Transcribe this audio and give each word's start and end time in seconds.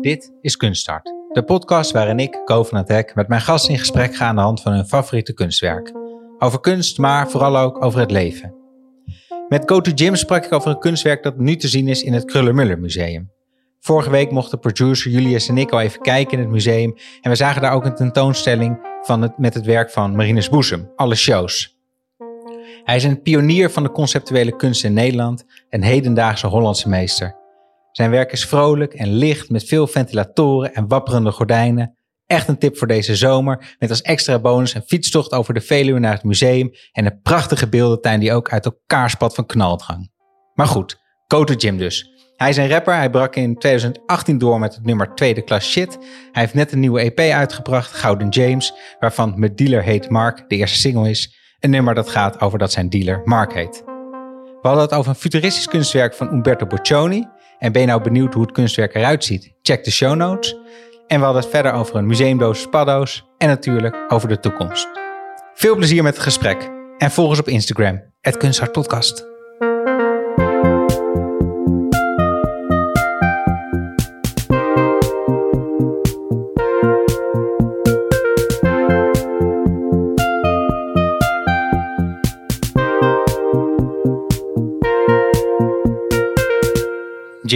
Dit 0.00 0.32
is 0.40 0.56
Kunststart, 0.56 1.14
de 1.32 1.42
podcast 1.44 1.90
waarin 1.90 2.18
ik, 2.18 2.40
Ko 2.44 2.64
van 2.64 2.78
het 2.78 2.88
Hek, 2.88 3.14
met 3.14 3.28
mijn 3.28 3.40
gasten 3.40 3.72
in 3.72 3.78
gesprek 3.78 4.14
ga 4.14 4.26
aan 4.26 4.34
de 4.34 4.40
hand 4.40 4.60
van 4.60 4.72
hun 4.72 4.86
favoriete 4.86 5.34
kunstwerk. 5.34 5.92
Over 6.38 6.60
kunst, 6.60 6.98
maar 6.98 7.30
vooral 7.30 7.58
ook 7.58 7.84
over 7.84 8.00
het 8.00 8.10
leven. 8.10 8.54
Met 9.48 9.62
Go 9.70 9.80
to 9.80 9.90
Jim 9.90 10.16
sprak 10.16 10.44
ik 10.44 10.52
over 10.52 10.70
een 10.70 10.78
kunstwerk 10.78 11.22
dat 11.22 11.38
nu 11.38 11.56
te 11.56 11.68
zien 11.68 11.88
is 11.88 12.02
in 12.02 12.12
het 12.12 12.24
Krullenmuller 12.24 12.78
Museum. 12.78 13.30
Vorige 13.80 14.10
week 14.10 14.30
mochten 14.30 14.58
producer 14.58 15.10
Julius 15.10 15.48
en 15.48 15.58
ik 15.58 15.70
al 15.70 15.80
even 15.80 16.00
kijken 16.00 16.32
in 16.32 16.38
het 16.38 16.52
museum 16.52 16.94
en 17.20 17.30
we 17.30 17.36
zagen 17.36 17.62
daar 17.62 17.72
ook 17.72 17.84
een 17.84 17.94
tentoonstelling 17.94 18.78
van 19.02 19.22
het, 19.22 19.38
met 19.38 19.54
het 19.54 19.64
werk 19.64 19.90
van 19.90 20.16
Marinus 20.16 20.48
Boezem, 20.48 20.92
alle 20.96 21.14
shows. 21.14 21.76
Hij 22.84 22.96
is 22.96 23.04
een 23.04 23.22
pionier 23.22 23.70
van 23.70 23.82
de 23.82 23.90
conceptuele 23.90 24.56
kunst 24.56 24.84
in 24.84 24.92
Nederland 24.92 25.44
en 25.68 25.82
hedendaagse 25.82 26.46
Hollandse 26.46 26.88
meester. 26.88 27.37
Zijn 27.98 28.10
werk 28.10 28.32
is 28.32 28.44
vrolijk 28.46 28.94
en 28.94 29.12
licht 29.12 29.50
met 29.50 29.64
veel 29.64 29.86
ventilatoren 29.86 30.74
en 30.74 30.88
wapperende 30.88 31.30
gordijnen. 31.30 31.96
Echt 32.26 32.48
een 32.48 32.58
tip 32.58 32.76
voor 32.76 32.86
deze 32.86 33.16
zomer, 33.16 33.76
met 33.78 33.90
als 33.90 34.02
extra 34.02 34.38
bonus 34.38 34.74
een 34.74 34.82
fietstocht 34.86 35.32
over 35.32 35.54
de 35.54 35.60
Veluwe 35.60 35.98
naar 35.98 36.12
het 36.12 36.22
museum 36.22 36.70
en 36.92 37.06
een 37.06 37.20
prachtige 37.22 37.68
beeldentuin 37.68 38.20
die 38.20 38.32
ook 38.32 38.50
uit 38.50 38.64
elkaar 38.64 39.10
spat 39.10 39.34
van 39.34 39.46
knaldrang. 39.46 40.10
Maar 40.54 40.66
goed, 40.66 41.00
Koto 41.26 41.54
Jim 41.54 41.78
dus. 41.78 42.10
Hij 42.36 42.48
is 42.48 42.56
een 42.56 42.68
rapper, 42.68 42.94
hij 42.94 43.10
brak 43.10 43.36
in 43.36 43.58
2018 43.58 44.38
door 44.38 44.58
met 44.58 44.74
het 44.74 44.84
nummer 44.84 45.14
Tweede 45.14 45.42
Klas 45.42 45.70
Shit. 45.70 45.98
Hij 46.32 46.42
heeft 46.42 46.54
net 46.54 46.72
een 46.72 46.80
nieuwe 46.80 47.00
EP 47.00 47.18
uitgebracht, 47.18 47.92
Gouden 47.92 48.28
James, 48.28 48.74
waarvan 48.98 49.34
Mijn 49.36 49.54
Dealer 49.54 49.82
Heet 49.82 50.10
Mark 50.10 50.44
de 50.48 50.56
eerste 50.56 50.78
single 50.78 51.10
is. 51.10 51.36
Een 51.60 51.70
nummer 51.70 51.94
dat 51.94 52.08
gaat 52.08 52.40
over 52.40 52.58
dat 52.58 52.72
zijn 52.72 52.88
dealer 52.88 53.20
Mark 53.24 53.54
heet. 53.54 53.82
We 54.62 54.68
hadden 54.68 54.82
het 54.82 54.94
over 54.94 55.10
een 55.10 55.18
futuristisch 55.18 55.68
kunstwerk 55.68 56.14
van 56.14 56.32
Umberto 56.32 56.66
Boccioni. 56.66 57.26
En 57.58 57.72
ben 57.72 57.80
je 57.80 57.86
nou 57.86 58.02
benieuwd 58.02 58.34
hoe 58.34 58.42
het 58.42 58.52
kunstwerk 58.52 58.94
eruit 58.94 59.24
ziet? 59.24 59.52
Check 59.62 59.84
de 59.84 59.90
show 59.90 60.14
notes. 60.14 60.56
En 61.06 61.18
we 61.18 61.24
hadden 61.24 61.42
het 61.42 61.50
verder 61.50 61.72
over 61.72 61.96
een 61.96 62.06
museumdoos 62.06 62.68
paddo's 62.68 63.24
en 63.38 63.48
natuurlijk 63.48 63.96
over 64.08 64.28
de 64.28 64.40
toekomst. 64.40 64.88
Veel 65.54 65.76
plezier 65.76 66.02
met 66.02 66.14
het 66.14 66.22
gesprek 66.22 66.70
en 66.98 67.10
volg 67.10 67.28
ons 67.28 67.38
op 67.38 67.48
Instagram, 67.48 68.02
het 68.20 68.36
Kunsthartpodcast. 68.36 69.37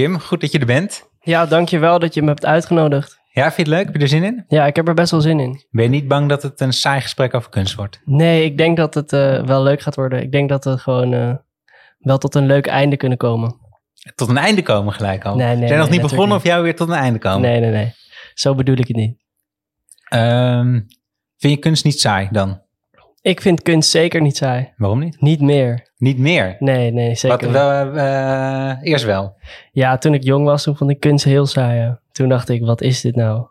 Jim, 0.03 0.21
goed 0.21 0.41
dat 0.41 0.53
je 0.53 0.59
er 0.59 0.67
bent. 0.67 1.11
Ja, 1.21 1.47
dankjewel 1.47 1.99
dat 1.99 2.15
je 2.15 2.23
me 2.23 2.29
hebt 2.29 2.45
uitgenodigd. 2.47 3.21
Ja, 3.33 3.43
vind 3.53 3.57
je 3.57 3.63
het 3.63 3.71
leuk? 3.73 3.85
Heb 3.85 3.95
je 3.95 4.01
er 4.01 4.09
zin 4.09 4.23
in? 4.23 4.45
Ja, 4.49 4.67
ik 4.67 4.77
heb 4.77 4.89
er 4.89 4.95
best 4.95 5.11
wel 5.11 5.21
zin 5.21 5.41
in. 5.41 5.65
Ben 5.71 5.85
je 5.85 5.91
niet 5.91 6.09
bang 6.09 6.29
dat 6.29 6.43
het 6.43 6.61
een 6.61 6.73
saai 6.73 7.01
gesprek 7.01 7.35
over 7.35 7.51
kunst 7.51 7.75
wordt? 7.75 8.01
Nee, 8.05 8.45
ik 8.45 8.59
denk 8.59 8.77
dat 8.77 8.95
het 8.95 9.13
uh, 9.13 9.45
wel 9.45 9.63
leuk 9.63 9.81
gaat 9.81 9.95
worden. 9.95 10.23
Ik 10.23 10.33
denk 10.33 10.49
dat 10.49 10.65
we 10.65 10.79
gewoon 10.79 11.13
uh, 11.13 11.35
wel 11.99 12.19
tot 12.19 12.35
een 12.35 12.47
leuk 12.47 12.67
einde 12.67 12.97
kunnen 12.97 13.19
komen. 13.19 13.57
Tot 14.15 14.29
een 14.29 14.39
einde 14.39 14.63
komen 14.63 14.93
gelijk 14.93 15.25
al? 15.25 15.37
Nee, 15.37 15.47
nee, 15.47 15.57
Zijn 15.57 15.69
nee, 15.69 15.79
nog 15.79 15.91
niet 15.91 16.01
begonnen 16.01 16.29
niet. 16.29 16.37
of 16.37 16.45
jou 16.45 16.63
weer 16.63 16.77
tot 16.77 16.89
een 16.89 16.95
einde 16.95 17.19
komen? 17.19 17.41
Nee, 17.41 17.61
nee, 17.61 17.71
nee. 17.71 17.93
Zo 18.35 18.55
bedoel 18.55 18.77
ik 18.77 18.89
het 18.89 18.97
niet. 18.97 19.17
Ehm, 20.09 20.81
vind 21.37 21.55
je 21.55 21.57
kunst 21.57 21.85
niet 21.85 22.01
saai 22.01 22.29
dan? 22.31 22.63
Ik 23.23 23.41
vind 23.41 23.63
kunst 23.63 23.91
zeker 23.91 24.21
niet 24.21 24.37
saai. 24.37 24.73
Waarom 24.77 24.99
niet? 24.99 25.21
Niet 25.21 25.41
meer. 25.41 25.91
Niet 25.97 26.19
meer? 26.19 26.57
Nee, 26.59 26.91
nee, 26.93 27.15
zeker 27.15 27.29
Wat, 27.39 27.41
niet. 27.47 27.53
wel, 27.53 27.97
eh, 27.97 28.73
eerst 28.83 29.05
wel. 29.05 29.37
Ja, 29.73 29.99
toen 29.99 30.15
ik 30.15 30.23
jong 30.23 30.45
was, 30.45 30.63
toen 30.63 30.77
vond 30.77 30.91
ik 30.91 31.01
kunst 31.01 31.25
heel 31.25 31.47
saai. 31.47 31.79
ja. 31.81 32.01
Toen 32.13 32.29
dacht 32.29 32.49
ik, 32.49 32.65
wat 32.65 32.81
is 32.81 33.01
dit 33.01 33.17
nou? 33.17 33.47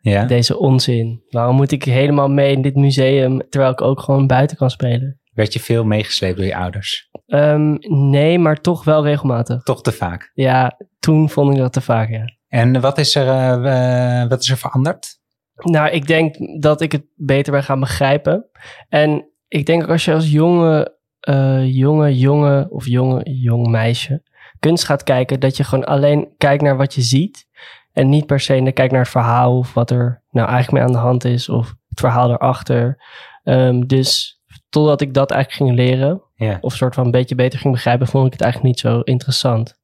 Ja. 0.00 0.24
Deze 0.24 0.58
onzin. 0.58 1.22
Waarom 1.30 1.56
moet 1.56 1.70
ik 1.72 1.84
helemaal 1.84 2.28
mee 2.28 2.52
in 2.52 2.62
dit 2.62 2.74
museum, 2.74 3.48
terwijl 3.48 3.72
ik 3.72 3.80
ook 3.80 4.00
gewoon 4.00 4.26
buiten 4.26 4.56
kan 4.56 4.70
spelen? 4.70 5.20
Werd 5.32 5.52
je 5.52 5.60
veel 5.60 5.84
meegesleept 5.84 6.36
door 6.36 6.46
je 6.46 6.56
ouders? 6.56 7.08
Ehm, 7.26 7.74
nee, 8.10 8.38
maar 8.38 8.60
toch 8.60 8.84
wel 8.84 9.04
regelmatig. 9.04 9.62
Toch 9.62 9.82
te 9.82 9.92
vaak. 9.92 10.30
Ja, 10.34 10.78
toen 10.98 11.30
vond 11.30 11.52
ik 11.52 11.58
dat 11.58 11.72
te 11.72 11.80
vaak, 11.80 12.10
ja. 12.10 12.24
En 12.48 12.80
wat 12.80 12.98
is 12.98 13.14
er, 13.14 13.28
eh, 13.28 14.20
eh, 14.22 14.28
wat 14.28 14.42
is 14.42 14.50
er 14.50 14.56
veranderd? 14.56 15.20
Nou, 15.54 15.90
ik 15.90 16.06
denk 16.06 16.60
dat 16.62 16.80
ik 16.80 16.92
het 16.92 17.04
beter 17.16 17.52
ben 17.52 17.62
gaan 17.62 17.80
begrijpen. 17.80 18.46
En 18.88 19.28
ik 19.48 19.66
denk 19.66 19.82
ook 19.82 19.88
als 19.88 20.04
je 20.04 20.14
als 20.14 20.30
jonge, 20.30 20.98
eh, 21.20 21.74
jonge, 21.74 22.18
jonge 22.18 22.66
of 22.70 22.86
jonge, 22.86 23.20
jong 23.30 23.66
meisje 23.66 24.22
kunst 24.62 24.84
gaat 24.84 25.02
kijken, 25.02 25.40
dat 25.40 25.56
je 25.56 25.64
gewoon 25.64 25.84
alleen 25.84 26.28
kijkt 26.36 26.62
naar 26.62 26.76
wat 26.76 26.94
je 26.94 27.02
ziet. 27.02 27.46
En 27.92 28.08
niet 28.08 28.26
per 28.26 28.40
se 28.40 28.70
kijkt 28.74 28.92
naar 28.92 29.00
het 29.00 29.10
verhaal 29.10 29.58
of 29.58 29.74
wat 29.74 29.90
er 29.90 30.22
nou 30.30 30.48
eigenlijk 30.48 30.72
mee 30.72 30.82
aan 30.82 31.02
de 31.02 31.08
hand 31.08 31.24
is 31.24 31.48
of 31.48 31.74
het 31.88 32.00
verhaal 32.00 32.30
erachter. 32.30 33.02
Ehm, 33.44 33.80
dus 33.80 34.40
totdat 34.68 35.00
ik 35.00 35.14
dat 35.14 35.30
eigenlijk 35.30 35.62
ging 35.62 35.88
leren, 35.88 36.22
of 36.60 36.74
soort 36.74 36.94
van 36.94 37.04
een 37.04 37.10
beetje 37.10 37.34
beter 37.34 37.58
ging 37.58 37.74
begrijpen, 37.74 38.06
vond 38.06 38.26
ik 38.26 38.32
het 38.32 38.40
eigenlijk 38.40 38.72
niet 38.74 38.80
zo 38.80 39.00
interessant. 39.00 39.80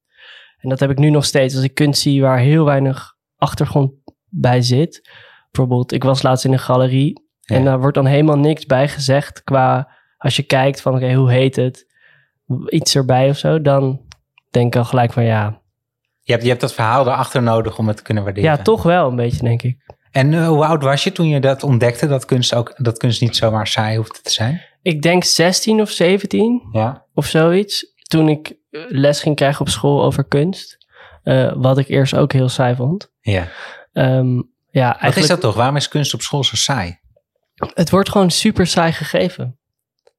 En 0.59 0.69
dat 0.69 0.81
heb 0.81 0.91
ik 0.91 0.99
nu 0.99 1.11
nog 1.11 1.25
steeds. 1.25 1.55
Als 1.55 1.65
ik 1.65 1.75
kunst 1.75 2.01
zie 2.01 2.23
waar 2.23 2.39
heel 2.39 2.65
weinig 2.65 3.15
achtergrond 3.37 3.93
bij 4.29 4.63
zit. 4.63 5.11
Bijvoorbeeld, 5.51 5.93
ik 5.93 6.03
was 6.05 6.23
laatst 6.23 6.45
in 6.45 6.53
een 6.53 6.59
galerie 6.59 7.27
Ja. 7.41 7.57
en 7.57 7.65
daar 7.65 7.81
wordt 7.81 7.95
dan 7.95 8.07
helemaal 8.07 8.39
niks 8.39 8.67
bij 8.67 8.89
gezegd 8.89 9.45
qua 9.45 9.89
als 10.19 10.37
je 10.37 10.43
kijkt 10.43 10.81
van 10.81 10.95
oké, 10.95 11.13
hoe 11.15 11.31
heet 11.31 11.57
het? 11.57 11.87
Iets 12.69 12.95
erbij 12.95 13.29
of 13.29 13.37
zo, 13.39 13.63
dan 13.63 14.01
denk 14.51 14.67
ik 14.75 14.77
al 14.81 14.85
gelijk 14.85 15.13
van 15.13 15.25
ja. 15.25 15.61
Je 16.21 16.33
hebt, 16.33 16.43
je 16.45 16.49
hebt 16.49 16.61
dat 16.61 16.75
verhaal 16.75 17.07
erachter 17.07 17.43
nodig 17.43 17.79
om 17.79 17.89
het 17.89 17.97
te 17.97 18.03
kunnen 18.03 18.25
waarderen. 18.25 18.51
Ja, 18.51 18.63
toch 18.63 18.83
wel 18.83 19.09
een 19.09 19.17
beetje, 19.17 19.43
denk 19.43 19.63
ik. 19.63 19.77
En 20.11 20.35
eh, 20.35 20.47
hoe 20.49 20.65
oud 20.65 20.83
was 20.83 21.05
je 21.05 21.13
toen 21.13 21.29
je 21.29 21.41
dat 21.41 21.63
ontdekte, 21.63 22.07
dat 22.07 22.25
kunst, 22.25 22.55
ook, 22.55 22.75
dat 22.77 22.99
kunst 22.99 23.21
niet 23.21 23.37
zomaar 23.37 23.67
saai 23.67 23.97
hoeft 23.97 24.25
te 24.25 24.31
zijn? 24.31 24.61
Ik 24.83 25.03
denk 25.03 25.25
16 25.25 25.81
of 25.81 25.91
17 25.91 26.69
Ja. 26.73 27.05
of 27.15 27.27
zoiets. 27.27 27.93
Toen 28.03 28.29
ik 28.29 28.49
eh, 28.71 28.81
les 28.89 29.21
ging 29.21 29.37
krijgen 29.37 29.61
op 29.61 29.69
school 29.69 30.05
over 30.05 30.25
kunst. 30.25 30.77
eh, 31.23 31.53
wat 31.57 31.79
ik 31.79 31.89
eerst 31.89 32.15
ook 32.17 32.33
heel 32.33 32.49
saai 32.49 32.75
vond. 32.75 33.13
ja. 33.21 33.49
Ehm, 33.93 34.41
ja, 34.71 34.97
Wat 35.01 35.17
is 35.17 35.27
dat 35.27 35.41
toch? 35.41 35.55
Waarom 35.55 35.77
is 35.77 35.89
kunst 35.89 36.15
op 36.15 36.21
school 36.21 36.45
zo 36.45 36.57
saai? 36.57 36.99
het 37.75 37.91
wordt 37.91 38.11
gewoon 38.11 38.31
super 38.31 38.67
saai 38.67 38.93
gegeven. 38.93 39.59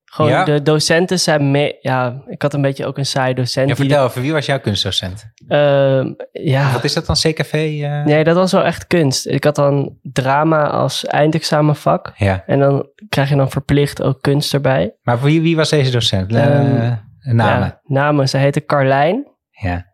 Gewoon 0.06 0.32
Ja? 0.32 0.44
de 0.44 0.62
docenten 0.62 1.20
zijn 1.20 1.52
mee... 1.52 1.78
Ja, 1.82 2.22
ik 2.28 2.42
had 2.42 2.54
een 2.54 2.62
beetje 2.62 2.86
ook 2.86 2.98
een 2.98 3.06
saai 3.06 3.34
docent. 3.34 3.70
Ja, 3.70 3.76
vertel 3.76 4.06
even, 4.06 4.22
wie 4.22 4.32
was 4.32 4.46
jouw 4.46 4.60
kunstdocent? 4.60 5.32
Ehm, 5.48 6.14
ja, 6.32 6.72
Wat 6.72 6.84
is 6.84 6.94
dat 6.94 7.06
dan, 7.06 7.16
CKV? 7.16 7.54
eh? 7.84 8.04
nee, 8.06 8.24
dat 8.24 8.36
was 8.36 8.52
wel 8.52 8.64
echt 8.64 8.88
kunst. 8.88 9.28
Ik 9.28 9.44
had 9.44 9.56
dan 9.56 9.98
drama 10.02 10.68
als 10.70 11.06
eindexamenvak. 11.06 12.14
Ja, 12.18 12.44
En 12.46 12.60
dan 12.60 12.88
krijg 13.10 13.30
je 13.30 13.36
dan 13.36 13.50
verplicht 13.52 14.02
ook 14.02 14.22
kunst 14.22 14.54
erbij. 14.54 14.96
maar 15.02 15.22
wie, 15.22 15.42
wie 15.42 15.56
was 15.56 15.70
deze 15.70 15.92
docent? 15.92 16.32
Ehm, 16.34 16.94
namen. 17.20 17.68
Ja, 17.68 17.80
namen. 17.84 18.30
Ze 18.30 18.38
heette 18.38 18.66
Carlijn. 18.66 19.28
Ja. 19.50 19.86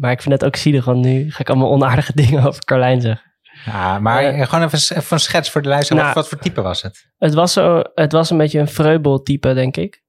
Maar 0.00 0.10
ik 0.10 0.22
vind 0.22 0.34
het 0.34 0.44
ook 0.44 0.56
zielig, 0.56 0.84
want 0.84 1.04
nu 1.04 1.30
ga 1.30 1.40
ik 1.40 1.48
allemaal 1.48 1.70
onaardige 1.70 2.12
dingen 2.22 2.46
over 2.46 2.64
Carlijn 2.64 3.00
zeggen. 3.00 3.26
Ja, 3.64 3.98
maar 3.98 4.24
Eh, 4.24 4.46
gewoon 4.46 4.64
even, 4.64 4.96
even 4.96 5.12
een 5.12 5.20
schets 5.20 5.50
voor 5.50 5.62
de 5.62 5.68
luisteraar. 5.68 6.02
nou, 6.02 6.14
wat, 6.14 6.28
voor 6.28 6.38
type 6.38 6.62
was 6.62 6.82
het? 6.82 7.10
Het 7.18 7.34
was, 7.34 7.52
zo, 7.52 7.82
het 7.94 8.12
was 8.12 8.30
een 8.30 8.36
beetje 8.38 8.58
een 8.58 8.68
vreubel-type, 8.68 9.54
denk 9.54 9.76
ik. 9.76 10.02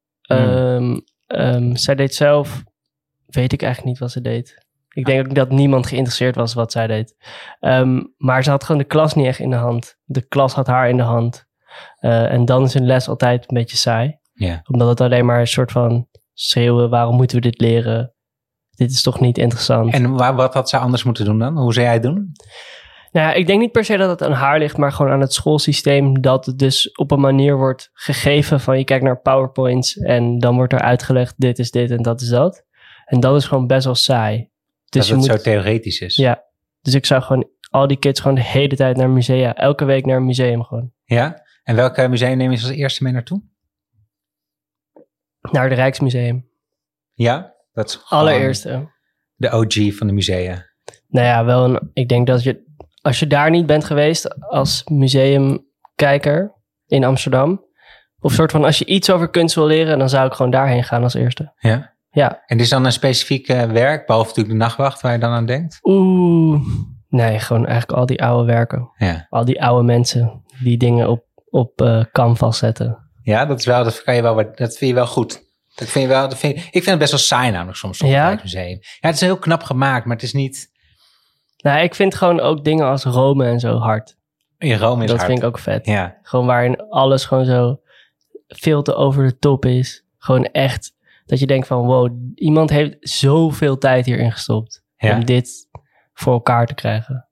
Ehm, 1.28 1.76
zij 1.76 1.96
deed 1.96 2.16
zelf, 2.16 2.64
weet 3.26 3.54
ik 3.54 3.62
eigenlijk 3.62 3.92
niet 3.92 4.00
wat 4.02 4.12
ze 4.12 4.22
deed. 4.22 4.68
Ik 4.90 5.06
denk 5.06 5.28
ook 5.28 5.36
dat 5.36 5.50
niemand 5.50 5.88
geïnteresseerd 5.88 6.36
was 6.36 6.54
wat 6.54 6.72
zij 6.72 6.88
deed. 6.88 7.16
Ehm, 7.60 8.02
maar 8.18 8.44
ze 8.44 8.50
had 8.50 8.64
gewoon 8.64 8.82
de 8.82 8.88
klas 8.88 9.14
niet 9.14 9.26
echt 9.26 9.40
in 9.40 9.50
de 9.50 9.56
hand. 9.56 9.96
De 10.04 10.28
klas 10.28 10.54
had 10.54 10.68
haar 10.68 10.90
in 10.90 10.98
de 10.98 11.04
hand. 11.04 11.46
Eh, 12.00 12.32
en 12.32 12.46
dan 12.46 12.64
is 12.64 12.74
een 12.74 12.86
les 12.86 13.08
altijd 13.08 13.42
een 13.48 13.58
beetje 13.58 13.78
saai. 13.78 14.18
Omdat 14.70 14.88
het 14.90 15.02
alleen 15.02 15.26
maar 15.26 15.40
een 15.40 15.48
soort 15.48 15.72
van 15.72 16.08
schreeuwen, 16.34 16.90
waarom 16.90 17.16
moeten 17.16 17.36
we 17.36 17.42
dit 17.42 17.60
leren? 17.62 18.14
Dit 18.70 18.92
is 18.92 19.02
toch 19.02 19.20
niet 19.20 19.38
interessant. 19.38 19.94
En 19.94 20.12
wat 20.36 20.54
had 20.54 20.70
ze 20.70 20.78
anders 20.78 21.04
moeten 21.04 21.26
doen 21.26 21.40
dan? 21.40 21.58
Hoe 21.58 21.74
zou 21.74 21.86
jij 21.86 21.94
het 21.94 22.04
doen? 22.04 22.32
Nou 23.12 23.28
ja, 23.28 23.34
ik 23.34 23.48
denk 23.48 23.60
niet 23.60 23.72
per 23.72 23.86
se 23.86 23.98
dat 23.98 24.10
het 24.10 24.22
aan 24.22 24.36
haar 24.36 24.60
ligt, 24.60 24.78
maar 24.78 24.92
gewoon 24.92 25.12
aan 25.12 25.22
het 25.22 25.34
schoolsysteem. 25.34 26.22
Dat 26.22 26.46
het 26.46 26.60
dus 26.60 26.92
op 26.92 27.12
een 27.12 27.20
manier 27.20 27.58
wordt 27.58 27.90
gegeven 27.94 28.60
van 28.60 28.78
je 28.78 28.84
kijkt 28.84 29.04
naar 29.04 29.22
PowerPoints 29.22 29.98
en 29.98 30.40
dan 30.40 30.56
wordt 30.56 30.74
er 30.74 30.82
uitgelegd 30.82 31.34
dit 31.38 31.60
is 31.60 31.72
dit 31.72 31.92
en 31.92 32.02
dat 32.02 32.22
is 32.22 32.30
dat. 32.30 32.66
En 33.06 33.20
dat 33.20 33.36
is 33.36 33.46
gewoon 33.46 33.68
best 33.68 33.86
wel 33.86 33.96
saai. 33.96 34.50
Dus 34.90 35.08
dat 35.08 35.08
het 35.08 35.18
moet, 35.18 35.26
zo 35.26 35.44
theoretisch 35.44 36.00
is. 36.00 36.16
ja, 36.16 36.44
dus 36.82 36.94
ik 36.94 37.06
zou 37.06 37.22
gewoon 37.22 37.50
al 37.70 37.88
die 37.88 37.98
kids 37.98 38.20
gewoon 38.20 38.36
de 38.36 38.44
hele 38.44 38.76
tijd 38.76 38.98
naar 38.98 39.10
musea, 39.10 39.56
elke 39.56 39.86
week 39.86 40.06
naar 40.06 40.18
een 40.18 40.26
museum 40.26 40.64
gewoon. 40.64 40.92
Ja? 41.04 41.46
En 41.64 41.76
welke 41.76 42.08
museum 42.08 42.38
neem 42.38 42.52
je 42.52 42.58
als 42.58 42.70
eerste 42.70 43.04
mee 43.04 43.14
naartoe? 43.14 43.42
Naar 45.42 45.64
het 45.64 45.74
Rijksmuseum. 45.74 46.50
Ja? 47.14 47.54
Dat 47.74 47.90
is 47.90 48.02
Allereerste. 48.10 48.92
De 49.36 49.52
OG 49.52 49.96
van 49.96 50.08
de 50.08 50.14
musea. 50.14 50.68
Nou 51.08 51.26
ja, 51.26 51.46
wel 51.46 51.64
een, 51.66 51.90
ik 51.94 52.10
denk 52.10 52.28
dat 52.28 52.44
je, 52.44 52.64
als 53.02 53.20
je 53.20 53.28
daar 53.28 53.50
niet 53.50 53.66
bent 53.66 53.84
geweest 53.84 54.40
als 54.50 54.84
museumkijker 54.86 56.54
in 56.88 57.04
Amsterdam, 57.04 57.66
of 58.20 58.32
soort 58.34 58.52
van 58.52 58.64
als 58.64 58.78
je 58.80 58.86
iets 58.86 59.10
over 59.12 59.30
kunst 59.30 59.56
wil 59.56 59.66
leren, 59.66 60.00
dan 60.00 60.10
zou 60.10 60.28
ik 60.28 60.34
gewoon 60.34 60.52
daarheen 60.52 60.84
gaan 60.84 61.04
als 61.04 61.14
eerste. 61.14 61.54
Ja? 61.60 61.98
Ja. 62.12 62.44
En 62.46 62.60
is 62.60 62.70
dan 62.70 62.86
een 62.86 62.92
specifiek 62.92 63.48
werk, 63.48 64.06
behalve 64.06 64.28
natuurlijk 64.30 64.58
de 64.58 64.64
nachtwacht, 64.64 65.02
waar 65.02 65.12
je 65.14 65.20
dan 65.20 65.32
aan 65.32 65.46
denkt? 65.46 65.80
Oeh, 65.84 66.62
Nee, 67.10 67.40
gewoon 67.40 67.66
eigenlijk 67.66 68.00
al 68.00 68.06
die 68.06 68.24
oude 68.24 68.46
werken. 68.52 68.90
Ja. 68.98 69.28
Al 69.30 69.46
die 69.46 69.64
oude 69.64 69.84
mensen 69.84 70.44
die 70.64 70.78
dingen 70.78 71.10
op, 71.10 71.26
op 71.50 71.82
eh, 71.82 72.04
canvas 72.12 72.58
zetten. 72.58 72.98
Ja, 73.22 73.46
dat 73.46 73.60
is 73.60 73.66
wel, 73.66 73.84
dat 73.84 74.04
kan 74.04 74.16
je 74.16 74.22
wel, 74.22 74.36
dat 74.36 74.56
vind 74.56 74.80
je 74.80 74.94
wel 74.94 75.08
goed. 75.08 75.42
Dat 75.76 75.88
vind 75.88 76.06
je 76.06 76.12
wel, 76.12 76.30
dat 76.30 76.38
vind 76.38 76.56
je- 76.58 76.64
ik 76.66 76.72
vind 76.72 76.86
het 76.86 76.98
best 77.00 77.12
wel 77.12 77.20
saai 77.20 77.52
namelijk 77.52 77.78
soms, 77.78 78.00
Ja? 78.00 78.08
bij 78.24 78.32
het 78.32 78.44
museum. 78.44 78.78
Ja, 78.82 79.08
het 79.08 79.16
is 79.16 79.22
heel 79.22 79.38
knap 79.38 79.64
gemaakt, 79.64 80.06
maar 80.06 80.16
het 80.16 80.26
is 80.26 80.34
niet 80.34 80.69
Nou, 81.64 81.80
ik 81.84 81.96
vind 81.96 82.16
gewoon 82.16 82.40
ook 82.40 82.64
dingen 82.64 82.86
als 82.86 83.04
Rome 83.04 83.46
en 83.46 83.60
zo 83.60 83.78
hard. 83.78 84.18
in 84.58 84.78
Rome 84.78 85.04
is 85.04 85.10
dat 85.10 85.18
hard. 85.20 85.30
vind 85.30 85.42
ik 85.42 85.48
ook 85.48 85.60
vet. 85.60 85.86
Ja, 85.86 86.18
Gewoon 86.22 86.46
waarin 86.46 86.90
alles 86.90 87.26
gewoon 87.26 87.46
zo 87.46 87.80
veel 88.48 88.82
te 88.82 88.96
over 88.96 89.24
de 89.28 89.38
top 89.38 89.66
is. 89.66 90.06
Gewoon 90.18 90.46
echt 90.46 90.94
dat 91.26 91.40
je 91.40 91.48
denkt 91.48 91.68
van 91.68 91.86
wow, 91.86 92.12
iemand 92.36 92.70
heeft 92.70 92.98
zoveel 93.00 93.78
tijd 93.78 94.06
hierin 94.06 94.32
gestopt. 94.32 94.84
ja. 94.98 95.16
Om 95.16 95.26
dit 95.26 95.68
voor 96.14 96.34
elkaar 96.34 96.66
te 96.66 96.74
krijgen. 96.74 97.28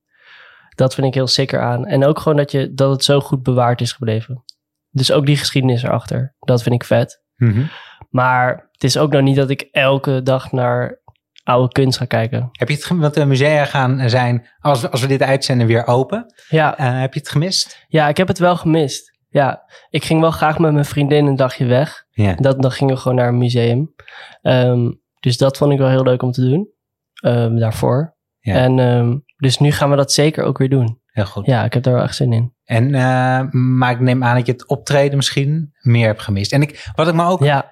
Dat 0.76 0.94
vind 0.96 1.08
ik 1.08 1.14
heel 1.14 1.28
sicker 1.28 1.62
aan. 1.62 1.86
En 1.86 2.06
ook 2.06 2.20
gewoon 2.20 2.38
dat, 2.38 2.52
je, 2.52 2.74
dat 2.74 2.92
het 2.92 3.04
zo 3.04 3.20
goed 3.20 3.44
bewaard 3.44 3.82
is 3.82 3.92
gebleven. 3.92 4.44
Dus 4.90 5.12
ook 5.12 5.26
die 5.26 5.38
geschiedenis 5.38 5.84
erachter. 5.84 6.36
Dat 6.40 6.64
vind 6.64 6.76
ik 6.76 6.84
vet. 6.84 7.22
Mhm. 7.36 7.66
Maar 8.10 8.68
het 8.72 8.84
is 8.84 8.98
ook 8.98 9.12
nog 9.12 9.22
niet 9.22 9.36
dat 9.36 9.50
ik 9.50 9.62
elke 9.72 10.22
dag 10.24 10.52
naar 10.52 11.00
oude 11.48 11.72
kunst 11.72 11.98
ga 11.98 12.06
kijken. 12.06 12.50
Heb 12.52 12.68
je 12.68 12.74
het, 12.74 12.86
gem- 12.86 13.00
want 13.00 13.14
de 13.14 13.26
musea 13.26 13.66
gaan 13.66 14.10
zijn, 14.10 14.48
als 14.60 14.82
we, 14.82 14.90
als 14.90 15.02
we 15.02 15.08
dit 15.08 15.22
uitzenden, 15.22 15.68
weer 15.68 15.88
open. 15.88 16.34
Ja, 16.50 16.78
Eh, 16.78 17.00
heb 17.00 17.14
je 17.14 17.20
het 17.20 17.30
gemist? 17.30 17.86
ja, 17.88 18.08
ik 18.08 18.18
heb 18.18 18.28
het 18.28 18.40
wel 18.40 18.56
gemist. 18.58 19.16
Ja, 19.30 19.64
ik 19.90 20.06
ging 20.06 20.22
wel 20.22 20.32
graag 20.32 20.60
met 20.60 20.74
mijn 20.74 20.86
vriendin 20.86 21.26
een 21.26 21.36
dagje 21.36 21.66
weg. 21.66 22.06
Ja. 22.10 22.34
Dat, 22.36 22.62
dan 22.62 22.72
gingen 22.72 22.94
we 22.96 23.00
gewoon 23.02 23.18
naar 23.18 23.28
een 23.28 23.38
museum. 23.38 23.94
Ehm, 24.42 24.92
dus 25.20 25.38
dat 25.38 25.58
vond 25.58 25.72
ik 25.72 25.78
wel 25.78 25.90
heel 25.90 26.04
leuk 26.04 26.22
om 26.22 26.32
te 26.32 26.50
doen. 26.50 26.70
ehm, 27.18 27.56
daarvoor. 27.56 28.16
Ja. 28.40 28.54
En 28.56 28.80
ehm, 28.80 29.18
dus 29.38 29.58
nu 29.60 29.72
gaan 29.72 29.90
we 29.90 29.96
dat 29.96 30.12
zeker 30.12 30.44
ook 30.44 30.58
weer 30.58 30.70
doen. 30.70 31.02
Heel 31.06 31.26
goed. 31.26 31.46
Ja, 31.46 31.64
ik 31.64 31.74
heb 31.74 31.84
daar 31.84 31.94
wel 31.94 32.04
echt 32.04 32.16
zin 32.16 32.34
in. 32.34 32.54
En, 32.64 32.96
eh, 32.96 33.42
maar 33.52 33.92
ik 33.92 34.00
neem 34.00 34.24
aan 34.24 34.36
dat 34.36 34.46
je 34.46 34.52
het 34.52 34.68
optreden 34.68 35.16
misschien 35.18 35.74
meer 35.82 36.06
hebt 36.08 36.22
gemist. 36.22 36.52
En 36.54 36.62
ik, 36.62 36.92
wat 36.96 37.08
ik 37.08 37.14
me 37.14 37.24
ook 37.26 37.44
Ja, 37.44 37.72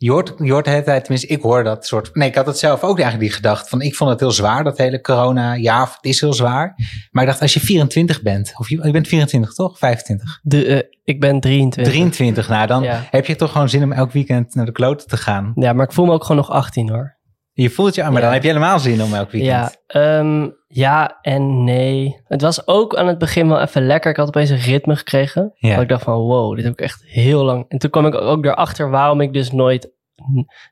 Je 0.00 0.10
hoort, 0.10 0.32
je 0.42 0.52
hoort 0.52 0.64
de 0.64 0.70
hele 0.70 0.82
tijd, 0.82 1.00
tenminste 1.04 1.32
ik 1.32 1.42
hoor 1.42 1.64
dat 1.64 1.86
soort... 1.86 2.14
Nee, 2.14 2.28
ik 2.28 2.34
had 2.34 2.46
het 2.46 2.58
zelf 2.58 2.82
ook 2.82 2.98
eigenlijk 2.98 3.20
die 3.30 3.36
gedacht 3.36 3.68
van... 3.68 3.80
Ik 3.80 3.94
vond 3.94 4.10
het 4.10 4.20
heel 4.20 4.30
zwaar, 4.30 4.64
dat 4.64 4.78
hele 4.78 5.00
corona 5.00 5.56
jaar. 5.56 5.80
Het 5.86 5.98
is 6.00 6.20
heel 6.20 6.32
zwaar. 6.32 6.74
Maar 7.10 7.22
ik 7.22 7.28
dacht, 7.28 7.40
als 7.42 7.54
je 7.54 7.60
24 7.60 8.22
bent... 8.22 8.52
Of 8.58 8.68
je, 8.68 8.80
je 8.82 8.90
bent 8.90 9.08
24 9.08 9.52
toch? 9.54 9.78
25? 9.78 10.38
de, 10.42 10.66
eh, 10.66 10.78
ik 11.04 11.20
ben 11.20 11.40
23. 11.40 11.92
23, 11.92 12.48
nou 12.48 12.66
dan 12.66 12.82
Ja. 12.82 13.06
heb 13.10 13.26
je 13.26 13.36
toch 13.36 13.52
gewoon 13.52 13.68
zin 13.68 13.82
om 13.82 13.92
elk 13.92 14.12
weekend 14.12 14.54
naar 14.54 14.66
de 14.66 14.72
kloten 14.72 15.08
te 15.08 15.16
gaan. 15.16 15.52
Ja, 15.54 15.72
maar 15.72 15.86
ik 15.86 15.92
voel 15.92 16.06
me 16.06 16.12
ook 16.12 16.22
gewoon 16.22 16.36
nog 16.36 16.50
18 16.50 16.88
hoor. 16.90 17.16
Je 17.52 17.70
voelt 17.70 17.94
je, 17.94 18.02
maar 18.02 18.12
Ja. 18.12 18.20
dan 18.20 18.32
heb 18.32 18.42
je 18.42 18.48
helemaal 18.48 18.78
zin 18.78 19.02
om 19.02 19.14
elk 19.14 19.30
weekend. 19.30 19.78
Ja, 19.86 20.18
ehm, 20.18 20.48
ja 20.68 21.18
en 21.22 21.64
nee. 21.64 22.20
Het 22.24 22.40
was 22.40 22.66
ook 22.66 22.96
aan 22.96 23.06
het 23.06 23.18
begin 23.18 23.48
wel 23.48 23.60
even 23.60 23.86
lekker. 23.86 24.10
Ik 24.10 24.16
had 24.16 24.28
opeens 24.28 24.50
een 24.50 24.56
ritme 24.56 24.96
gekregen. 24.96 25.52
Ja. 25.54 25.72
Dat 25.72 25.82
ik 25.82 25.88
dacht 25.88 26.02
van 26.02 26.18
wow, 26.18 26.54
dit 26.54 26.64
heb 26.64 26.72
ik 26.72 26.80
echt 26.80 27.04
heel 27.04 27.44
lang. 27.44 27.64
En 27.68 27.78
toen 27.78 27.90
kwam 27.90 28.06
ik 28.06 28.14
ook 28.14 28.44
erachter 28.44 28.90
waarom 28.90 29.20
ik 29.20 29.32
dus 29.32 29.52
nooit 29.52 29.96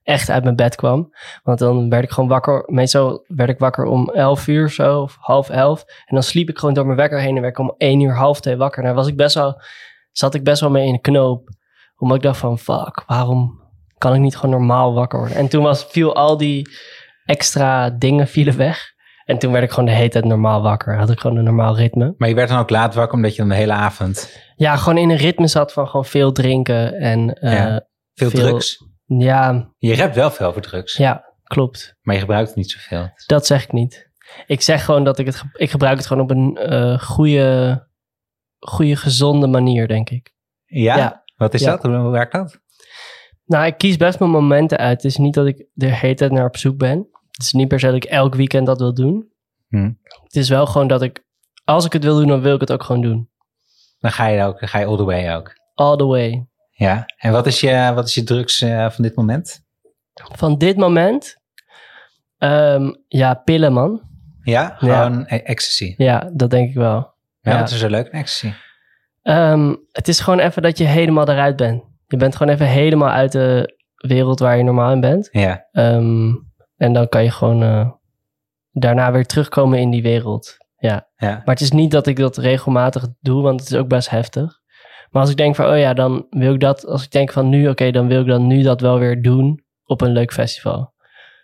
echt 0.02 0.30
uit 0.30 0.42
mijn 0.42 0.56
bed 0.56 0.74
kwam. 0.74 1.14
Want 1.42 1.58
dan 1.58 1.88
werd 1.88 2.04
ik 2.04 2.10
gewoon 2.10 2.28
wakker. 2.28 2.64
Meestal 2.66 3.24
werd 3.26 3.50
ik 3.50 3.58
wakker 3.58 3.84
om 3.84 4.10
11 4.10 4.46
uur 4.46 4.70
zo, 4.70 5.00
of 5.00 5.16
half 5.20 5.50
elf. 5.50 5.80
En 5.80 6.14
dan 6.14 6.22
sliep 6.22 6.48
ik 6.48 6.58
gewoon 6.58 6.74
door 6.74 6.84
mijn 6.84 6.96
wekker 6.96 7.20
heen 7.20 7.36
en 7.36 7.42
werd 7.42 7.58
ik 7.58 7.64
om 7.64 7.74
1 7.78 8.00
uur, 8.00 8.14
half 8.14 8.40
twee 8.40 8.56
wakker. 8.56 8.78
En 8.78 8.84
daar 8.84 8.94
was 8.94 9.06
ik 9.06 9.16
best 9.16 9.34
wel, 9.34 9.62
zat 10.12 10.34
ik 10.34 10.44
best 10.44 10.60
wel 10.60 10.70
mee 10.70 10.86
in 10.86 10.92
de 10.92 11.00
knoop. 11.00 11.48
Omdat 11.96 12.16
ik 12.16 12.22
dacht 12.22 12.38
van 12.38 12.58
fuck, 12.58 13.04
waarom 13.06 13.60
kan 13.98 14.14
ik 14.14 14.20
niet 14.20 14.36
gewoon 14.36 14.54
normaal 14.54 14.94
wakker 14.94 15.18
worden? 15.18 15.36
En 15.36 15.48
toen 15.48 15.62
was, 15.62 15.84
viel 15.84 16.14
al 16.14 16.36
die 16.36 16.68
extra 17.24 17.90
dingen 17.90 18.26
vielen 18.26 18.56
weg. 18.56 18.94
En 19.26 19.38
toen 19.38 19.52
werd 19.52 19.64
ik 19.64 19.70
gewoon 19.70 19.84
de 19.84 19.94
hele 19.94 20.08
tijd 20.08 20.24
normaal 20.24 20.62
wakker. 20.62 20.98
Had 20.98 21.10
ik 21.10 21.20
gewoon 21.20 21.36
een 21.36 21.44
normaal 21.44 21.76
ritme. 21.76 22.14
Maar 22.18 22.28
je 22.28 22.34
werd 22.34 22.48
dan 22.48 22.58
ook 22.58 22.70
laat 22.70 22.94
wakker 22.94 23.16
omdat 23.16 23.30
je 23.34 23.38
dan 23.40 23.48
de 23.48 23.54
hele 23.54 23.72
avond... 23.72 24.38
Ja, 24.56 24.76
gewoon 24.76 24.98
in 24.98 25.10
een 25.10 25.16
ritme 25.16 25.46
zat 25.46 25.72
van 25.72 25.86
gewoon 25.88 26.04
veel 26.04 26.32
drinken. 26.32 26.94
En 26.94 27.32
eh, 27.32 27.52
Ja. 27.52 27.66
ja. 27.66 27.86
Veel, 28.14 28.30
Veel- 28.30 28.40
drugs. 28.40 28.84
Ja, 29.04 29.70
Je 29.78 29.94
rept 29.94 30.14
wel 30.14 30.30
veel 30.30 30.52
voor 30.52 30.62
drugs. 30.62 31.00
klopt. 31.44 31.96
Maar 32.00 32.14
je 32.14 32.20
gebruikt 32.20 32.48
het 32.48 32.56
niet 32.56 32.70
zoveel. 32.70 33.10
Dat 33.26 33.46
zeg 33.46 33.62
ik 33.64 33.72
niet. 33.72 34.10
Ik 34.46 34.60
zeg 34.60 34.84
gewoon 34.84 35.04
dat 35.04 35.18
ik 35.18 35.26
het... 35.26 35.42
Ik 35.52 35.70
gebruik 35.70 35.96
het 35.96 36.06
gewoon 36.06 36.22
op 36.22 36.30
een 36.30 36.56
eh 36.56 36.98
goede, 36.98 37.88
goede, 38.58 38.96
gezonde 38.96 39.46
manier, 39.46 39.88
denk 39.88 40.10
ik. 40.10 40.32
Ja? 40.64 40.96
Ja. 40.96 41.22
Wat 41.36 41.54
is 41.54 41.60
Ja. 41.60 41.70
dat? 41.70 41.82
Hoe, 41.82 41.96
hoe 41.96 42.10
werkt 42.10 42.32
dat? 42.32 42.58
Nou, 43.44 43.66
ik 43.66 43.78
kies 43.78 43.96
best 43.96 44.18
mijn 44.18 44.30
momenten 44.30 44.78
uit. 44.78 45.02
Het 45.02 45.04
is 45.04 45.16
niet 45.16 45.34
dat 45.34 45.46
ik 45.46 45.66
de 45.72 45.86
hele 45.86 46.14
tijd 46.14 46.30
naar 46.32 46.44
op 46.46 46.56
zoek 46.56 46.78
ben. 46.78 47.08
Het 47.36 47.42
is 47.46 47.52
niet 47.52 47.68
per 47.68 47.80
se 47.80 47.86
dat 47.86 47.94
ik 47.94 48.04
elk 48.04 48.34
weekend 48.34 48.66
dat 48.66 48.78
wil 48.78 48.94
doen. 48.94 49.28
Hm. 49.68 49.92
Het 50.22 50.36
is 50.36 50.48
wel 50.48 50.66
gewoon 50.66 50.86
dat 50.86 51.02
ik... 51.02 51.24
Als 51.64 51.84
ik 51.84 51.92
het 51.92 52.04
wil 52.04 52.16
doen, 52.16 52.26
dan 52.26 52.40
wil 52.40 52.54
ik 52.54 52.60
het 52.60 52.72
ook 52.72 52.82
gewoon 52.82 53.02
doen. 53.02 53.30
Dan 53.98 54.12
ga 54.12 54.26
je 54.26 54.42
ook, 54.42 54.60
dan 54.60 54.68
ga 54.68 54.78
je 54.78 54.86
all 54.86 54.96
the 54.96 55.04
way 55.04 55.34
ook. 55.34 55.52
All 55.74 55.96
the 55.96 56.06
way. 56.06 56.46
Ja. 56.70 57.04
En 57.16 57.32
wat 57.32 57.46
is 57.46 57.60
je, 57.60 57.92
wat 57.94 58.06
is 58.08 58.14
je 58.14 58.24
drugs 58.24 58.60
eh, 58.60 58.90
van 58.90 59.02
dit 59.04 59.16
moment? 59.16 59.64
Van 60.14 60.58
dit 60.58 60.76
moment... 60.76 61.36
ehm, 62.38 62.92
ja, 63.08 63.34
pillen, 63.34 63.72
man. 63.72 64.00
Ja, 64.42 64.76
Ja. 64.80 65.02
gewoon 65.02 65.24
e- 65.26 65.36
ecstasy. 65.36 65.94
Ja, 65.96 66.30
dat 66.32 66.50
denk 66.50 66.68
ik 66.68 66.74
wel. 66.74 67.14
Ja, 67.40 67.52
Ja. 67.52 67.58
wat 67.58 67.70
is 67.70 67.78
zo 67.78 67.88
leuk 67.88 68.06
aan 68.06 68.20
ecstasy? 68.20 68.52
Ehm, 69.22 69.74
het 69.92 70.08
is 70.08 70.20
gewoon 70.20 70.38
even 70.38 70.62
dat 70.62 70.78
je 70.78 70.84
helemaal 70.84 71.28
eruit 71.28 71.56
bent. 71.56 71.82
Je 72.06 72.16
bent 72.16 72.36
gewoon 72.36 72.52
even 72.54 72.66
helemaal 72.66 73.08
uit 73.10 73.32
de 73.32 73.76
wereld 73.96 74.38
waar 74.38 74.56
je 74.56 74.62
normaal 74.62 74.92
in 74.92 75.00
bent. 75.00 75.28
Ja, 75.32 75.66
Ehm, 75.72 76.32
en 76.76 76.92
dan 76.92 77.08
kan 77.08 77.22
je 77.24 77.30
gewoon 77.30 77.62
eh, 77.62 77.90
daarna 78.72 79.12
weer 79.12 79.26
terugkomen 79.26 79.78
in 79.78 79.90
die 79.90 80.02
wereld. 80.02 80.56
Ja. 80.78 81.08
ja. 81.16 81.28
Maar 81.30 81.54
het 81.54 81.60
is 81.60 81.70
niet 81.70 81.90
dat 81.90 82.06
ik 82.06 82.16
dat 82.16 82.36
regelmatig 82.36 83.06
doe, 83.20 83.42
want 83.42 83.60
het 83.60 83.70
is 83.70 83.76
ook 83.76 83.88
best 83.88 84.10
heftig. 84.10 84.60
Maar 85.10 85.22
als 85.22 85.30
ik 85.30 85.36
denk 85.36 85.54
van, 85.54 85.66
oh 85.70 85.78
ja, 85.78 85.94
dan 85.94 86.26
wil 86.30 86.54
ik 86.54 86.60
dat. 86.60 86.86
Als 86.86 87.04
ik 87.04 87.10
denk 87.10 87.32
van 87.32 87.48
nu, 87.48 87.68
oké, 87.68 87.90
dan 87.90 88.06
wil 88.08 88.20
ik 88.20 88.26
dan 88.26 88.46
nu 88.46 88.62
dat 88.62 88.80
wel 88.80 88.98
weer 88.98 89.22
doen 89.22 89.64
op 89.84 90.00
een 90.00 90.12
leuk 90.12 90.32
festival. 90.32 90.94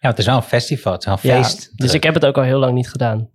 Ja, 0.01 0.09
het 0.09 0.19
is 0.19 0.27
wel 0.27 0.37
een 0.37 0.43
festival, 0.43 0.93
het 0.93 1.01
is 1.01 1.07
wel 1.07 1.19
een 1.23 1.29
Ja, 1.39 1.43
feest. 1.45 1.79
dus 1.79 1.95
ik 1.95 2.03
heb 2.03 2.15
het 2.15 2.25
ook 2.27 2.37
al 2.37 2.43
heel 2.43 2.59
lang 2.59 2.75
niet 2.75 2.89
gedaan. 2.91 3.31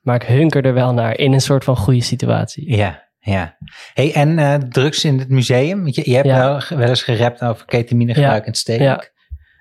Maar 0.00 0.14
ik 0.14 0.22
hunker 0.22 0.64
er 0.64 0.74
wel 0.74 0.92
naar 0.92 1.18
in 1.18 1.32
een 1.32 1.40
soort 1.40 1.64
van 1.64 1.76
goede 1.76 2.02
situatie. 2.02 2.76
Ja, 2.76 3.08
ja. 3.18 3.56
Hey, 3.94 4.14
en 4.14 4.38
eh, 4.38 4.54
drugs 4.54 5.04
in 5.04 5.18
het 5.18 5.28
museum? 5.28 5.86
Je, 5.86 6.02
je 6.10 6.14
hebt 6.14 6.26
Ja. 6.26 6.36
wel, 6.68 6.78
wel 6.78 6.88
eens 6.88 7.02
gerept 7.02 7.42
over 7.42 7.64
ketaminegebruik 7.66 8.42
in 8.44 8.50
het 8.50 8.58
stedelijk. 8.58 9.12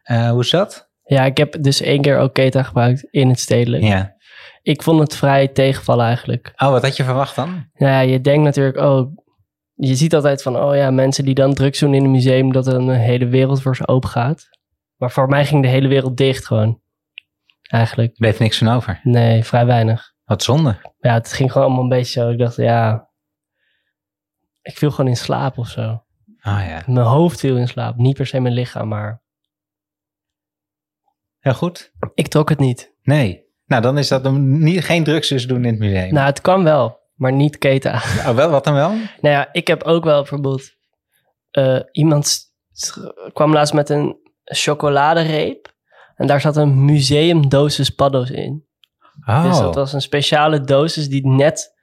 Eh, 0.04 0.30
hoe 0.30 0.40
is 0.42 0.50
dat? 0.50 0.85
Ja, 1.06 1.24
ik 1.24 1.38
heb 1.38 1.64
dus 1.64 1.82
één 1.82 2.02
keer 2.02 2.18
ook 2.18 2.34
keta 2.34 2.64
gebruikt 2.64 3.08
in 3.12 3.30
het 3.30 3.40
stedelijk. 3.40 3.84
Ja. 3.84 4.16
Ik 4.62 4.84
vond 4.84 5.00
het 5.00 5.16
vrij 5.16 5.48
tegenvallen 5.48 6.06
eigenlijk. 6.06 6.54
Oh, 6.56 6.70
wat 6.70 6.82
had 6.82 6.98
je 6.98 7.04
verwacht 7.04 7.36
dan? 7.36 7.70
Nou 7.74 7.92
ja, 7.92 8.00
je 8.00 8.22
denkt 8.22 8.44
natuurlijk, 8.44 8.78
oh, 8.78 9.18
je 9.74 9.96
ziet 9.96 10.16
altijd 10.16 10.42
van, 10.42 10.60
oh 10.60 10.76
ja, 10.76 10.92
mensen 10.92 11.26
die 11.26 11.34
dan 11.34 11.54
drugs 11.54 11.80
doen 11.80 11.94
in 11.94 12.04
een 12.04 12.12
museum, 12.12 12.52
dat 12.52 12.68
er 12.68 12.74
een 12.74 12.90
hele 12.90 13.28
wereld 13.28 13.62
voor 13.62 13.76
ze 13.76 13.88
open 13.88 14.10
gaat. 14.10 14.50
Maar 14.96 15.12
voor 15.12 15.28
mij 15.28 15.46
ging 15.46 15.62
de 15.62 15.68
hele 15.68 15.88
wereld 15.88 16.18
dicht 16.18 16.46
gewoon. 16.46 16.82
Eigenlijk. 17.62 18.10
Er 18.12 18.18
bleef 18.18 18.40
niks 18.40 18.58
van 18.58 18.68
over. 18.68 19.00
Nee, 19.04 19.44
vrij 19.44 19.66
weinig. 19.66 20.14
Wat 20.24 20.44
zonde. 20.44 20.94
Ja, 21.00 21.14
het 21.14 21.34
ging 21.34 21.52
gewoon 21.52 21.68
allemaal 21.68 21.84
een 21.84 21.90
beetje 21.90 22.22
zo. 22.22 22.30
Ik 22.30 22.38
dacht, 22.38 22.56
ja, 22.56 23.10
ik 24.62 24.78
viel 24.78 24.92
gewoon 24.92 25.10
in 25.10 25.18
slaap 25.18 25.58
of 25.58 25.68
zo. 25.68 26.04
Oh 26.44 26.64
ja. 26.68 26.84
Mijn 26.86 27.06
hoofd 27.06 27.40
viel 27.40 27.58
in 27.58 27.68
slaap. 27.68 27.96
Niet 27.96 28.16
per 28.16 28.28
se 28.28 28.40
mijn 28.40 28.54
lichaam, 28.54 28.88
maar 28.88 29.24
Heel 31.46 31.54
goed. 31.54 31.92
ik 32.14 32.28
trok 32.28 32.50
het 32.50 32.60
niet. 32.60 32.94
Nee. 33.04 33.44
Nou, 33.66 33.82
dan 33.82 33.98
is 33.98 34.08
dat 34.08 34.26
een, 34.26 34.64
niet, 34.64 34.84
geen 34.86 35.04
drugs 35.04 35.28
dus 35.28 35.48
doen 35.48 35.66
in 35.66 35.72
het 35.72 35.80
museum. 35.80 36.14
Nou, 36.14 36.26
het 36.26 36.42
kwam 36.42 36.64
wel, 36.64 37.00
maar 37.16 37.32
niet 37.32 37.58
keta. 37.58 37.94
Oh, 38.28 38.30
wel, 38.30 38.50
wat 38.50 38.64
dan 38.64 38.74
wel? 38.74 38.90
Nou 38.90 39.06
ja, 39.36 39.50
ik 39.52 39.68
heb 39.68 39.84
ook 39.84 40.04
wel 40.04 40.20
bijvoorbeeld... 40.20 40.64
eh, 41.52 41.80
iemand 41.92 42.40
kwam 43.34 43.54
laatst 43.54 43.74
met 43.74 43.90
een 43.90 44.18
chocoladereep. 44.44 45.74
En 46.16 46.28
daar 46.28 46.42
zat 46.42 46.58
een 46.58 46.86
museumdosis 46.86 47.90
paddo's 47.90 48.30
in. 48.30 48.66
Oh, 49.28 49.44
Dus 49.44 49.58
dat 49.58 49.76
was 49.76 49.94
een 49.94 50.02
speciale 50.02 50.62
dosis 50.62 51.10
die 51.10 51.28
net 51.28 51.75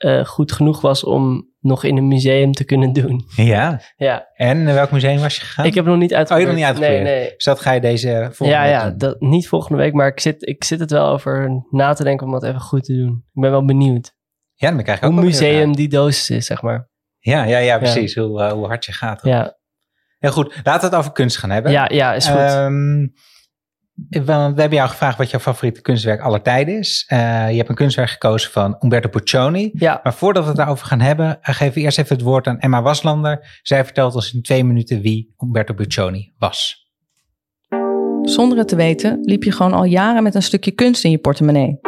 eh, 0.00 0.24
goed 0.24 0.52
genoeg 0.52 0.80
was 0.80 1.04
om 1.04 1.48
nog 1.60 1.84
in 1.84 1.96
een 1.96 2.08
museum 2.08 2.52
te 2.52 2.64
kunnen 2.64 2.92
doen. 2.92 3.24
ja. 3.36 3.80
Ja, 3.96 4.28
En 4.34 4.62
naar 4.62 4.74
welk 4.74 4.90
museum 4.90 5.18
was 5.20 5.34
je 5.34 5.40
gegaan? 5.40 5.64
ik 5.66 5.74
heb 5.74 5.84
nog 5.84 5.96
niet 5.98 6.14
uitgeprobeerd. 6.14 6.48
nog 6.48 6.56
niet 6.58 6.66
uitgeprobeerd. 6.66 7.04
Nee, 7.04 7.20
nee. 7.20 7.34
Dus 7.34 7.44
dat 7.44 7.60
ga 7.60 7.72
je 7.72 7.80
deze 7.80 8.28
volgende 8.32 8.52
Ja, 8.52 8.62
week 8.62 8.70
ja 8.72 8.90
dat, 8.90 9.20
niet 9.20 9.48
volgende 9.48 9.78
week, 9.82 9.92
maar 9.92 10.06
ik 10.06 10.20
zit, 10.20 10.46
ik 10.48 10.64
zit 10.64 10.80
het 10.80 10.90
wel 10.90 11.06
over 11.08 11.62
na 11.70 11.92
te 11.92 12.04
denken 12.04 12.26
om 12.26 12.32
dat 12.32 12.44
even 12.44 12.60
goed 12.60 12.84
te 12.84 12.94
doen. 12.96 13.24
Ik 13.34 13.40
ben 13.40 13.50
wel 13.50 13.64
benieuwd 13.64 14.12
Ja, 14.54 14.70
dan 14.70 14.82
krijg 14.82 14.98
ik 14.98 15.04
ook 15.04 15.10
hoe 15.10 15.20
weer 15.20 15.30
museum 15.30 15.76
die 15.76 15.88
dosis 15.88 16.30
is, 16.30 16.46
zeg 16.46 16.62
maar. 16.62 16.88
Ja, 17.18 17.44
ja, 17.44 17.58
ja, 17.58 17.78
precies. 17.78 18.14
Hoe, 18.14 18.42
eh, 18.42 18.52
hoe 18.52 18.66
hard 18.66 18.84
je 18.84 18.92
gaat. 18.92 19.20
Ja, 19.22 19.58
Heel 20.18 20.32
goed. 20.32 20.60
Laten 20.62 20.80
we 20.80 20.86
het 20.86 20.94
over 21.04 21.12
kunst 21.12 21.36
gaan 21.36 21.50
hebben. 21.50 21.72
ja, 21.72 21.88
ja 21.92 22.14
is 22.14 22.26
goed. 22.26 22.38
Ehm, 22.40 23.06
we 24.08 24.32
hebben 24.32 24.72
jou 24.72 24.88
gevraagd 24.88 25.18
wat 25.18 25.30
jouw 25.30 25.40
favoriete 25.40 25.80
kunstwerk 25.80 26.20
aller 26.20 26.42
tijden 26.42 26.78
is. 26.78 27.04
Eh, 27.08 27.18
je 27.50 27.56
hebt 27.56 27.68
een 27.68 27.74
kunstwerk 27.74 28.10
gekozen 28.10 28.50
van 28.50 28.76
Umberto 28.80 29.08
Puccioni. 29.08 29.70
ja, 29.72 30.00
Maar 30.02 30.14
voordat 30.14 30.42
we 30.42 30.48
het 30.48 30.58
daarover 30.58 30.86
gaan 30.86 31.00
hebben, 31.00 31.38
eh, 31.42 31.54
geven 31.54 31.74
we 31.74 31.80
eerst 31.80 31.98
even 31.98 32.16
het 32.16 32.24
woord 32.24 32.46
aan 32.46 32.58
Emma 32.58 32.82
Waslander. 32.82 33.60
Zij 33.62 33.84
vertelt 33.84 34.14
ons 34.14 34.34
in 34.34 34.42
twee 34.42 34.64
minuten 34.64 35.00
wie 35.00 35.34
Umberto 35.44 35.74
Puccioni 35.74 36.32
was. 36.38 36.88
Zonder 38.22 38.58
het 38.58 38.68
te 38.68 38.76
weten 38.76 39.18
liep 39.22 39.42
je 39.42 39.52
gewoon 39.52 39.72
al 39.72 39.84
jaren 39.84 40.22
met 40.22 40.34
een 40.34 40.42
stukje 40.42 40.70
kunst 40.70 41.04
in 41.04 41.10
je 41.10 41.18
portemonnee. 41.18 41.78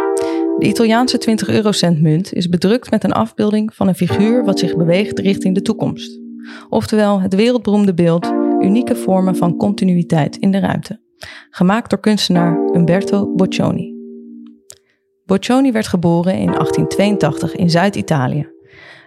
De 0.59 0.67
Italiaanse 0.67 1.19
20 1.19 1.49
eurocent 1.49 2.01
munt 2.01 2.33
is 2.33 2.49
bedrukt 2.49 2.91
met 2.91 3.05
een 3.05 3.13
afbeelding 3.13 3.75
van 3.75 3.89
een 3.89 3.95
figuur 3.95 4.45
wat 4.45 4.59
zich 4.59 4.77
beweegt 4.77 5.19
richting 5.19 5.55
de 5.55 5.63
toekomst. 5.63 6.21
Oftewel 6.69 7.21
het 7.21 7.35
wereldberoemde 7.35 7.95
beeld 7.95 8.33
unieke 8.61 8.97
vormen 8.97 9.37
van 9.37 9.57
continuïteit 9.57 10.37
in 10.37 10.51
de 10.51 10.59
ruimte. 10.59 11.01
Gemaakt 11.51 11.91
door 11.91 12.01
kunstenaar 12.01 12.59
Umberto 12.75 13.35
Boccioni. 13.35 13.95
Boccioni 15.27 15.73
werd 15.73 15.87
geboren 15.87 16.33
in 16.33 16.47
1882 16.47 17.55
in 17.55 17.71
Zuid-Italië. 17.71 18.51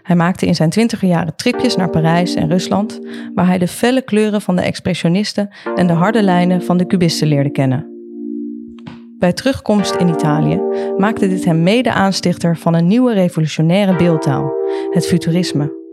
Hij 0.01 0.15
maakte 0.15 0.45
in 0.45 0.55
zijn 0.55 0.69
twintiger 0.69 1.07
jaren 1.07 1.35
tripjes 1.35 1.75
naar 1.75 1.89
Parijs 1.89 2.35
en 2.35 2.49
Rusland, 2.49 2.99
waar 3.33 3.47
hij 3.47 3.57
de 3.57 3.67
felle 3.67 4.01
kleuren 4.01 4.41
van 4.41 4.55
de 4.55 4.61
expressionisten 4.61 5.49
en 5.75 5.87
de 5.87 5.93
harde 5.93 6.23
lijnen 6.23 6.63
van 6.63 6.77
de 6.77 6.85
cubisten 6.85 7.27
leerde 7.27 7.51
kennen. 7.51 7.93
Bij 9.19 9.33
terugkomst 9.33 9.95
in 9.95 10.07
Italië 10.07 10.61
maakte 10.97 11.27
dit 11.27 11.45
hem 11.45 11.63
mede 11.63 11.93
aanstichter 11.93 12.57
van 12.57 12.73
een 12.73 12.87
nieuwe 12.87 13.13
revolutionaire 13.13 13.95
beeldtaal, 13.95 14.53
het 14.89 15.07
futurisme. 15.07 15.84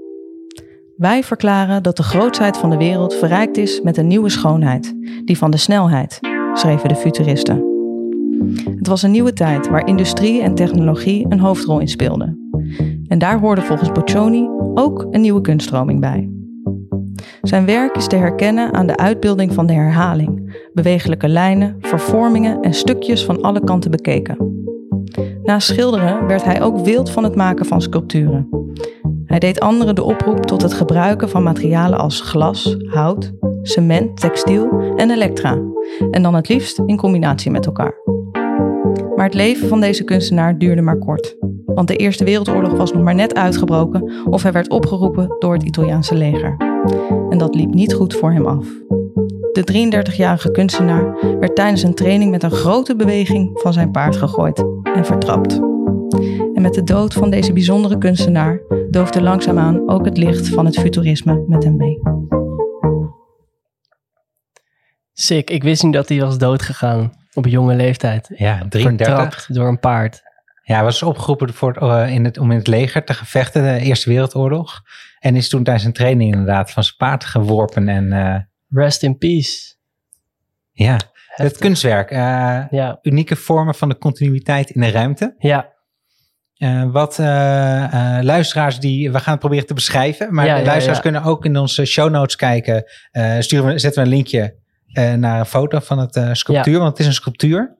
Wij 0.96 1.22
verklaren 1.22 1.82
dat 1.82 1.96
de 1.96 2.02
grootheid 2.02 2.56
van 2.56 2.70
de 2.70 2.76
wereld 2.76 3.14
verrijkt 3.14 3.56
is 3.56 3.80
met 3.80 3.96
een 3.96 4.06
nieuwe 4.06 4.28
schoonheid, 4.28 4.94
die 5.24 5.38
van 5.38 5.50
de 5.50 5.56
snelheid, 5.56 6.18
schreven 6.54 6.88
de 6.88 6.94
futuristen. 6.94 7.64
Het 8.76 8.86
was 8.86 9.02
een 9.02 9.10
nieuwe 9.10 9.32
tijd 9.32 9.68
waar 9.68 9.86
industrie 9.86 10.42
en 10.42 10.54
technologie 10.54 11.26
een 11.28 11.40
hoofdrol 11.40 11.80
in 11.80 11.88
speelden. 11.88 12.50
En 13.08 13.18
daar 13.18 13.40
hoorde 13.40 13.62
volgens 13.62 13.92
Boccioni 13.92 14.48
ook 14.74 15.06
een 15.10 15.20
nieuwe 15.20 15.40
kunststroming 15.40 16.00
bij. 16.00 16.30
Zijn 17.42 17.66
werk 17.66 17.96
is 17.96 18.06
te 18.06 18.16
herkennen 18.16 18.72
aan 18.72 18.86
de 18.86 18.96
uitbeelding 18.96 19.52
van 19.52 19.66
de 19.66 19.72
herhaling, 19.72 20.56
bewegelijke 20.72 21.28
lijnen, 21.28 21.76
vervormingen 21.80 22.60
en 22.60 22.74
stukjes 22.74 23.24
van 23.24 23.40
alle 23.40 23.64
kanten 23.64 23.90
bekeken. 23.90 24.36
Na 25.42 25.58
schilderen 25.58 26.26
werd 26.26 26.44
hij 26.44 26.62
ook 26.62 26.78
wild 26.78 27.10
van 27.10 27.24
het 27.24 27.34
maken 27.34 27.66
van 27.66 27.82
sculpturen. 27.82 28.48
Hij 29.24 29.38
deed 29.38 29.60
anderen 29.60 29.94
de 29.94 30.02
oproep 30.02 30.46
tot 30.46 30.62
het 30.62 30.72
gebruiken 30.72 31.28
van 31.28 31.42
materialen 31.42 31.98
als 31.98 32.20
glas, 32.20 32.76
hout, 32.84 33.32
cement, 33.62 34.20
textiel 34.20 34.68
en 34.96 35.10
elektra, 35.10 35.60
en 36.10 36.22
dan 36.22 36.34
het 36.34 36.48
liefst 36.48 36.80
in 36.86 36.96
combinatie 36.96 37.50
met 37.50 37.66
elkaar. 37.66 37.94
Maar 39.16 39.24
het 39.24 39.34
leven 39.34 39.68
van 39.68 39.80
deze 39.80 40.04
kunstenaar 40.04 40.58
duurde 40.58 40.82
maar 40.82 40.98
kort, 40.98 41.36
want 41.66 41.88
de 41.88 41.96
Eerste 41.96 42.24
Wereldoorlog 42.24 42.72
was 42.72 42.92
nog 42.92 43.02
maar 43.02 43.14
net 43.14 43.34
uitgebroken 43.34 44.12
of 44.30 44.42
hij 44.42 44.52
werd 44.52 44.70
opgeroepen 44.70 45.36
door 45.38 45.52
het 45.52 45.62
Italiaanse 45.62 46.14
leger. 46.14 46.56
En 47.30 47.38
dat 47.38 47.54
liep 47.54 47.74
niet 47.74 47.94
goed 47.94 48.14
voor 48.14 48.32
hem 48.32 48.46
af. 48.46 48.66
De 49.52 49.90
33-jarige 50.12 50.50
kunstenaar 50.50 51.16
werd 51.40 51.56
tijdens 51.56 51.82
een 51.82 51.94
training 51.94 52.30
met 52.30 52.42
een 52.42 52.50
grote 52.50 52.96
beweging 52.96 53.50
van 53.60 53.72
zijn 53.72 53.90
paard 53.90 54.16
gegooid 54.16 54.58
en 54.82 55.04
vertrapt. 55.04 55.52
En 56.54 56.62
met 56.62 56.74
de 56.74 56.82
dood 56.84 57.14
van 57.14 57.30
deze 57.30 57.52
bijzondere 57.52 57.98
kunstenaar 57.98 58.60
doofde 58.90 59.22
langzaamaan 59.22 59.88
ook 59.88 60.04
het 60.04 60.16
licht 60.16 60.48
van 60.48 60.64
het 60.64 60.78
futurisme 60.78 61.44
met 61.48 61.64
hem 61.64 61.76
mee. 61.76 62.00
Sick, 65.12 65.50
ik 65.50 65.62
wist 65.62 65.82
niet 65.82 65.92
dat 65.92 66.08
hij 66.08 66.20
was 66.20 66.38
doodgegaan 66.38 67.12
op 67.34 67.46
jonge 67.46 67.74
leeftijd. 67.74 68.30
Ja, 68.36 68.66
33. 68.68 69.06
Vertrapt 69.06 69.54
door 69.54 69.68
een 69.68 69.80
paard. 69.80 70.22
Ja, 70.62 70.74
hij 70.74 70.84
was 70.84 71.02
opgeroepen 71.02 71.54
voor 71.54 71.72
het, 71.72 71.82
uh, 71.82 72.14
in 72.14 72.24
het, 72.24 72.38
om 72.38 72.50
in 72.50 72.58
het 72.58 72.66
leger 72.66 73.04
te 73.04 73.14
gevechten, 73.14 73.62
de 73.62 73.84
Eerste 73.84 74.08
Wereldoorlog. 74.08 74.82
En 75.18 75.36
is 75.36 75.48
toen 75.48 75.64
tijdens 75.64 75.84
een 75.84 75.92
training 75.92 76.32
inderdaad 76.32 76.70
van 76.70 76.84
zijn 76.84 76.96
paard 76.96 77.24
geworpen. 77.24 77.88
En, 77.88 78.04
uh, 78.04 78.36
Rest 78.72 79.02
in 79.02 79.18
peace. 79.18 79.74
Ja, 80.72 80.92
Heftig. 80.92 81.36
het 81.36 81.58
kunstwerk. 81.58 82.10
Uh, 82.10 82.18
ja. 82.70 82.98
Unieke 83.02 83.36
vormen 83.36 83.74
van 83.74 83.88
de 83.88 83.98
continuïteit 83.98 84.70
in 84.70 84.80
de 84.80 84.90
ruimte. 84.90 85.34
Ja. 85.38 85.70
wat 86.92 87.18
luisteraars 88.24 88.80
die, 88.80 89.12
we 89.12 89.18
gaan 89.18 89.32
het 89.32 89.40
proberen 89.40 89.66
te 89.66 89.74
beschrijven. 89.74 90.34
Maar 90.34 90.46
ja, 90.46 90.58
de 90.58 90.64
luisteraars 90.64 90.96
ja, 90.96 91.02
kunnen 91.02 91.22
ook 91.22 91.44
in 91.44 91.56
onze 91.56 91.84
show 91.84 92.10
notes 92.10 92.36
kijken. 92.36 92.84
sturen 93.38 93.66
we, 93.66 93.78
zetten 93.78 94.02
we 94.02 94.08
een 94.08 94.14
linkje 94.14 94.56
naar 95.16 95.38
een 95.38 95.46
foto 95.46 95.78
van 95.78 95.98
het 95.98 96.36
sculptuur. 96.36 96.78
Want 96.78 96.90
het 96.90 97.00
is 97.00 97.06
een 97.06 97.12
sculptuur. 97.12 97.78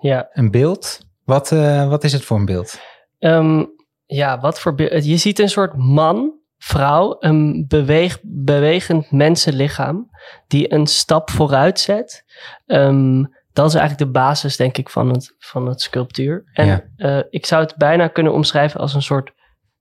Ja. 0.00 0.28
Een 0.32 0.50
beeld. 0.50 1.00
Wat, 1.24 1.50
wat 1.88 2.04
is 2.04 2.12
het 2.12 2.24
voor 2.24 2.36
een 2.36 2.44
beeld? 2.44 2.80
Um, 3.18 3.74
ja, 4.06 4.40
wat 4.40 4.60
voor 4.60 4.74
beeld? 4.74 5.04
Je 5.04 5.16
ziet 5.16 5.38
een 5.38 5.48
soort 5.48 5.76
man, 5.76 6.38
vrouw, 6.64 7.16
een 7.20 7.64
beweeg, 7.68 8.18
bewegend 8.22 9.10
mensenlichaam 9.10 10.10
die 10.46 10.72
een 10.72 10.86
stap 10.86 11.30
vooruit 11.30 11.80
zet. 11.80 12.24
Um, 12.66 13.34
dat 13.52 13.66
is 13.66 13.74
eigenlijk 13.74 14.12
de 14.12 14.18
basis, 14.18 14.56
denk 14.56 14.78
ik, 14.78 14.90
van 14.90 15.08
het, 15.08 15.34
van 15.38 15.66
het 15.66 15.80
sculptuur. 15.80 16.50
En 16.52 16.66
ja. 16.66 16.84
uh, 16.96 17.22
ik 17.30 17.46
zou 17.46 17.62
het 17.62 17.76
bijna 17.76 18.08
kunnen 18.08 18.32
omschrijven 18.32 18.80
als 18.80 18.94
een 18.94 19.02
soort 19.02 19.32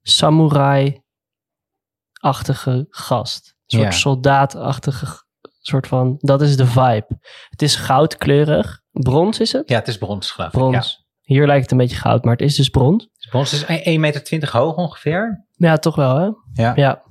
samurai-achtige 0.02 2.88
gast. 2.90 3.48
Een 3.48 3.80
soort 3.80 3.94
ja. 3.94 4.00
soldaatachtige 4.00 5.24
soort 5.62 5.88
van. 5.88 6.16
Dat 6.20 6.42
is 6.42 6.58
de 6.58 6.66
vibe. 6.66 7.08
Het 7.50 7.62
is 7.62 7.76
goudkleurig. 7.76 8.82
Brons 8.92 9.40
is 9.40 9.52
het? 9.52 9.70
Ja, 9.70 9.76
het 9.76 9.88
is 9.88 9.98
brons, 9.98 10.32
geloof 10.32 10.54
ik. 10.54 10.60
Brons. 10.60 11.02
Hier 11.22 11.46
lijkt 11.46 11.62
het 11.62 11.72
een 11.72 11.78
beetje 11.78 11.98
goud, 11.98 12.24
maar 12.24 12.34
het 12.34 12.42
is 12.42 12.56
dus 12.56 12.70
brons. 12.70 13.10
Brons 13.30 13.54
is 13.54 13.64
1,20 13.64 13.68
meter 14.00 14.50
hoog 14.52 14.76
ongeveer. 14.76 15.46
Ja, 15.64 15.78
toch 15.78 15.96
wel 15.96 16.18
hè? 16.18 16.30
Ja. 16.64 16.72
ja. 16.76 17.04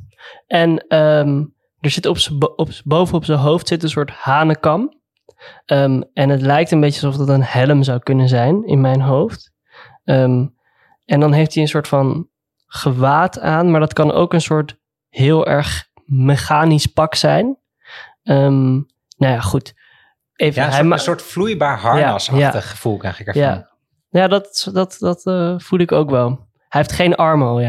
En 0.46 0.96
um, 0.96 1.54
er 1.80 1.90
zit 1.90 2.06
op 2.06 2.18
op, 2.56 2.68
boven 2.84 3.16
op 3.16 3.24
zijn 3.24 3.38
hoofd 3.38 3.68
zit 3.68 3.82
een 3.82 3.88
soort 3.88 4.10
hanenkam. 4.10 5.00
Um, 5.66 6.04
en 6.12 6.28
het 6.28 6.40
lijkt 6.40 6.70
een 6.70 6.80
beetje 6.80 7.06
alsof 7.06 7.26
dat 7.26 7.34
een 7.34 7.44
helm 7.44 7.82
zou 7.82 7.98
kunnen 7.98 8.28
zijn 8.28 8.64
in 8.64 8.80
mijn 8.80 9.00
hoofd. 9.00 9.52
Um, 10.04 10.54
en 11.04 11.20
dan 11.20 11.32
heeft 11.32 11.54
hij 11.54 11.62
een 11.62 11.68
soort 11.68 11.88
van 11.88 12.28
gewaad 12.66 13.40
aan, 13.40 13.70
maar 13.70 13.80
dat 13.80 13.92
kan 13.92 14.12
ook 14.12 14.32
een 14.32 14.40
soort 14.40 14.78
heel 15.08 15.46
erg 15.46 15.88
mechanisch 16.04 16.86
pak 16.86 17.14
zijn. 17.14 17.58
nou 18.22 18.86
ja, 19.16 19.40
goed. 19.40 19.74
Even, 20.34 20.62
ja, 20.62 20.66
een, 20.66 20.72
soort, 20.74 20.92
een 20.92 20.98
soort 20.98 21.22
vloeibaar 21.22 21.78
harnasachtig 21.78 22.38
ja, 22.38 22.52
ja. 22.52 22.60
gevoel 22.60 22.96
krijg 22.96 23.20
ik 23.20 23.26
ervan. 23.26 23.42
Ja, 23.42 23.70
ja, 24.08 24.28
dat, 24.28 24.70
dat, 24.72 24.96
dat 24.98 25.26
uh, 25.26 25.58
voel 25.58 25.78
ik 25.78 25.92
ook 25.92 26.10
wel. 26.10 26.28
Hij 26.68 26.80
heeft 26.80 26.92
geen 26.92 27.14
armen 27.14 27.46
al, 27.48 27.60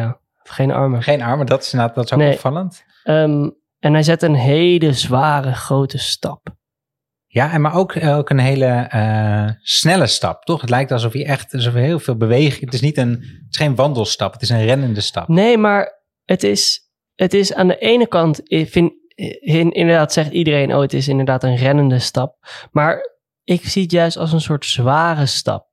ja. 0.44 0.54
Geen 0.54 0.72
armen. 0.72 1.04
Geen 1.04 1.22
armen, 1.22 1.46
dat 1.46 1.62
is, 1.62 1.72
dat 1.72 1.98
is 1.98 2.14
ook 2.14 2.20
nee. 2.20 2.34
opvallend. 2.34 2.84
Um, 3.04 3.62
en 3.80 3.94
hij 3.94 4.04
zet 4.04 4.22
een 4.22 4.36
hele 4.36 4.94
zware, 4.94 5.54
grote 5.54 5.98
stap. 5.98 6.56
Ja, 7.26 7.52
en 7.52 7.62
maar 7.62 7.76
ook, 7.76 8.04
ook 8.06 8.30
een 8.30 8.40
hele 8.40 8.90
uh, 8.94 9.50
snelle 9.62 10.08
stap, 10.08 10.44
toch? 10.44 10.62
Het 10.62 10.70
lijkt 10.70 10.92
alsof 10.92 11.14
hij 11.14 11.26
echt 11.26 11.54
alsof 11.54 11.74
heel 11.74 12.00
veel 12.00 12.18
beweging... 12.18 12.66
Het 12.66 12.74
is 12.74 12.82
niet 12.82 12.98
een, 12.98 13.10
het 13.10 13.48
is 13.50 13.58
geen 13.58 13.76
wandelstap, 13.76 14.34
het 14.34 14.42
is 14.42 14.50
een 14.50 14.66
rennende 14.66 15.02
stap. 15.02 15.28
Nee, 15.28 15.58
maar 15.58 16.02
het 16.24 16.44
is, 16.44 16.90
het 17.16 17.34
is 17.34 17.54
aan 17.54 17.68
de 17.68 17.78
ene 17.78 18.08
kant, 18.08 18.42
ik 18.44 18.70
vind, 18.70 18.94
inderdaad 19.74 20.14
zegt 20.14 20.32
iedereen, 20.32 20.74
oh, 20.74 20.82
het 20.82 20.94
is 20.94 21.08
inderdaad 21.08 21.44
een 21.44 21.56
rennende 21.56 22.00
stap. 22.00 22.38
Maar 22.72 23.18
ik 23.44 23.66
zie 23.66 23.82
het 23.82 23.92
juist 23.92 24.18
als 24.18 24.32
een 24.34 24.42
soort 24.42 24.66
zware 24.66 25.26
stap. 25.26 25.68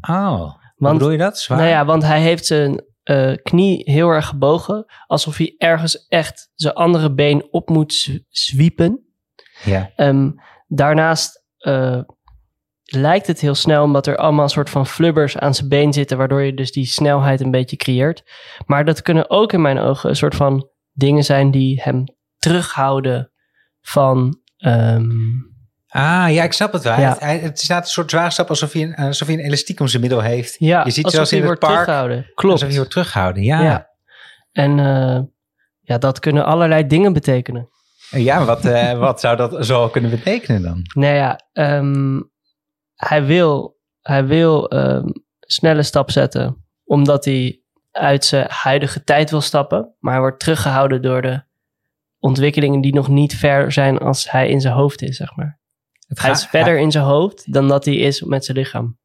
Oh, 0.00 0.38
want, 0.38 0.54
hoe 0.76 0.92
bedoel 0.92 1.10
je 1.10 1.18
dat? 1.18 1.38
Zwaar? 1.38 1.58
Nou 1.58 1.70
ja, 1.70 1.84
want 1.84 2.02
hij 2.02 2.20
heeft 2.20 2.46
zijn 2.46 2.84
uh, 3.10 3.32
knie 3.42 3.90
heel 3.90 4.08
erg 4.08 4.26
gebogen. 4.26 4.84
Alsof 5.06 5.36
hij 5.36 5.54
ergens 5.58 6.06
echt 6.06 6.50
zijn 6.54 6.74
andere 6.74 7.14
been 7.14 7.48
op 7.50 7.68
moet 7.68 8.20
zwiepen. 8.28 9.04
Ja. 9.64 9.90
Um, 9.96 10.34
daarnaast 10.66 11.44
uh, 11.58 12.00
lijkt 12.84 13.26
het 13.26 13.40
heel 13.40 13.54
snel, 13.54 13.82
omdat 13.82 14.06
er 14.06 14.16
allemaal 14.16 14.44
een 14.44 14.50
soort 14.50 14.70
van 14.70 14.86
flubbers 14.86 15.38
aan 15.38 15.54
zijn 15.54 15.68
been 15.68 15.92
zitten, 15.92 16.16
waardoor 16.16 16.42
je 16.42 16.54
dus 16.54 16.72
die 16.72 16.86
snelheid 16.86 17.40
een 17.40 17.50
beetje 17.50 17.76
creëert. 17.76 18.22
Maar 18.66 18.84
dat 18.84 19.02
kunnen 19.02 19.30
ook 19.30 19.52
in 19.52 19.60
mijn 19.60 19.78
ogen 19.78 20.08
een 20.08 20.16
soort 20.16 20.34
van 20.34 20.68
dingen 20.92 21.24
zijn 21.24 21.50
die 21.50 21.82
hem 21.82 22.04
terughouden 22.38 23.32
van 23.80 24.40
um, 24.58 25.55
Ah, 25.96 26.32
ja, 26.32 26.42
ik 26.42 26.52
snap 26.52 26.72
het 26.72 26.82
wel. 26.82 27.00
Ja. 27.00 27.16
Het, 27.18 27.40
het 27.40 27.60
staat 27.60 27.84
een 27.84 27.90
soort 27.90 28.10
zwaarstap 28.10 28.48
alsof 28.48 28.72
hij, 28.72 28.82
een, 28.82 28.94
alsof 28.94 29.28
hij 29.28 29.36
een 29.36 29.44
elastiek 29.44 29.80
om 29.80 29.86
zijn 29.86 30.02
middel 30.02 30.20
heeft. 30.20 30.56
Ja, 30.58 30.84
je 30.84 30.90
ziet 30.90 31.10
zelfs 31.10 31.32
in 31.32 31.44
het 31.44 31.58
park. 31.58 31.72
Terughouden. 31.72 32.30
Klopt. 32.34 32.52
Alsof 32.52 32.68
hij 32.68 32.76
wordt 32.76 32.90
teruggehouden, 32.90 33.42
ja. 33.42 33.62
ja. 33.62 33.90
En 34.52 34.78
uh, 34.78 35.20
ja, 35.80 35.98
dat 35.98 36.18
kunnen 36.18 36.44
allerlei 36.44 36.86
dingen 36.86 37.12
betekenen. 37.12 37.68
Ja, 38.10 38.44
wat, 38.44 38.64
uh, 38.64 38.98
wat 39.08 39.20
zou 39.20 39.36
dat 39.36 39.66
zo 39.66 39.88
kunnen 39.88 40.10
betekenen 40.10 40.62
dan? 40.62 40.82
Nou 40.94 41.14
ja, 41.14 41.40
um, 41.52 42.30
hij 42.94 43.24
wil, 43.24 43.78
hij 44.00 44.26
wil 44.26 44.72
um, 44.74 45.12
snelle 45.40 45.82
stap 45.82 46.10
zetten, 46.10 46.64
omdat 46.84 47.24
hij 47.24 47.60
uit 47.90 48.24
zijn 48.24 48.46
huidige 48.48 49.04
tijd 49.04 49.30
wil 49.30 49.40
stappen. 49.40 49.94
Maar 49.98 50.12
hij 50.12 50.20
wordt 50.20 50.40
teruggehouden 50.40 51.02
door 51.02 51.22
de 51.22 51.42
ontwikkelingen 52.18 52.80
die 52.80 52.94
nog 52.94 53.08
niet 53.08 53.34
ver 53.34 53.72
zijn 53.72 53.98
als 53.98 54.30
hij 54.30 54.48
in 54.48 54.60
zijn 54.60 54.74
hoofd 54.74 55.02
is, 55.02 55.16
zeg 55.16 55.36
maar. 55.36 55.58
Het 56.06 56.22
hij 56.22 56.30
is 56.30 56.46
verder 56.46 56.78
in 56.78 56.90
zijn 56.90 57.04
hoofd 57.04 57.52
dan 57.52 57.68
dat 57.68 57.84
hij 57.84 57.96
is 57.96 58.22
met 58.22 58.44
zijn 58.44 58.56
lichaam. 58.56 58.98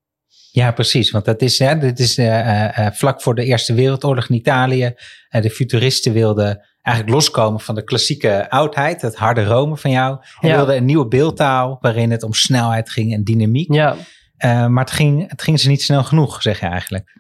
Ja, 0.52 0.72
precies. 0.72 1.12
Want 1.12 1.26
dat 1.26 1.42
is, 1.42 1.60
hè, 1.60 1.78
dit 1.78 2.00
is 2.00 2.18
uh, 2.18 2.26
uh, 2.26 2.88
vlak 2.92 3.22
voor 3.22 3.36
de 3.36 3.44
Eerste 3.44 3.74
Wereldoorlog 3.74 4.30
in 4.30 4.36
Italië. 4.36 4.94
Uh, 5.30 5.42
de 5.42 5.50
futuristen 5.50 6.14
wilden 6.14 6.66
eigenlijk 6.82 7.16
loskomen 7.16 7.60
van 7.60 7.76
de 7.76 7.84
klassieke 7.84 8.50
oudheid, 8.50 9.02
het 9.02 9.16
harde 9.16 9.44
Rome 9.44 9.78
van 9.78 9.92
jou. 9.92 10.18
En 10.40 10.50
ja. 10.50 10.56
wilden 10.56 10.76
een 10.76 10.86
nieuwe 10.86 11.08
beeldtaal 11.08 11.78
waarin 11.82 12.12
het 12.12 12.24
om 12.24 12.34
snelheid 12.34 12.90
ging 12.90 13.14
en 13.14 13.24
dynamiek. 13.24 13.74
Ja. 13.74 13.96
Eh, 14.38 14.68
maar 14.68 14.84
het 14.84 14.94
ging, 14.94 15.30
het 15.30 15.42
ging 15.42 15.60
ze 15.60 15.68
niet 15.68 15.82
snel 15.82 16.04
genoeg, 16.04 16.42
zeg 16.42 16.60
je 16.60 16.66
eigenlijk. 16.66 17.20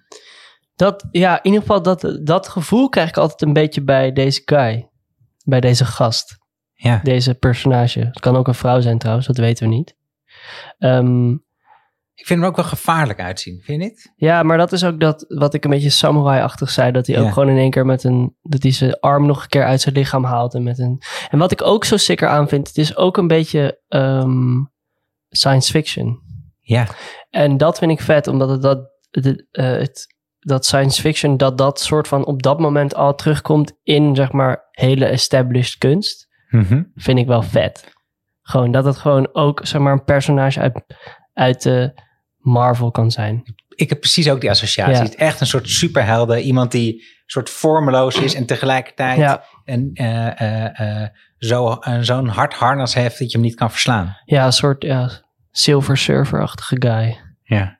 Dat, 0.75 1.05
ja, 1.11 1.37
in 1.37 1.45
ieder 1.45 1.61
geval 1.61 1.81
dat, 1.81 2.19
dat 2.21 2.47
gevoel 2.47 2.89
krijg 2.89 3.09
ik 3.09 3.17
altijd 3.17 3.41
een 3.41 3.53
beetje 3.53 3.83
bij 3.83 4.11
deze 4.11 4.41
guy. 4.45 4.89
Bij 5.43 5.59
deze 5.59 5.85
gast. 5.85 6.37
Ja. 6.83 6.99
Deze 7.03 7.33
personage. 7.33 7.99
Het 7.99 8.19
kan 8.19 8.35
ook 8.35 8.47
een 8.47 8.53
vrouw 8.55 8.81
zijn 8.81 8.97
trouwens, 8.97 9.27
dat 9.27 9.37
weten 9.37 9.69
we 9.69 9.75
niet. 9.75 9.95
Ehm, 10.77 11.31
Ik 12.13 12.27
vind 12.27 12.39
hem 12.39 12.49
ook 12.49 12.55
wel 12.55 12.65
gevaarlijk 12.65 13.19
uitzien, 13.19 13.61
vind 13.63 13.81
je 13.81 13.87
niet? 13.87 14.13
ja, 14.15 14.43
maar 14.43 14.57
dat 14.57 14.71
is 14.71 14.83
ook 14.83 14.99
dat 14.99 15.25
wat 15.27 15.53
ik 15.53 15.63
een 15.63 15.69
beetje 15.69 15.89
samurai-achtig 15.89 16.69
zei. 16.69 16.91
Dat 16.91 17.07
hij 17.07 17.19
ook 17.19 17.33
gewoon 17.33 17.49
in 17.49 17.57
één 17.57 17.69
keer 17.69 17.85
met 17.85 18.03
een... 18.03 18.35
Dat 18.41 18.63
hij 18.63 18.71
zijn 18.71 18.99
arm 18.99 19.25
nog 19.25 19.41
een 19.41 19.49
keer 19.49 19.65
uit 19.65 19.81
zijn 19.81 19.95
lichaam 19.95 20.23
haalt. 20.23 20.53
En, 20.53 20.63
met 20.63 20.79
een, 20.79 21.01
en 21.29 21.37
wat 21.37 21.51
ik 21.51 21.61
ook 21.61 21.85
zo 21.85 21.97
sicker 21.97 22.27
aan 22.27 22.47
vind. 22.47 22.67
Het 22.67 22.77
is 22.77 22.95
ook 22.95 23.17
een 23.17 23.27
beetje 23.27 23.81
ehm, 23.87 24.63
science 25.29 25.71
fiction. 25.71 26.19
Ja. 26.59 26.87
En 27.29 27.57
dat 27.57 27.77
vind 27.77 27.91
ik 27.91 28.01
vet, 28.01 28.27
omdat 28.27 28.49
het 28.49 28.61
dat, 28.61 28.89
het, 29.11 29.45
eh, 29.51 29.65
het, 29.65 30.15
dat 30.39 30.65
science 30.65 31.01
fiction, 31.01 31.37
dat 31.37 31.57
dat 31.57 31.79
soort 31.79 32.07
van 32.07 32.25
op 32.25 32.43
dat 32.43 32.59
moment 32.59 32.95
al 32.95 33.15
terugkomt 33.15 33.73
in, 33.83 34.15
zeg 34.15 34.31
maar, 34.31 34.67
hele 34.71 35.05
established 35.05 35.77
kunst, 35.77 36.27
Mhm. 36.51 36.83
vind 36.95 37.19
ik 37.19 37.27
wel 37.27 37.41
vet. 37.41 37.93
Gewoon 38.41 38.71
dat 38.71 38.85
het 38.85 38.97
gewoon 38.97 39.29
ook, 39.33 39.59
zeg 39.63 39.81
maar, 39.81 39.93
een 39.93 40.03
personage 40.03 40.59
uit, 40.59 40.83
uit 41.33 41.61
de 41.63 42.01
Marvel 42.37 42.91
kan 42.91 43.11
zijn. 43.11 43.43
Ik 43.75 43.89
heb 43.89 43.99
precies 43.99 44.29
ook 44.29 44.41
die 44.41 44.49
associatie. 44.49 44.93
Ja. 44.95 44.99
Het 45.01 45.09
is 45.09 45.15
echt 45.15 45.39
een 45.41 45.47
soort 45.47 45.69
superhelden. 45.69 46.41
Iemand 46.41 46.71
die 46.71 46.93
een 46.93 47.01
soort 47.25 47.49
vormeloos 47.49 48.15
is 48.19 48.33
en 48.35 48.45
tegelijkertijd 48.45 49.17
Ja, 49.17 49.43
een, 49.65 49.89
eh, 49.93 50.41
eh, 50.41 51.01
eh, 51.03 51.09
zo, 51.37 51.77
een- 51.79 52.05
zo'n 52.05 52.27
hard 52.27 52.53
harnas 52.53 52.93
heeft 52.93 53.19
dat 53.19 53.31
je 53.31 53.37
hem 53.37 53.45
niet 53.47 53.55
kan 53.55 53.71
verslaan. 53.71 54.17
ja 54.25 54.45
een 54.45 54.53
soort 54.53 54.83
ja, 54.83 55.09
Silver 55.51 55.97
Surfer-achtige 55.97 56.75
guy. 56.79 57.19
Ja. 57.43 57.79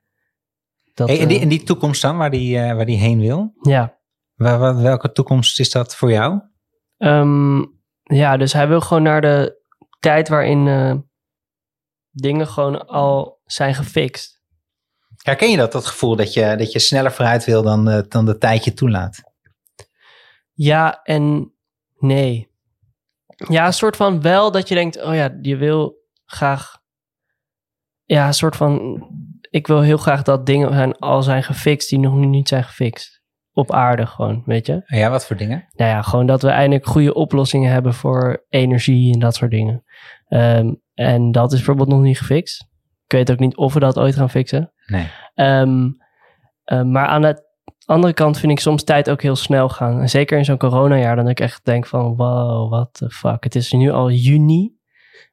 Dat, 0.93 1.07
Hey, 1.07 1.19
en, 1.19 1.27
die, 1.27 1.39
en 1.39 1.47
die 1.47 1.63
toekomst 1.63 2.01
dan, 2.01 2.17
waar 2.17 2.29
die, 2.31 2.57
waar 2.59 2.85
die 2.85 2.97
heen 2.99 3.19
wil? 3.19 3.53
ja. 3.61 3.99
Waar, 4.35 4.81
welke 4.81 5.11
toekomst 5.11 5.59
is 5.59 5.71
dat 5.71 5.95
voor 5.95 6.11
jou? 6.11 6.39
Ehm, 6.97 7.59
ja, 8.15 8.37
dus 8.37 8.53
hij 8.53 8.67
wil 8.67 8.81
gewoon 8.81 9.03
naar 9.03 9.21
de 9.21 9.59
tijd 9.99 10.29
waarin 10.29 10.67
eh, 10.67 10.95
dingen 12.11 12.47
gewoon 12.47 12.87
al 12.87 13.41
zijn 13.45 13.75
gefixt. 13.75 14.41
Herken 15.17 15.49
je 15.49 15.57
dat, 15.57 15.71
dat 15.71 15.85
gevoel 15.85 16.15
dat 16.15 16.33
je, 16.33 16.55
dat 16.55 16.71
je 16.71 16.79
sneller 16.79 17.11
vooruit 17.11 17.45
wil 17.45 17.61
dan, 17.61 17.89
eh, 17.89 18.01
dan 18.07 18.25
de 18.25 18.37
tijd 18.37 18.63
je 18.63 18.73
toelaat? 18.73 19.23
Ja 20.53 21.03
en 21.03 21.53
nee. 21.97 22.49
Ja, 23.35 23.65
een 23.65 23.73
soort 23.73 23.95
van 23.95 24.21
wel 24.21 24.51
dat 24.51 24.67
je 24.67 24.75
denkt, 24.75 25.01
oh 25.01 25.15
ja, 25.15 25.37
je 25.41 25.55
wil 25.55 26.01
graag. 26.25 26.79
Ja, 28.05 28.27
een 28.27 28.33
soort 28.33 28.55
van. 28.55 29.05
Ik 29.49 29.67
wil 29.67 29.81
heel 29.81 29.97
graag 29.97 30.21
dat 30.21 30.45
dingen 30.45 30.73
zijn, 30.73 30.97
al 30.97 31.23
zijn 31.23 31.43
gefixt 31.43 31.89
die 31.89 31.99
nog 31.99 32.13
nu 32.13 32.25
niet 32.25 32.47
zijn 32.47 32.63
gefixt. 32.63 33.20
Op 33.53 33.71
aarde 33.71 34.05
gewoon, 34.05 34.43
weet 34.45 34.65
je? 34.65 34.81
Ja, 34.85 35.09
wat 35.09 35.25
voor 35.25 35.35
dingen? 35.35 35.67
Nou 35.75 35.89
ja, 35.89 36.01
gewoon 36.01 36.25
dat 36.25 36.41
we 36.41 36.49
eindelijk 36.49 36.85
goede 36.85 37.13
oplossingen 37.13 37.71
hebben 37.71 37.93
voor 37.93 38.45
energie 38.49 39.13
en 39.13 39.19
dat 39.19 39.35
soort 39.35 39.51
dingen. 39.51 39.83
Ehm, 40.27 40.73
en 40.93 41.31
dat 41.31 41.51
is 41.51 41.57
bijvoorbeeld 41.57 41.89
nog 41.89 42.01
niet 42.01 42.17
gefixt. 42.17 42.67
Ik 43.05 43.11
weet 43.17 43.31
ook 43.31 43.39
niet 43.39 43.57
of 43.57 43.73
we 43.73 43.79
dat 43.79 43.99
ooit 43.99 44.15
gaan 44.15 44.29
fixen. 44.29 44.73
Nee. 44.85 45.07
Ehm, 45.33 45.89
eh, 46.63 46.81
maar 46.81 47.05
aan 47.05 47.21
de 47.21 47.49
andere 47.85 48.13
kant 48.13 48.37
vind 48.37 48.51
ik 48.51 48.59
soms 48.59 48.83
tijd 48.83 49.09
ook 49.09 49.21
heel 49.21 49.35
snel 49.35 49.69
gaan. 49.69 49.99
En 49.99 50.09
zeker 50.09 50.37
in 50.37 50.45
zo'n 50.45 50.57
coronajaar, 50.57 51.15
dan 51.15 51.27
ik 51.27 51.39
echt 51.39 51.65
denk 51.65 51.87
van 51.87 52.15
wow, 52.15 52.69
what 52.69 52.93
the 52.93 53.09
fuck. 53.09 53.43
Het 53.43 53.55
is 53.55 53.71
nu 53.71 53.91
al 53.91 54.11
juni. 54.11 54.79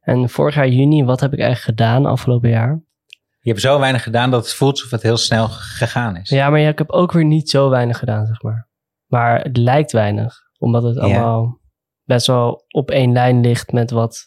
En 0.01 0.29
vorig 0.29 0.55
jaar 0.55 0.69
juni, 0.69 1.05
wat 1.05 1.21
heb 1.21 1.33
ik 1.33 1.39
eigenlijk 1.39 1.79
gedaan 1.79 2.07
afgelopen 2.07 2.51
jaar? 2.51 2.81
Je 3.49 3.55
hebt 3.55 3.67
zo 3.67 3.79
weinig 3.79 4.03
gedaan 4.03 4.31
dat 4.31 4.45
het 4.45 4.55
voelt 4.55 4.73
alsof 4.73 4.91
het 4.91 5.03
heel 5.03 5.17
snel 5.17 5.49
gegaan 5.49 6.17
is. 6.17 6.29
Ja, 6.29 6.51
maar 6.51 6.61
ja, 6.61 6.69
ik 6.69 6.79
heb 6.79 6.91
ook 6.91 7.13
weer 7.13 7.25
niet 7.25 7.51
zo 7.51 7.71
weinig 7.71 7.99
gedaan, 7.99 8.27
zeg 8.27 8.43
maar. 8.43 8.69
Maar 9.07 9.41
het 9.43 9.57
lijkt 9.57 9.93
weinig, 9.93 10.37
omdat 10.59 10.83
het 10.83 10.95
Ja. 10.95 11.01
allemaal 11.03 11.61
best 12.05 12.27
wel 12.27 12.65
op 12.69 12.91
één 12.91 13.13
lijn 13.13 13.41
ligt 13.41 13.73
met 13.73 13.91
wat 13.91 14.27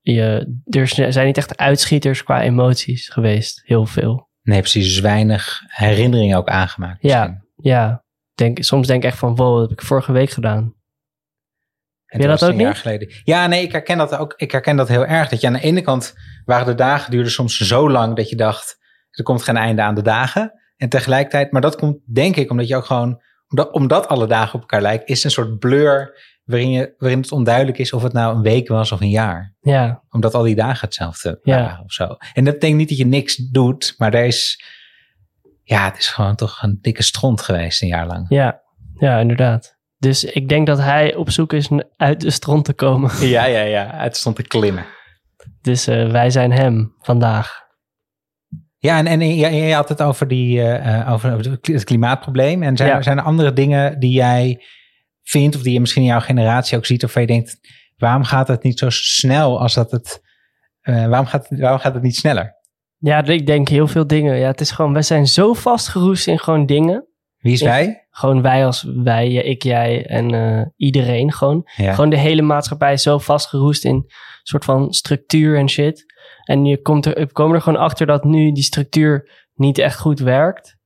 je... 0.00 0.54
Er 0.64 1.12
zijn 1.12 1.26
niet 1.26 1.36
echt 1.36 1.56
uitschieters 1.56 2.22
qua 2.22 2.42
emoties 2.42 3.08
geweest, 3.08 3.60
heel 3.64 3.86
veel. 3.86 4.28
Nee, 4.42 4.58
precies. 4.60 4.84
Dus 4.84 5.00
weinig 5.00 5.62
herinneringen 5.66 6.36
ook 6.36 6.48
aangemaakt. 6.48 7.02
Ja. 7.02 7.20
misschien. 7.20 7.48
Ja, 7.56 8.04
denk, 8.34 8.62
soms 8.62 8.86
denk 8.86 9.02
ik 9.02 9.08
echt 9.10 9.18
van, 9.18 9.36
wow, 9.36 9.58
dat 9.58 9.68
heb 9.68 9.78
ik 9.80 9.86
vorige 9.86 10.12
week 10.12 10.30
gedaan. 10.30 10.74
En 12.10 12.20
je 12.20 12.26
dat 12.26 12.44
ook 12.44 12.50
een 12.50 12.56
jaar 12.58 12.68
niet? 12.68 12.78
geleden. 12.78 13.08
Ja, 13.24 13.46
nee, 13.46 13.62
ik 13.62 13.72
herken 13.72 13.98
dat 13.98 14.16
ook. 14.16 14.34
Ik 14.36 14.50
herken 14.52 14.76
dat 14.76 14.88
heel 14.88 15.06
erg. 15.06 15.28
Dat 15.28 15.40
je 15.40 15.46
aan 15.46 15.52
de 15.52 15.60
ene 15.60 15.80
kant 15.80 16.14
waren 16.44 16.66
de 16.66 16.74
dagen 16.74 17.10
duurden 17.10 17.32
soms 17.32 17.56
zo 17.56 17.90
lang 17.90 18.16
dat 18.16 18.28
je 18.28 18.36
dacht, 18.36 18.78
er 19.10 19.24
komt 19.24 19.42
geen 19.42 19.56
einde 19.56 19.82
aan 19.82 19.94
de 19.94 20.02
dagen. 20.02 20.52
En 20.76 20.88
tegelijkertijd, 20.88 21.52
maar 21.52 21.60
dat 21.60 21.76
komt 21.76 21.96
denk 22.14 22.36
ik 22.36 22.50
omdat 22.50 22.68
je 22.68 22.76
ook 22.76 22.84
gewoon, 22.84 23.22
omdat, 23.48 23.72
omdat 23.72 24.08
alle 24.08 24.26
dagen 24.26 24.54
op 24.54 24.60
elkaar 24.60 24.82
lijken, 24.82 25.06
is 25.06 25.24
een 25.24 25.30
soort 25.30 25.58
blur 25.58 26.18
waarin, 26.44 26.70
je, 26.70 26.94
waarin 26.98 27.20
het 27.20 27.32
onduidelijk 27.32 27.78
is 27.78 27.92
of 27.92 28.02
het 28.02 28.12
nou 28.12 28.36
een 28.36 28.42
week 28.42 28.68
was 28.68 28.92
of 28.92 29.00
een 29.00 29.10
jaar. 29.10 29.54
Ja, 29.60 30.02
Omdat 30.10 30.34
al 30.34 30.42
die 30.42 30.54
dagen 30.54 30.80
hetzelfde 30.86 31.38
Ja. 31.42 31.62
waren 31.62 31.84
of 31.84 31.92
zo. 31.92 32.16
En 32.32 32.44
dat 32.44 32.54
betekent 32.54 32.78
niet 32.78 32.88
dat 32.88 32.98
je 32.98 33.06
niks 33.06 33.36
doet, 33.36 33.94
maar 33.98 34.14
er 34.14 34.24
is, 34.24 34.64
ja, 35.62 35.84
het 35.84 35.98
is 35.98 36.08
gewoon 36.08 36.36
toch 36.36 36.62
een 36.62 36.78
dikke 36.80 37.02
stront 37.02 37.40
geweest 37.42 37.82
een 37.82 37.88
jaar 37.88 38.06
lang. 38.06 38.26
ja, 38.28 38.60
ja, 38.98 39.18
inderdaad. 39.18 39.78
Dus 40.00 40.24
ik 40.24 40.48
denk 40.48 40.66
dat 40.66 40.78
hij 40.78 41.14
op 41.14 41.30
zoek 41.30 41.52
is 41.52 41.68
uit 41.96 42.20
de 42.20 42.30
stront 42.30 42.64
te 42.64 42.72
komen. 42.72 43.10
Ja, 43.28 43.44
ja, 43.44 43.60
ja. 43.60 43.90
Het 43.92 44.16
stond 44.16 44.36
te 44.36 44.42
klimmen. 44.42 44.84
Dus 45.60 45.86
eh, 45.86 46.10
wij 46.10 46.30
zijn 46.30 46.52
hem 46.52 46.94
vandaag. 47.00 47.58
Ja, 48.78 48.98
en, 48.98 49.06
en 49.06 49.36
je, 49.36 49.50
je 49.50 49.74
had 49.74 49.88
het 49.88 50.02
over, 50.02 50.28
die, 50.28 50.60
eh, 50.60 51.00
eh, 51.00 51.12
over 51.12 51.58
het 51.62 51.84
klimaatprobleem. 51.84 52.62
En 52.62 52.76
zijn, 52.76 52.88
Ja. 52.88 52.96
er, 52.96 53.02
zijn 53.02 53.18
er 53.18 53.24
andere 53.24 53.52
dingen 53.52 53.98
die 54.00 54.12
jij 54.12 54.64
vindt, 55.22 55.56
of 55.56 55.62
die 55.62 55.72
je 55.72 55.80
misschien 55.80 56.02
in 56.02 56.08
jouw 56.08 56.20
generatie 56.20 56.76
ook 56.76 56.86
ziet, 56.86 57.04
of 57.04 57.14
je 57.14 57.26
denkt, 57.26 57.58
waarom 57.96 58.24
gaat 58.24 58.48
het 58.48 58.62
niet 58.62 58.78
zo 58.78 58.90
snel 58.90 59.60
als 59.60 59.74
dat 59.74 59.90
het. 59.90 60.20
eh, 60.80 61.06
waarom, 61.06 61.26
gaat, 61.26 61.46
waarom 61.50 61.78
gaat 61.78 61.94
het 61.94 62.02
niet 62.02 62.16
sneller? 62.16 62.58
Ja, 62.98 63.24
ik 63.24 63.46
denk 63.46 63.68
heel 63.68 63.86
veel 63.88 64.06
dingen. 64.06 64.36
Ja, 64.36 64.46
het 64.46 64.60
is 64.60 64.70
gewoon, 64.70 64.92
wij 64.92 65.02
zijn 65.02 65.26
zo 65.26 65.52
vastgeroest 65.54 66.26
in 66.26 66.38
gewoon 66.38 66.66
dingen. 66.66 67.04
Wie 67.40 67.52
is 67.52 67.62
wij? 67.62 68.06
Gewoon 68.10 68.42
wij 68.42 68.66
als 68.66 68.86
wij, 68.94 69.32
ik, 69.32 69.62
jij 69.62 70.06
en 70.06 70.34
eh, 70.34 70.66
iedereen 70.76 71.32
gewoon. 71.32 71.68
Ja. 71.76 71.94
Gewoon 71.94 72.10
de 72.10 72.18
hele 72.18 72.42
maatschappij 72.42 72.92
is 72.92 73.02
zo 73.02 73.18
vastgeroest 73.18 73.84
in 73.84 73.94
een 73.94 74.06
soort 74.42 74.64
van 74.64 74.92
structuur 74.92 75.58
en 75.58 75.68
shit. 75.68 76.04
En 76.44 76.64
je 76.64 76.82
komt 76.82 77.06
er, 77.06 77.14
we 77.14 77.32
komen 77.32 77.56
er 77.56 77.62
gewoon 77.62 77.80
achter 77.80 78.06
dat 78.06 78.24
nu 78.24 78.52
die 78.52 78.62
structuur 78.62 79.46
niet 79.54 79.78
echt 79.78 79.98
goed 79.98 80.18
werkt. 80.18 80.76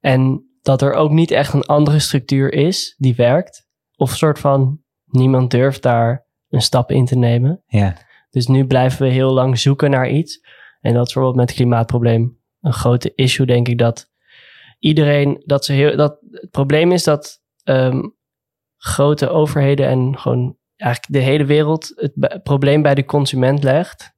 En 0.00 0.48
dat 0.62 0.82
er 0.82 0.92
ook 0.92 1.10
niet 1.10 1.30
echt 1.30 1.52
een 1.52 1.64
andere 1.64 1.98
structuur 1.98 2.52
is 2.52 2.94
die 2.98 3.14
werkt. 3.14 3.66
Of 3.96 4.10
een 4.10 4.16
soort 4.16 4.38
van 4.38 4.80
niemand 5.04 5.50
durft 5.50 5.82
daar 5.82 6.26
een 6.48 6.62
stap 6.62 6.90
in 6.90 7.04
te 7.04 7.16
nemen. 7.16 7.62
ja. 7.66 7.96
Dus 8.30 8.46
nu 8.46 8.66
blijven 8.66 9.06
we 9.06 9.12
heel 9.12 9.32
lang 9.32 9.58
zoeken 9.58 9.90
naar 9.90 10.08
iets. 10.08 10.40
En 10.80 10.94
dat 10.94 11.06
is 11.06 11.12
bijvoorbeeld 11.12 11.36
met 11.36 11.48
het 11.48 11.58
klimaatprobleem 11.58 12.38
een 12.60 12.72
grote 12.72 13.12
issue, 13.14 13.46
denk 13.46 13.68
ik. 13.68 13.78
Dat 13.78 14.12
iedereen, 14.84 15.42
dat 15.44 15.64
ze 15.64 15.72
heel, 15.72 15.96
dat 15.96 16.18
het 16.30 16.50
probleem 16.50 16.92
is 16.92 17.04
dat 17.04 17.42
ehm, 17.62 18.00
grote 18.76 19.28
overheden 19.28 19.86
en 19.86 20.18
gewoon 20.18 20.56
eigenlijk 20.76 21.12
de 21.12 21.30
hele 21.30 21.44
wereld 21.44 21.92
het 21.94 22.42
probleem 22.42 22.82
bij 22.82 22.94
de 22.94 23.04
consument 23.04 23.62
legt. 23.62 24.12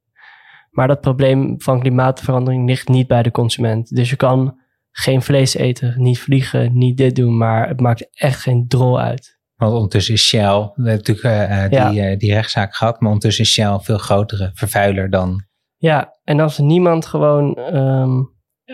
Maar 0.69 0.87
dat 0.87 1.01
probleem 1.01 1.61
van 1.61 1.79
klimaatverandering 1.79 2.67
ligt 2.67 2.87
niet 2.87 3.07
bij 3.07 3.23
de 3.23 3.31
consument. 3.31 3.95
Dus 3.95 4.09
je 4.09 4.15
kan 4.15 4.59
geen 4.91 5.21
vlees 5.21 5.55
eten, 5.55 5.93
niet 5.97 6.19
vliegen, 6.19 6.77
niet 6.77 6.97
dit 6.97 7.15
doen, 7.15 7.37
maar 7.37 7.67
het 7.67 7.79
maakt 7.79 8.07
echt 8.13 8.41
geen 8.41 8.67
drol 8.67 8.99
uit. 8.99 9.39
Want 9.55 9.73
ondertussen 9.73 10.13
is 10.13 10.27
Shell, 10.27 10.71
we 10.75 10.89
hebben 10.89 10.93
natuurlijk 10.93 11.25
eh, 11.25 11.63
eh, 11.63 11.91
die, 11.91 12.01
eh, 12.01 12.17
die 12.17 12.33
rechtszaak 12.33 12.75
gehad, 12.75 12.99
maar 12.99 13.09
ondertussen 13.11 13.43
is 13.43 13.51
Shell 13.51 13.65
een 13.65 13.81
veel 13.81 13.97
grotere 13.97 14.51
vervuiler 14.53 15.09
dan. 15.09 15.45
Ja, 15.77 16.17
en 16.23 16.39
als 16.39 16.57
niemand 16.57 17.05
gewoon 17.05 17.55
ehm, 17.55 18.21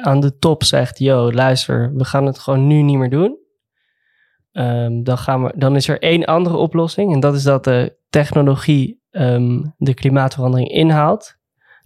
aan 0.02 0.20
de 0.20 0.38
top 0.38 0.64
zegt: 0.64 1.00
Yo, 1.00 1.32
luister, 1.32 1.94
we 1.96 2.06
gaan 2.06 2.26
het 2.26 2.40
gewoon 2.40 2.68
nu 2.68 2.82
niet 2.82 2.98
meer 2.98 3.10
doen. 3.10 3.38
ehm, 4.52 5.04
dan, 5.04 5.18
gaan 5.18 5.44
we, 5.44 5.54
dan 5.56 5.76
is 5.76 5.88
er 5.88 6.02
één 6.02 6.26
andere 6.26 6.56
oplossing. 6.58 7.14
En 7.14 7.20
dat 7.20 7.36
is 7.36 7.44
dat 7.44 7.64
de 7.64 7.98
technologie 8.10 9.02
ehm, 9.12 9.62
de 9.78 9.94
klimaatverandering 9.94 10.70
inhaalt. 10.70 11.36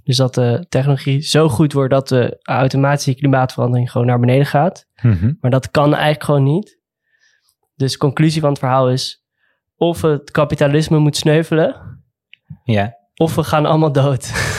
Dus 0.04 0.18
dat 0.18 0.34
de 0.36 0.66
technologie 0.70 1.22
zo 1.22 1.50
goed 1.50 1.74
wordt 1.74 1.92
dat 1.94 2.08
de 2.08 2.40
automatische 2.42 3.16
klimaatverandering 3.16 3.92
gewoon 3.92 4.08
naar 4.08 4.20
beneden 4.20 4.46
gaat. 4.46 4.88
Maar 5.42 5.52
dat 5.52 5.72
kan 5.72 5.92
eigenlijk 5.94 6.24
gewoon 6.24 6.44
niet. 6.44 6.80
Dus 7.76 7.92
de 7.92 7.98
conclusie 7.98 8.42
van 8.42 8.50
het 8.50 8.60
verhaal 8.60 8.90
is: 8.92 9.24
of 9.76 10.02
het 10.02 10.32
kapitalisme 10.32 10.98
moet 10.98 11.16
sneuvelen, 11.18 12.02
Ja, 12.64 12.96
of 13.16 13.36
we 13.36 13.44
gaan 13.44 13.66
allemaal 13.66 13.92
dood. 13.92 14.32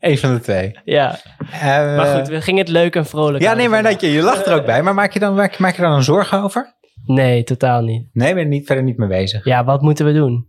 een 0.00 0.18
van 0.18 0.34
de 0.34 0.40
twee. 0.40 0.78
ja. 0.84 1.18
Eh, 1.52 1.60
Maar 1.96 2.06
goed, 2.18 2.28
we 2.28 2.40
gingen 2.40 2.60
het 2.60 2.68
leuk 2.72 2.94
en 2.96 3.06
vrolijk 3.06 3.42
Ja, 3.44 3.54
nee, 3.54 3.68
maar 3.68 3.82
dat 3.82 4.00
je, 4.00 4.12
je 4.12 4.22
lacht 4.22 4.46
er 4.46 4.54
ook 4.54 4.64
bij. 4.66 4.82
Maar 4.82 4.94
maak 4.94 5.12
je 5.12 5.18
dan, 5.18 5.34
maak, 5.34 5.58
maak 5.58 5.76
je 5.76 5.82
dan 5.82 6.02
zorgen 6.02 6.42
over? 6.42 6.76
Nee, 7.04 7.44
totaal 7.44 7.82
niet. 7.82 8.08
Nee, 8.12 8.34
ben 8.34 8.42
je 8.42 8.48
niet, 8.48 8.66
verder 8.66 8.84
niet 8.84 8.96
mee 8.96 9.08
bezig. 9.08 9.44
Ja, 9.44 9.64
wat 9.64 9.82
moeten 9.82 10.06
we 10.06 10.12
doen? 10.12 10.46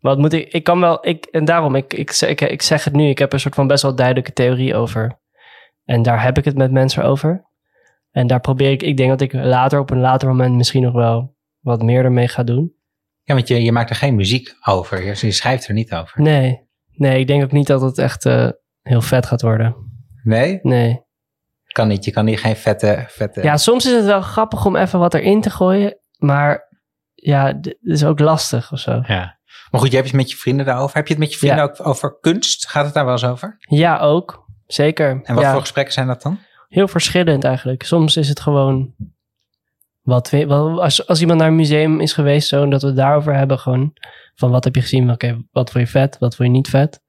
Wat 0.00 0.18
moet 0.18 0.32
ik... 0.32 0.52
Ik 0.52 0.64
kan 0.64 0.80
wel... 0.80 1.06
Ik, 1.06 1.24
en 1.24 1.44
daarom, 1.44 1.74
ik, 1.74 1.94
ik, 1.94 2.10
zeg- 2.12 2.28
ik, 2.30 2.40
ik 2.40 2.62
zeg 2.62 2.84
het 2.84 2.92
nu. 2.94 3.08
Ik 3.08 3.18
heb 3.18 3.32
een 3.32 3.40
soort 3.40 3.54
van 3.54 3.66
best 3.66 3.82
wel 3.82 3.94
duidelijke 3.94 4.32
theorie 4.32 4.74
over 4.74 5.20
En 5.84 6.02
daar 6.02 6.22
heb 6.22 6.38
ik 6.38 6.44
het 6.44 6.56
met 6.56 6.70
mensen 6.72 7.04
over. 7.04 7.44
En 8.10 8.26
daar 8.26 8.40
probeer 8.40 8.70
ik, 8.70 8.82
ik 8.82 8.96
denk 8.96 9.08
dat 9.10 9.20
ik 9.20 9.32
later 9.32 9.78
op 9.78 9.90
een 9.90 10.00
later 10.00 10.28
moment 10.28 10.54
misschien 10.54 10.82
nog 10.82 10.92
wel 10.94 11.36
wat 11.60 11.82
meer 11.82 12.04
ermee 12.04 12.28
ga 12.28 12.42
doen. 12.42 12.72
Ja, 13.22 13.34
want 13.34 13.48
je, 13.48 13.62
je 13.62 13.72
maakt 13.72 13.90
er 13.90 13.96
geen 13.96 14.14
muziek 14.14 14.54
over. 14.64 15.04
Je, 15.04 15.14
je 15.26 15.32
schrijft 15.32 15.68
er 15.68 15.74
niet 15.74 15.92
over. 15.94 16.20
Nee, 16.20 16.60
nee, 16.92 17.18
ik 17.20 17.26
denk 17.26 17.42
ook 17.42 17.52
niet 17.52 17.66
dat 17.66 17.80
het 17.80 17.98
echt 17.98 18.24
eh, 18.26 18.48
heel 18.82 19.00
vet 19.00 19.26
gaat 19.26 19.42
worden. 19.42 19.76
Nee? 20.22 20.58
Nee. 20.62 21.02
Kan 21.66 21.88
niet. 21.88 22.04
Je 22.04 22.10
kan 22.10 22.26
hier 22.26 22.38
geen 22.38 22.56
vette... 22.56 23.04
vette... 23.08 23.42
Ja, 23.42 23.56
soms 23.56 23.86
is 23.86 23.92
het 23.92 24.04
wel 24.04 24.20
grappig 24.20 24.64
om 24.66 24.76
even 24.76 24.98
wat 24.98 25.14
erin 25.14 25.40
te 25.40 25.50
gooien, 25.50 25.98
maar 26.16 26.68
ja, 27.14 27.52
dit 27.52 27.76
is 27.80 28.04
ook 28.04 28.18
lastig 28.18 28.72
of 28.72 28.78
zo. 28.78 29.02
Ja. 29.06 29.40
Maar 29.70 29.80
goed, 29.80 29.90
je 29.90 29.96
hebt 29.96 30.08
het 30.08 30.16
met 30.16 30.30
je 30.30 30.36
vrienden 30.36 30.66
daarover. 30.66 30.96
Heb 30.96 31.06
je 31.06 31.12
het 31.12 31.22
met 31.22 31.32
je 31.32 31.38
vrienden 31.38 31.64
Ja. 31.64 31.70
ook 31.70 31.86
over 31.86 32.18
kunst? 32.20 32.68
Gaat 32.68 32.84
het 32.84 32.94
daar 32.94 33.04
wel 33.04 33.12
eens 33.12 33.24
over? 33.24 33.56
Ja, 33.58 33.98
ook. 33.98 34.46
Zeker. 34.66 35.20
En 35.22 35.34
wat 35.34 35.44
ja. 35.44 35.50
voor 35.50 35.60
gesprekken 35.60 35.94
zijn 35.94 36.06
dat 36.06 36.22
dan? 36.22 36.38
Heel 36.68 36.88
verschillend 36.88 37.44
eigenlijk. 37.44 37.82
Soms 37.82 38.16
is 38.16 38.28
het 38.28 38.40
gewoon. 38.40 38.94
Wat 40.02 40.30
we, 40.30 40.46
wel, 40.46 40.82
als, 40.82 41.06
als 41.06 41.20
iemand 41.20 41.38
naar 41.38 41.48
een 41.48 41.56
museum 41.56 42.00
is 42.00 42.12
geweest, 42.12 42.48
zo, 42.48 42.62
en 42.62 42.70
dat 42.70 42.80
we 42.80 42.86
het 42.86 42.96
daarover 42.96 43.34
hebben, 43.34 43.58
gewoon 43.58 43.92
van 44.34 44.50
wat 44.50 44.64
heb 44.64 44.74
je 44.74 44.80
gezien? 44.80 45.10
Oké, 45.10 45.42
wat 45.50 45.70
vond 45.70 45.84
je 45.84 45.90
vet, 45.90 46.18
wat 46.18 46.36
vond 46.36 46.48
je 46.48 46.54
niet 46.54 46.68
vet? 46.68 47.00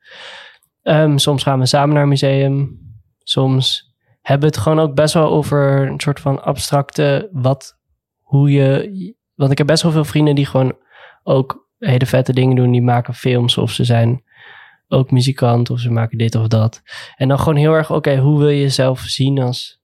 Ehm, 0.84 1.18
soms 1.18 1.44
gaan 1.44 1.60
we 1.60 1.66
samen 1.66 1.94
naar 1.94 2.04
een 2.04 2.10
museum. 2.10 2.80
Soms 3.20 3.94
hebben 4.22 4.50
we 4.50 4.56
het 4.56 4.64
gewoon 4.64 4.80
ook 4.80 4.96
best 4.96 5.14
wel 5.14 5.30
over 5.30 5.88
een 5.88 6.00
soort 6.00 6.20
van 6.20 6.44
abstracte, 6.44 7.30
wat, 7.32 7.78
hoe 8.20 8.52
je. 8.52 9.16
Want 9.34 9.52
ik 9.52 9.58
heb 9.58 9.68
best 9.68 9.84
wel 9.84 9.92
veel 9.92 10.06
vrienden 10.06 10.36
die 10.36 10.46
gewoon 10.46 10.78
ook 11.24 11.70
hele 11.78 12.06
vette 12.06 12.34
dingen 12.34 12.56
doen. 12.56 12.72
Die 12.72 12.82
maken 12.82 13.14
films 13.14 13.58
of 13.58 13.72
ze 13.72 13.84
zijn 13.84 14.24
ook 14.88 15.12
muzikant 15.12 15.70
of 15.70 15.80
ze 15.80 15.92
maken 15.92 16.18
dit 16.18 16.36
of 16.36 16.48
dat. 16.48 16.82
En 17.16 17.28
dan 17.28 17.40
gewoon 17.40 17.56
heel 17.56 17.74
erg, 17.74 17.92
oké, 17.92 18.18
hoe 18.18 18.40
wil 18.40 18.50
je 18.50 18.62
jezelf 18.62 19.00
zien 19.00 19.40
als 19.40 19.82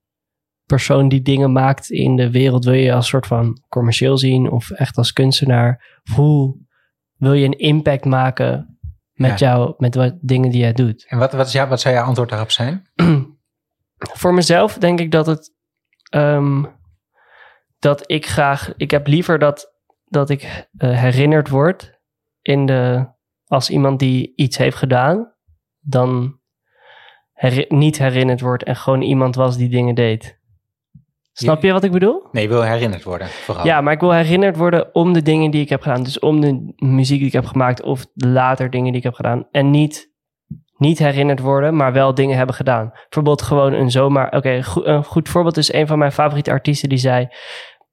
persoon 0.65 1.09
die 1.09 1.21
dingen 1.21 1.51
maakt 1.51 1.89
in 1.89 2.15
de 2.15 2.31
wereld? 2.31 2.65
Wil 2.65 2.73
je 2.73 2.93
als 2.93 3.07
soort 3.07 3.27
van 3.27 3.62
commercieel 3.69 4.17
zien 4.17 4.49
of 4.49 4.69
echt 4.69 4.97
als 4.97 5.13
kunstenaar? 5.13 6.01
Hoe 6.15 6.57
wil 7.15 7.33
je 7.33 7.45
een 7.45 7.57
impact 7.57 8.05
maken 8.05 8.78
met 9.19 9.39
jou, 9.39 9.73
met 9.77 9.95
wat 9.95 10.17
dingen 10.21 10.51
die 10.51 10.60
jij 10.60 10.73
doet? 10.73 11.05
En 11.08 11.17
wat, 11.17 11.34
wat, 11.34 11.47
is 11.47 11.51
jou, 11.51 11.69
wat 11.69 11.82
zou 11.82 11.95
jouw 11.95 12.05
antwoord 12.05 12.29
daarop 12.29 12.51
zijn? 12.51 12.88
Voor 14.19 14.34
mezelf 14.34 14.77
denk 14.77 14.99
ik 14.99 15.12
dat 15.12 15.25
het, 15.25 15.55
ehm, 16.10 16.63
dat 17.79 18.12
ik 18.12 18.27
graag, 18.27 18.73
ik 18.77 18.91
heb 18.91 19.08
liever 19.08 19.39
dat, 19.39 19.73
dat 20.05 20.29
ik 20.29 20.69
eh, 20.77 20.99
herinnerd 20.99 21.49
word 21.49 21.99
in 22.41 22.65
de, 22.65 23.08
als 23.45 23.69
iemand 23.69 23.99
die 23.99 24.34
iets 24.36 24.58
heeft 24.58 24.77
gedaan, 24.77 25.34
dan 25.79 26.39
niet 27.67 27.97
herinnerd 27.97 28.41
wordt 28.41 28.63
en 28.63 28.75
gewoon 28.75 29.01
iemand 29.01 29.36
was 29.36 29.58
die 29.58 29.69
dingen 29.69 29.95
deed. 29.95 30.38
Snap 31.31 31.63
je 31.63 31.71
wat 31.71 31.83
ik 31.83 31.91
bedoel? 31.91 32.27
Nee, 32.31 32.43
je 32.43 32.49
wil 32.49 32.61
herinnerd 32.61 33.03
worden, 33.03 33.27
vooral. 33.27 33.65
Ja, 33.65 33.81
maar 33.81 33.93
ik 33.93 33.99
wil 33.99 34.11
herinnerd 34.13 34.57
worden 34.57 34.95
om 34.95 35.13
de 35.13 35.21
dingen 35.21 35.51
die 35.51 35.61
ik 35.61 35.69
heb 35.69 35.81
gedaan. 35.81 36.03
Dus 36.03 36.19
om 36.19 36.41
de 36.41 36.73
muziek 36.75 37.17
die 37.17 37.27
ik 37.27 37.33
heb 37.33 37.45
gemaakt 37.45 37.81
of 37.81 38.05
later 38.13 38.69
dingen 38.69 38.87
die 38.87 38.97
ik 38.97 39.03
heb 39.03 39.13
gedaan. 39.13 39.47
En 39.51 39.71
niet, 39.71 40.11
niet 40.77 40.99
herinnerd 40.99 41.39
worden, 41.39 41.75
maar 41.75 41.93
wel 41.93 42.13
dingen 42.13 42.37
hebben 42.37 42.55
gedaan. 42.55 42.89
Bijvoorbeeld 42.93 43.41
gewoon 43.41 43.73
een 43.73 43.91
zomaar... 43.91 44.35
Oké, 44.35 44.63
go- 44.63 44.83
een 44.83 45.03
goed 45.03 45.29
voorbeeld 45.29 45.57
is 45.57 45.73
een 45.73 45.87
van 45.87 45.97
mijn 45.97 46.11
favoriete 46.11 46.51
artiesten 46.51 46.89
die 46.89 46.97
zei... 46.97 47.27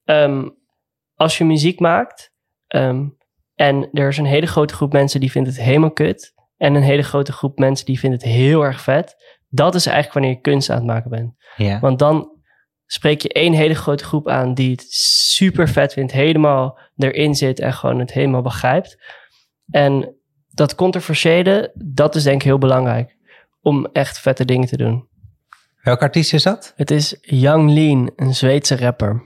ehm, 0.05 0.49
als 1.15 1.39
je 1.39 1.45
muziek 1.45 1.81
maakt 1.81 2.33
ehm, 2.67 3.05
en 3.55 3.89
er 3.93 4.09
is 4.09 4.19
een 4.19 4.25
hele 4.25 4.47
grote 4.47 4.75
groep 4.75 4.93
mensen 4.93 5.21
die 5.21 5.31
vindt 5.31 5.49
het 5.49 5.61
helemaal 5.61 5.93
kut... 5.93 6.35
en 6.57 6.75
een 6.75 6.83
hele 6.83 7.03
grote 7.03 7.33
groep 7.33 7.59
mensen 7.59 7.87
die 7.87 7.99
vindt 7.99 8.23
het 8.23 8.33
heel 8.33 8.63
erg 8.65 8.81
vet... 8.81 9.15
dat 9.49 9.75
is 9.75 9.87
eigenlijk 9.87 10.15
wanneer 10.15 10.33
je 10.35 10.41
kunst 10.41 10.71
aan 10.71 10.77
het 10.77 10.87
maken 10.87 11.11
bent. 11.11 11.35
Ja. 11.57 11.81
Want 11.81 11.99
dan 11.99 12.35
spreek 12.87 13.21
je 13.21 13.33
één 13.33 13.53
hele 13.53 13.75
grote 13.75 14.05
groep 14.05 14.29
aan 14.29 14.55
die 14.55 14.71
het 14.71 14.87
super 14.93 15.69
vet 15.69 15.93
vindt, 15.93 16.13
helemaal 16.13 16.79
erin 16.97 17.35
zit 17.35 17.61
en 17.61 17.73
gewoon 17.73 17.99
het 17.99 18.13
helemaal 18.13 18.43
begrijpt. 18.43 18.99
En 19.71 20.17
dat 20.49 20.75
controversiële, 20.75 21.73
dat 21.75 22.15
is 22.15 22.23
denk 22.23 22.41
ik 22.41 22.47
heel 22.47 22.59
belangrijk 22.59 23.17
om 23.61 23.87
echt 23.93 24.19
vette 24.19 24.45
dingen 24.45 24.69
te 24.69 24.77
doen. 24.77 25.09
Welke 25.83 26.05
artiest 26.05 26.33
is 26.33 26.43
dat? 26.43 26.73
Het 26.77 26.91
is 26.91 27.19
Young 27.21 27.71
Lean, 27.71 28.11
een 28.17 28.35
Zweedse 28.35 28.77
rapper. 28.77 29.23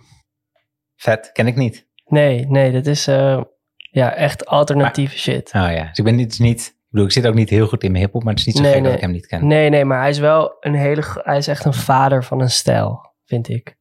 Vet, 0.96 1.30
ken 1.32 1.46
ik 1.46 1.56
niet. 1.56 1.86
Nee, 2.06 2.46
nee, 2.46 2.72
dat 2.72 2.86
is 2.86 3.06
eh, 3.06 3.42
ja, 3.90 4.14
echt 4.14 4.46
alternatieve 4.46 5.18
shit. 5.18 5.52
Oh 5.54 5.72
ja, 5.72 5.84
dus 5.88 5.98
ik 5.98 6.04
ben 6.04 6.14
niet, 6.14 6.38
niet... 6.38 6.60
Ik 6.60 6.96
bedoel, 6.96 7.06
ik 7.06 7.12
zit 7.12 7.26
ook 7.26 7.34
niet 7.34 7.50
heel 7.50 7.66
goed 7.66 7.82
in 7.82 7.92
mijn 7.92 8.04
hiphop, 8.04 8.22
maar 8.22 8.32
het 8.34 8.40
is 8.40 8.46
niet 8.46 8.56
zo 8.56 8.62
Nee, 8.62 8.72
gek 8.72 8.84
dat 8.84 8.92
ik 8.92 9.00
hem 9.00 9.10
niet 9.10 9.26
ken. 9.26 9.46
Nee, 9.46 9.68
nee, 9.68 9.84
maar 9.84 10.00
hij 10.00 10.10
is 10.10 10.18
wel 10.18 10.56
een 10.60 10.74
hele, 10.74 11.02
hij 11.22 11.36
is 11.36 11.48
echt 11.48 11.64
een 11.64 11.74
vader 11.74 12.24
van 12.24 12.40
een 12.40 12.50
stijl, 12.50 13.09
vind 13.30 13.48
ik. 13.48 13.76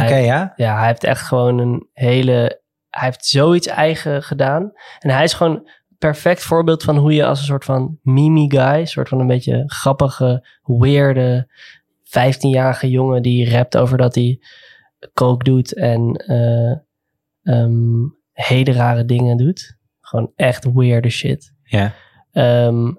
Oké, 0.00 0.16
ja? 0.16 0.52
Ja, 0.56 0.78
hij 0.78 0.86
heeft 0.86 1.04
echt 1.04 1.22
gewoon 1.22 1.58
een 1.58 1.88
hele. 1.92 2.60
Hij 2.90 3.04
heeft 3.08 3.26
zoiets 3.26 3.66
eigen 3.66 4.22
gedaan. 4.22 4.72
En 4.98 5.10
hij 5.10 5.24
is 5.24 5.32
gewoon 5.32 5.70
perfect 5.98 6.42
voorbeeld 6.42 6.82
van 6.82 6.96
hoe 6.96 7.14
je 7.14 7.26
als 7.26 7.38
een 7.38 7.44
soort 7.44 7.64
van 7.64 7.98
mimi 8.02 8.50
guy, 8.50 8.80
een 8.80 8.86
soort 8.86 9.08
van 9.08 9.20
een 9.20 9.26
beetje 9.26 9.62
grappige, 9.66 10.46
weirde 10.62 11.48
15-jarige 12.04 12.90
jongen 12.90 13.22
die 13.22 13.50
rapt 13.50 13.76
over 13.76 13.98
dat 13.98 14.14
hij 14.14 14.40
coke 15.14 15.44
doet 15.44 15.74
en 15.74 16.12
eh, 16.12 16.72
ehm, 17.42 18.04
hele 18.32 18.72
rare 18.72 19.04
dingen 19.04 19.36
doet. 19.36 19.76
Gewoon 20.00 20.32
echt 20.36 20.72
weirde 20.72 21.10
shit. 21.10 21.52
Ja. 21.62 21.94
Ehm, 22.32 22.92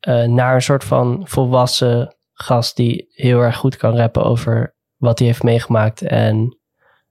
eh, 0.00 0.24
naar 0.24 0.54
een 0.54 0.62
soort 0.62 0.84
van 0.84 1.22
volwassen 1.24 2.14
gast 2.32 2.76
die 2.76 3.08
heel 3.10 3.40
erg 3.40 3.56
goed 3.56 3.76
kan 3.76 3.96
rappen 3.96 4.24
over 4.24 4.74
wat 5.00 5.18
hij 5.18 5.28
heeft 5.28 5.42
meegemaakt 5.42 6.02
en 6.02 6.58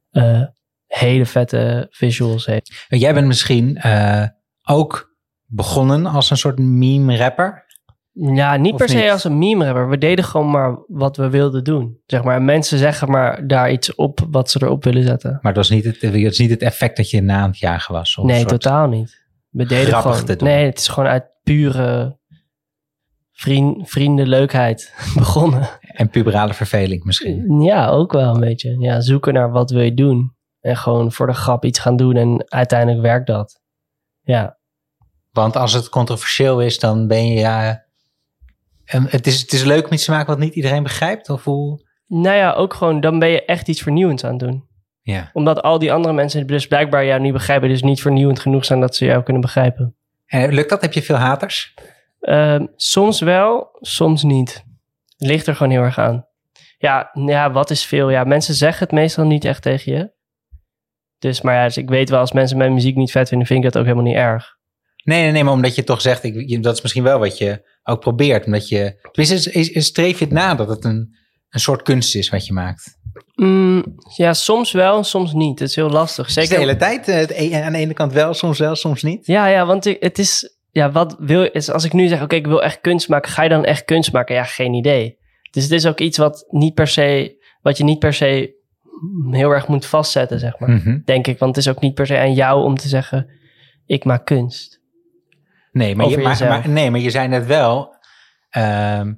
eh, 0.10 0.43
hele 0.88 1.25
vette 1.25 1.88
visuals 1.89 2.45
heeft. 2.45 2.86
Jij 2.88 3.13
bent 3.13 3.28
misschien 3.28 3.78
eh, 3.78 4.25
ook 4.63 5.15
begonnen 5.45 6.06
als 6.06 6.30
een 6.30 6.38
soort 6.38 6.60
meme-rapper. 6.60 7.67
Ja, 8.12 8.56
niet 8.56 8.75
per 8.75 8.89
se 8.89 8.95
niet? 8.95 9.10
als 9.10 9.23
een 9.23 9.38
meme 9.38 9.65
rapper. 9.65 9.89
We 9.89 9.97
deden 9.97 10.25
gewoon 10.25 10.52
maar 10.52 10.78
wat 10.88 11.17
we 11.17 11.30
wilden 11.30 11.63
doen. 11.63 11.99
Zeg 12.06 12.23
maar, 12.23 12.41
mensen 12.41 12.78
zeggen 12.78 13.12
maar 13.12 13.47
daar 13.47 13.71
iets 13.71 13.95
op 13.95 14.28
wat 14.32 14.52
ze 14.52 14.63
erop 14.63 14.84
willen 14.84 15.04
zetten. 15.04 15.32
Maar 15.32 15.39
het 15.41 15.56
was 15.56 15.69
niet 15.69 15.84
het, 15.84 16.02
het, 16.02 16.13
is 16.13 16.38
niet 16.38 16.49
het 16.49 16.62
effect 16.62 16.97
dat 16.97 17.10
je 17.10 17.21
na 17.21 17.41
aan 17.41 17.49
het 17.49 17.60
jagen 17.60 17.93
was. 17.93 18.17
Of 18.17 18.25
nee, 18.25 18.45
totaal 18.45 18.88
niet. 18.88 19.28
We 19.49 19.65
deden 19.65 19.93
gewoon. 19.93 20.25
te 20.25 20.36
doen. 20.36 20.47
Nee, 20.47 20.65
het 20.65 20.80
is 20.80 20.88
gewoon 20.88 21.10
uit 21.10 21.25
pure 21.43 22.18
vriend, 23.39 23.89
vriendenleukheid 23.89 24.93
begonnen. 25.15 25.69
En 25.82 26.10
puberale 26.10 26.54
verveling 26.54 27.04
misschien. 27.04 27.62
Ja, 27.62 27.88
ook 27.88 28.12
wel 28.12 28.34
een 28.34 28.39
beetje. 28.39 28.80
Ja, 28.80 29.02
zoeken 29.02 29.34
naar 29.34 29.52
wat 29.52 29.71
wil 29.71 29.82
je 29.82 29.93
doen. 29.93 30.36
En 30.60 30.78
gewoon 30.78 31.12
voor 31.12 31.28
de 31.28 31.34
grap 31.34 31.65
iets 31.65 31.80
gaan 31.80 31.95
doen 31.95 32.15
en 32.15 32.52
uiteindelijk 32.52 33.02
werkt 33.02 33.28
dat. 33.28 33.62
Ja, 34.21 34.58
Want 35.32 35.56
als 35.56 35.73
het 35.73 35.89
controversieel 35.89 36.62
is, 36.62 36.80
dan 36.80 37.08
ben 37.08 37.28
je 37.28 37.39
ja... 37.39 37.86
en 38.86 39.06
het, 39.10 39.28
is, 39.28 39.41
het 39.41 39.54
is 39.54 39.63
leuk 39.63 39.86
om 39.86 39.93
iets 39.93 40.06
te 40.06 40.12
maken 40.12 40.28
wat 40.28 40.39
niet 40.39 40.56
iedereen 40.56 40.84
begrijpt? 40.84 41.30
Of 41.30 41.43
hoe? 41.43 41.88
nou 42.08 42.36
ja, 42.36 42.54
ook 42.54 42.73
gewoon 42.73 43.02
dan 43.02 43.19
ben 43.19 43.30
je 43.30 43.45
echt 43.45 43.67
iets 43.67 43.82
vernieuwends 43.82 44.23
aan 44.23 44.32
het 44.32 44.39
doen. 44.39 44.67
Ja. 45.02 45.30
Omdat 45.34 45.62
al 45.62 45.80
die 45.80 45.93
andere 45.93 46.13
mensen 46.13 46.47
dus 46.47 46.67
blijkbaar 46.67 47.06
jou 47.06 47.21
niet 47.21 47.34
begrijpen, 47.34 47.69
dus 47.69 47.82
niet 47.82 48.02
vernieuwend 48.02 48.39
genoeg 48.39 48.65
zijn 48.65 48.80
dat 48.80 48.95
ze 48.95 49.06
jou 49.06 49.23
kunnen 49.23 49.41
begrijpen. 49.41 49.95
En 50.25 50.54
lukt 50.54 50.69
dat? 50.69 50.82
Heb 50.82 50.93
je 50.93 51.02
veel 51.02 51.15
haters? 51.15 51.73
Ehm, 52.19 52.65
soms 52.75 53.19
wel, 53.19 53.69
soms 53.79 54.23
niet. 54.23 54.63
Ligt 55.17 55.47
er 55.47 55.55
gewoon 55.55 55.71
heel 55.71 55.82
erg 55.82 55.97
aan. 55.97 56.27
Ja, 56.77 57.10
nou 57.13 57.29
ja, 57.32 57.51
wat 57.51 57.69
is 57.69 57.86
veel? 57.86 58.10
Ja, 58.10 58.23
mensen 58.23 58.53
zeggen 58.53 58.84
het 58.84 58.91
meestal 58.95 59.25
niet 59.25 59.45
echt 59.45 59.62
tegen 59.62 59.93
je. 59.93 60.12
Dus, 61.19 61.41
maar 61.41 61.55
ja, 61.55 61.65
dus 61.65 61.77
ik 61.77 61.89
weet 61.89 62.10
wel, 62.10 62.19
als 62.19 62.32
mensen 62.32 62.58
mijn 62.58 62.73
muziek 62.73 62.95
niet 62.95 63.12
vet 63.12 63.27
vinden, 63.29 63.47
vind 63.47 63.60
ik 63.60 63.71
dat 63.71 63.77
ook 63.77 63.88
helemaal 63.88 64.08
niet 64.08 64.21
erg. 64.21 64.58
Nee, 65.03 65.21
nee, 65.21 65.32
nee, 65.32 65.43
maar 65.43 65.53
omdat 65.53 65.75
je 65.75 65.84
toch 65.84 66.01
zegt, 66.01 66.23
ik, 66.23 66.63
dat 66.63 66.75
is 66.75 66.82
misschien 66.82 67.03
wel 67.03 67.19
wat 67.19 67.38
je 67.38 67.69
ook 67.84 67.99
probeert. 67.99 68.45
Omdat 68.45 68.69
je, 68.69 69.10
tenminste, 69.12 69.51
is, 69.51 69.69
is, 69.69 69.86
streef 69.86 70.19
je 70.19 70.25
het 70.25 70.34
na 70.34 70.55
dat 70.55 70.69
het 70.69 70.86
een, 70.86 71.15
een 71.49 71.60
soort 71.60 71.82
kunst 71.82 72.15
is 72.15 72.29
wat 72.29 72.45
je 72.45 72.53
maakt. 72.53 72.97
Mm, 73.36 73.84
ja, 74.15 74.34
soms 74.34 74.71
wel, 74.71 75.03
soms 75.03 75.34
niet. 75.34 75.60
Het 75.60 75.69
is 75.69 75.75
heel 75.75 75.89
lastig. 75.89 76.25
Dus 76.25 76.34
Zeker 76.34 76.49
de 76.49 76.60
hele 76.60 76.75
tijd, 76.75 77.08
eh, 77.08 77.15
het 77.15 77.32
e- 77.32 77.62
aan 77.62 77.71
de 77.71 77.77
ene 77.77 77.93
kant 77.93 78.13
wel, 78.13 78.34
soms 78.34 78.60
wel, 78.60 78.75
soms 78.75 79.03
niet. 79.03 79.25
Ja, 79.25 79.47
ja, 79.47 79.65
want 79.65 79.84
het 79.99 80.19
is, 80.19 80.59
ja, 80.71 80.91
wat 80.91 81.15
wil 81.19 81.43
is 81.51 81.69
als 81.71 81.84
ik 81.86 81.93
nu 81.93 82.08
zeg, 82.08 82.21
oké, 82.21 82.36
ik 82.36 82.47
wil 82.47 82.63
echt 82.63 82.82
kunst 82.82 83.10
maken, 83.10 83.32
ga 83.32 83.43
je 83.43 83.49
dan 83.49 83.65
echt 83.65 83.86
kunst 83.86 84.12
maken? 84.12 84.36
Ja, 84.36 84.43
geen 84.43 84.73
idee. 84.73 85.17
Dus 85.51 85.63
het 85.63 85.71
is 85.71 85.86
ook 85.88 85.99
iets 85.99 86.17
wat 86.17 86.45
niet 86.49 86.73
per 86.73 86.88
se, 86.88 87.38
wat 87.62 87.77
je 87.77 87.84
niet 87.84 87.99
per 87.99 88.13
se 88.13 88.58
heel 89.32 89.51
erg 89.51 89.67
moet 89.67 89.86
vastzetten, 89.86 90.39
zeg 90.39 90.60
maar. 90.60 90.69
Mhm. 90.69 90.99
Denk 91.05 91.27
ik, 91.27 91.39
want 91.39 91.55
het 91.55 91.65
is 91.65 91.71
ook 91.71 91.82
niet 91.82 91.93
per 91.93 92.05
se 92.05 92.17
aan 92.17 92.34
jou 92.34 92.63
om 92.63 92.75
te 92.75 92.88
zeggen, 92.88 93.29
ik 93.86 94.03
maak 94.05 94.25
kunst. 94.25 94.79
Nee, 95.71 95.95
maar 95.95 96.10
je, 96.10 96.17
maar, 96.17 96.38
maar- 96.47 96.69
nee, 96.69 96.91
maar 96.91 96.99
je 96.99 97.10
zei 97.10 97.27
net 97.27 97.45
wel. 97.45 97.95
ehm, 98.49 99.13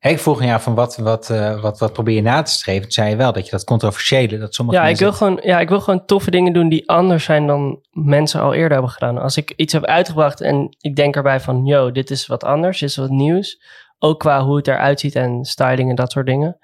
ik 0.00 0.18
vroeg 0.18 0.44
jou 0.44 0.60
van 0.60 0.74
wat, 0.74 0.96
wat, 0.96 1.30
eh, 1.30 1.60
wat, 1.60 1.78
wat 1.78 1.92
probeer 1.92 2.14
je 2.14 2.22
na 2.22 2.42
te 2.42 2.50
streven? 2.52 2.82
Toen 2.82 2.90
zei 2.92 3.10
je 3.10 3.16
wel 3.16 3.32
dat 3.32 3.44
je 3.44 3.50
dat 3.50 3.64
controversiële, 3.64 4.38
dat 4.38 4.54
sommige 4.54 4.78
Ja 4.78 4.86
ik, 4.86 4.96
wil 4.98 5.12
gewoon, 5.12 5.40
ja, 5.42 5.60
ik 5.60 5.68
wil 5.68 5.80
gewoon 5.80 6.04
toffe 6.04 6.30
dingen 6.30 6.52
doen 6.52 6.68
die 6.68 6.88
anders 6.88 7.24
zijn 7.24 7.46
dan 7.46 7.80
mensen 7.90 8.40
al 8.40 8.54
eerder 8.54 8.72
hebben 8.72 8.90
gedaan. 8.90 9.18
Als 9.18 9.36
ik 9.36 9.52
iets 9.56 9.72
heb 9.72 9.84
uitgebracht 9.84 10.40
en 10.40 10.76
ik 10.80 10.96
denk 10.96 11.16
erbij 11.16 11.40
van, 11.40 11.64
yo, 11.64 11.90
dit 11.92 12.10
is 12.10 12.26
wat 12.26 12.44
anders, 12.44 12.78
dit 12.80 12.88
is 12.88 12.96
wat 12.96 13.10
nieuws. 13.10 13.62
ook 14.00 14.18
qua 14.18 14.44
hoe 14.44 14.56
het 14.56 14.68
eruit 14.68 15.00
ziet 15.00 15.14
en 15.14 15.44
styling 15.44 15.90
en 15.90 15.94
dat 15.94 16.12
soort 16.12 16.26
dingen, 16.26 16.58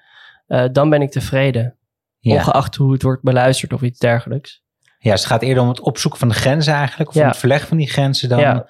eh, 0.47 0.63
dan 0.71 0.89
ben 0.89 1.01
ik 1.01 1.11
tevreden. 1.11 1.77
Ja. 2.19 2.33
Ongeacht 2.33 2.75
hoe 2.75 2.93
het 2.93 3.01
wordt 3.01 3.23
beluisterd 3.23 3.73
of 3.73 3.81
iets 3.81 3.99
dergelijks. 3.99 4.63
ja, 4.97 5.11
dus 5.11 5.19
het 5.19 5.29
gaat 5.29 5.41
eerder 5.41 5.63
om 5.63 5.69
het 5.69 5.79
opzoeken 5.79 6.19
van 6.19 6.27
de 6.27 6.33
grenzen 6.33 6.73
eigenlijk. 6.73 7.09
Of 7.09 7.15
Ja. 7.15 7.21
om 7.21 7.27
het 7.27 7.37
verleggen 7.37 7.67
van 7.67 7.77
die 7.77 7.89
grenzen 7.89 8.29
dan, 8.29 8.39
Ja. 8.39 8.69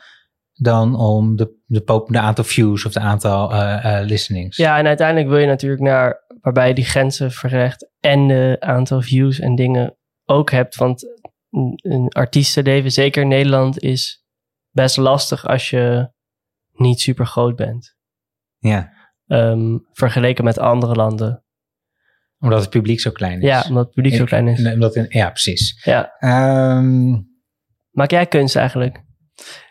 Dan 0.58 0.96
om 0.96 1.36
de, 1.36 1.62
de, 1.66 2.04
de 2.08 2.20
aantal 2.20 2.44
views 2.44 2.86
of 2.86 2.92
de 2.94 3.00
aantal 3.00 3.52
eh, 3.52 4.00
eh, 4.00 4.06
listenings. 4.06 4.58
Ja, 4.58 4.78
en 4.78 4.88
uiteindelijk 4.88 5.28
wil 5.30 5.38
je 5.38 5.46
natuurlijk 5.48 5.82
naar 5.82 6.24
waarbij 6.42 6.68
je 6.68 6.74
die 6.74 6.86
grenzen 6.86 7.32
verlegt 7.32 7.90
en 8.00 8.28
de 8.28 8.58
aantal 8.60 9.02
views 9.02 9.40
en 9.40 9.56
dingen 9.56 9.98
ook 10.26 10.52
hebt. 10.52 10.76
Want 10.76 11.04
een, 11.50 11.74
een 11.82 12.08
artiestenleven, 12.10 12.92
zeker 12.92 13.22
in 13.22 13.28
Nederland, 13.28 13.80
is 13.82 14.26
best 14.72 14.98
lastig 14.98 15.48
als 15.48 15.70
je 15.70 16.12
niet 16.72 17.00
super 17.00 17.26
groot 17.26 17.56
bent. 17.56 17.96
Ja, 18.58 18.94
Ehm, 19.28 19.78
vergeleken 19.92 20.44
met 20.44 20.60
andere 20.60 20.96
landen. 20.96 21.44
omdat 22.40 22.62
het 22.62 22.70
publiek 22.70 23.00
zo 23.00 23.12
klein 23.12 23.42
is. 23.42 23.48
Ja, 23.48 23.64
omdat 23.70 23.86
het 23.86 23.94
publiek 23.94 24.14
zo 24.16 24.24
klein 24.26 24.48
is. 24.48 24.60
Nee, 24.60 24.74
omdat 24.74 24.96
in- 24.96 25.06
ja, 25.10 25.30
precies. 25.30 25.82
Ja. 25.84 26.16
Ehm, 26.20 27.10
Maak 27.92 28.12
jij 28.12 28.26
kunst 28.26 28.56
eigenlijk? 28.56 29.04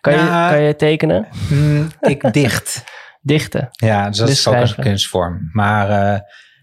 Kan, 0.01 0.13
je, 0.13 0.19
Nou, 0.19 0.53
kan 0.53 0.63
je 0.63 0.77
tekenen? 0.77 1.29
mm, 1.51 1.89
ik 2.01 2.33
dicht. 2.33 2.85
Dichten? 3.21 3.69
Ja, 3.71 4.09
dus 4.09 4.17
dat 4.19 4.27
Dus 4.27 4.39
is 4.39 4.49
ook 4.49 4.55
als 4.55 4.77
een 4.77 4.83
kunstvorm. 4.85 5.49
Maar 5.53 5.89
eh, 5.91 6.21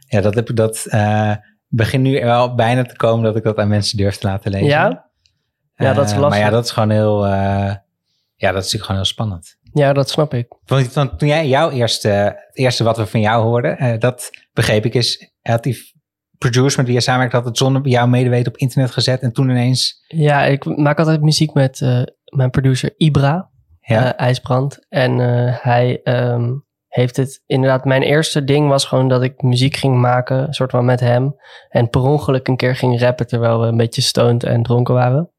ja, 0.08 0.22
dat 0.22 0.36
heb 0.36 0.50
ik 0.50 0.56
dat 0.56 0.86
eh 0.90 1.32
begin 1.68 2.02
nu 2.02 2.24
wel 2.24 2.56
bijna 2.56 2.84
te 2.84 2.96
komen 2.96 3.24
dat 3.24 3.36
ik 3.36 3.44
dat 3.44 3.58
aan 3.58 3.68
mensen 3.68 3.98
durf 3.98 4.18
te 4.18 4.28
laten 4.28 4.52
lezen. 4.52 4.68
Ja? 4.68 5.10
Ja, 5.76 5.94
dat 5.94 6.06
is 6.06 6.12
Eh, 6.12 6.20
lastig. 6.20 6.40
Maar 6.40 6.50
ja, 6.50 6.50
dat 6.56 6.66
is 6.66 6.72
gewoon 6.72 6.90
heel, 6.90 7.28
ja, 7.28 8.52
dat 8.52 8.64
is 8.64 8.72
natuurlijk 8.72 8.84
gewoon 8.84 8.96
heel 8.96 9.06
spannend. 9.06 9.58
Ja, 9.74 9.94
dat 9.94 10.10
snap 10.10 10.34
ik. 10.34 10.48
Want, 10.66 10.94
want 10.94 11.20
toen 11.20 11.28
jij 11.28 11.48
jouw 11.48 11.70
eerste, 11.70 12.08
het 12.10 12.58
eerste 12.58 12.84
wat 12.84 12.98
we 12.98 13.06
van 13.06 13.20
jou 13.22 13.44
hoorden, 13.44 14.00
dat 14.00 14.30
begreep 14.54 14.86
ik 14.86 14.94
is, 14.94 15.32
had 15.42 15.64
die 15.64 15.94
producer 16.38 16.78
met 16.78 16.86
wie 16.88 16.96
je 16.96 17.02
samenwerkt, 17.02 17.34
had 17.34 17.46
het 17.46 17.58
zonder 17.58 17.88
jouw 17.88 18.08
medeweten 18.08 18.52
op 18.54 18.58
internet 18.60 18.92
gezet 18.92 19.22
en 19.22 19.32
toen 19.34 19.50
ineens, 19.50 20.04
Ja, 20.08 20.44
ik 20.44 20.66
maak 20.78 21.00
altijd 21.00 21.22
muziek 21.22 21.54
met 21.54 21.82
mijn 22.32 22.50
producer 22.50 22.94
Ibra. 22.98 23.50
ja, 23.80 24.14
eh, 24.16 24.26
IJsbrand. 24.26 24.86
En 24.90 25.20
eh, 25.20 25.58
hij 25.62 26.02
ehm, 26.04 26.54
heeft 26.88 27.18
het 27.18 27.44
inderdaad. 27.46 27.86
Mijn 27.86 28.02
eerste 28.02 28.44
ding 28.44 28.68
was 28.68 28.86
gewoon 28.86 29.08
dat 29.08 29.24
ik 29.24 29.42
muziek 29.42 29.76
ging 29.76 30.00
maken, 30.00 30.54
soort 30.54 30.72
van 30.72 30.86
met 30.86 31.00
hem. 31.00 31.36
En 31.70 31.90
per 31.90 32.02
ongeluk 32.02 32.48
een 32.48 32.58
keer 32.58 32.76
ging 32.76 33.00
rappen 33.00 33.28
terwijl 33.28 33.62
we 33.62 33.68
een 33.68 33.78
beetje 33.78 34.02
stoned 34.02 34.44
en 34.44 34.64
dronken 34.64 34.94
waren. 34.94 35.32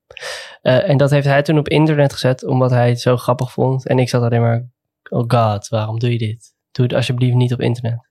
Eh, 0.63 0.89
en 0.89 0.97
dat 0.97 1.11
heeft 1.11 1.27
hij 1.27 1.43
toen 1.43 1.59
op 1.59 1.69
internet 1.69 2.13
gezet, 2.13 2.47
omdat 2.47 2.71
hij 2.71 2.89
het 2.89 3.01
zo 3.01 3.17
grappig 3.17 3.53
vond. 3.53 3.87
En 3.87 3.99
ik 3.99 4.09
zat 4.09 4.23
alleen 4.23 4.41
maar, 4.41 4.67
oh 5.09 5.25
god, 5.27 5.69
waarom 5.69 5.99
doe 5.99 6.13
je 6.13 6.19
dit? 6.19 6.55
Doe 6.71 6.85
het 6.85 6.95
alsjeblieft 6.95 7.35
niet 7.35 7.53
op 7.53 7.61
internet. 7.61 8.09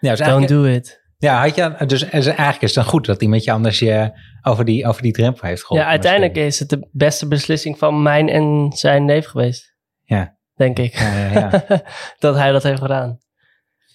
ja, 0.00 0.10
dus 0.10 0.26
Don't 0.26 0.48
do 0.48 0.64
it. 0.64 1.03
Ja, 1.24 1.40
had 1.40 1.54
je, 1.54 1.86
dus, 1.86 2.02
eigenlijk 2.10 2.62
is 2.62 2.74
het 2.74 2.84
dan 2.84 2.84
goed 2.84 3.06
dat 3.06 3.22
iemand 3.22 3.44
je 3.44 3.52
anders 3.52 3.78
je 3.78 4.12
over 4.42 4.64
die, 4.64 4.86
over 4.86 5.02
die 5.02 5.12
drempel 5.12 5.48
heeft 5.48 5.60
geholpen. 5.60 5.86
Ja, 5.86 5.92
uiteindelijk 5.92 6.36
is 6.36 6.58
het 6.58 6.68
de 6.68 6.88
beste 6.92 7.28
beslissing 7.28 7.78
van 7.78 8.02
mijn 8.02 8.28
en 8.28 8.70
zijn 8.74 9.04
leven 9.04 9.30
geweest. 9.30 9.74
Ja. 10.02 10.36
Denk 10.54 10.78
ik. 10.78 10.94
Ja, 10.94 11.16
ja, 11.16 11.32
ja. 11.32 11.64
dat 12.18 12.34
hij 12.34 12.52
dat 12.52 12.62
heeft 12.62 12.80
gedaan. 12.80 13.18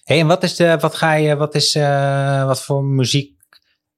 Hey, 0.04 0.20
en 0.20 0.26
wat 0.26 0.42
is 0.42 0.56
de, 0.56 0.76
wat 0.80 0.94
ga 0.94 1.12
je, 1.12 1.36
wat 1.36 1.54
is, 1.54 1.74
eh, 1.74 2.44
wat 2.46 2.62
voor 2.62 2.84
muziek, 2.84 3.36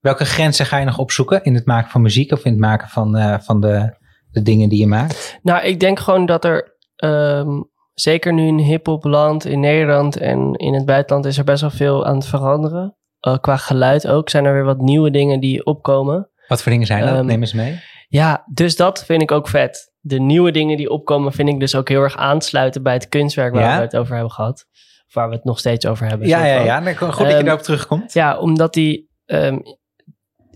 welke 0.00 0.24
grenzen 0.24 0.66
ga 0.66 0.78
je 0.78 0.84
nog 0.84 0.98
opzoeken 0.98 1.44
in 1.44 1.54
het 1.54 1.66
maken 1.66 1.90
van 1.90 2.02
muziek 2.02 2.32
of 2.32 2.44
in 2.44 2.50
het 2.50 2.60
maken 2.60 2.88
van, 2.88 3.16
eh, 3.16 3.38
van 3.38 3.60
de, 3.60 3.96
de 4.30 4.42
dingen 4.42 4.68
die 4.68 4.78
je 4.78 4.86
maakt? 4.86 5.38
Nou, 5.42 5.64
ik 5.64 5.80
denk 5.80 5.98
gewoon 5.98 6.26
dat 6.26 6.44
er, 6.44 6.76
ehm, 6.96 7.60
zeker 7.94 8.32
nu 8.32 8.46
in 8.46 8.58
hip-hop 8.58 9.04
land, 9.04 9.44
in 9.44 9.60
Nederland 9.60 10.16
en 10.16 10.54
in 10.54 10.74
het 10.74 10.84
buitenland, 10.84 11.26
is 11.26 11.38
er 11.38 11.44
best 11.44 11.60
wel 11.60 11.70
veel 11.70 12.06
aan 12.06 12.14
het 12.14 12.26
veranderen. 12.26 12.96
Eh, 13.22 13.38
qua 13.40 13.56
geluid 13.56 14.06
ook 14.06 14.30
zijn 14.30 14.44
er 14.44 14.52
weer 14.52 14.64
wat 14.64 14.78
nieuwe 14.80 15.11
dingen 15.11 15.40
die 15.40 15.64
opkomen. 15.66 16.30
Wat 16.48 16.62
voor 16.62 16.72
dingen 16.72 16.87
zijn 16.87 17.04
dat? 17.06 17.14
Ehm, 17.16 17.26
Neem 17.26 17.40
eens 17.40 17.52
mee. 17.52 17.80
Ja, 18.08 18.44
dus 18.52 18.76
dat 18.76 19.04
vind 19.04 19.22
ik 19.22 19.30
ook 19.30 19.48
vet. 19.48 19.92
De 20.00 20.20
nieuwe 20.20 20.50
dingen 20.50 20.76
die 20.76 20.90
opkomen 20.90 21.32
vind 21.32 21.48
ik 21.48 21.61
dus 21.61 21.74
ook 21.74 21.88
heel 21.88 22.02
erg 22.02 22.16
aansluiten 22.16 22.82
bij 22.82 22.92
het 22.92 23.08
kunstwerk 23.08 23.52
waar 23.54 23.62
Ja? 23.62 23.76
we 23.76 23.82
het 23.82 23.96
over 23.96 24.14
hebben 24.14 24.32
gehad. 24.32 24.66
Of 25.06 25.14
waar 25.14 25.28
we 25.28 25.35
het 25.35 25.44
nog 25.44 25.58
steeds 25.58 25.87
over 25.87 26.06
hebben. 26.06 26.28
Ja, 26.28 26.44
ja, 26.44 26.61
ja. 26.61 26.78
Nee, 26.80 26.96
Goed 26.96 27.08
dat 27.18 27.18
je 27.18 27.24
Ehm, 27.35 27.44
daarop 27.44 27.62
terugkomt. 27.64 28.12
Ja, 28.12 28.38
omdat 28.38 28.74
die. 28.74 29.11
ehm, 29.24 29.58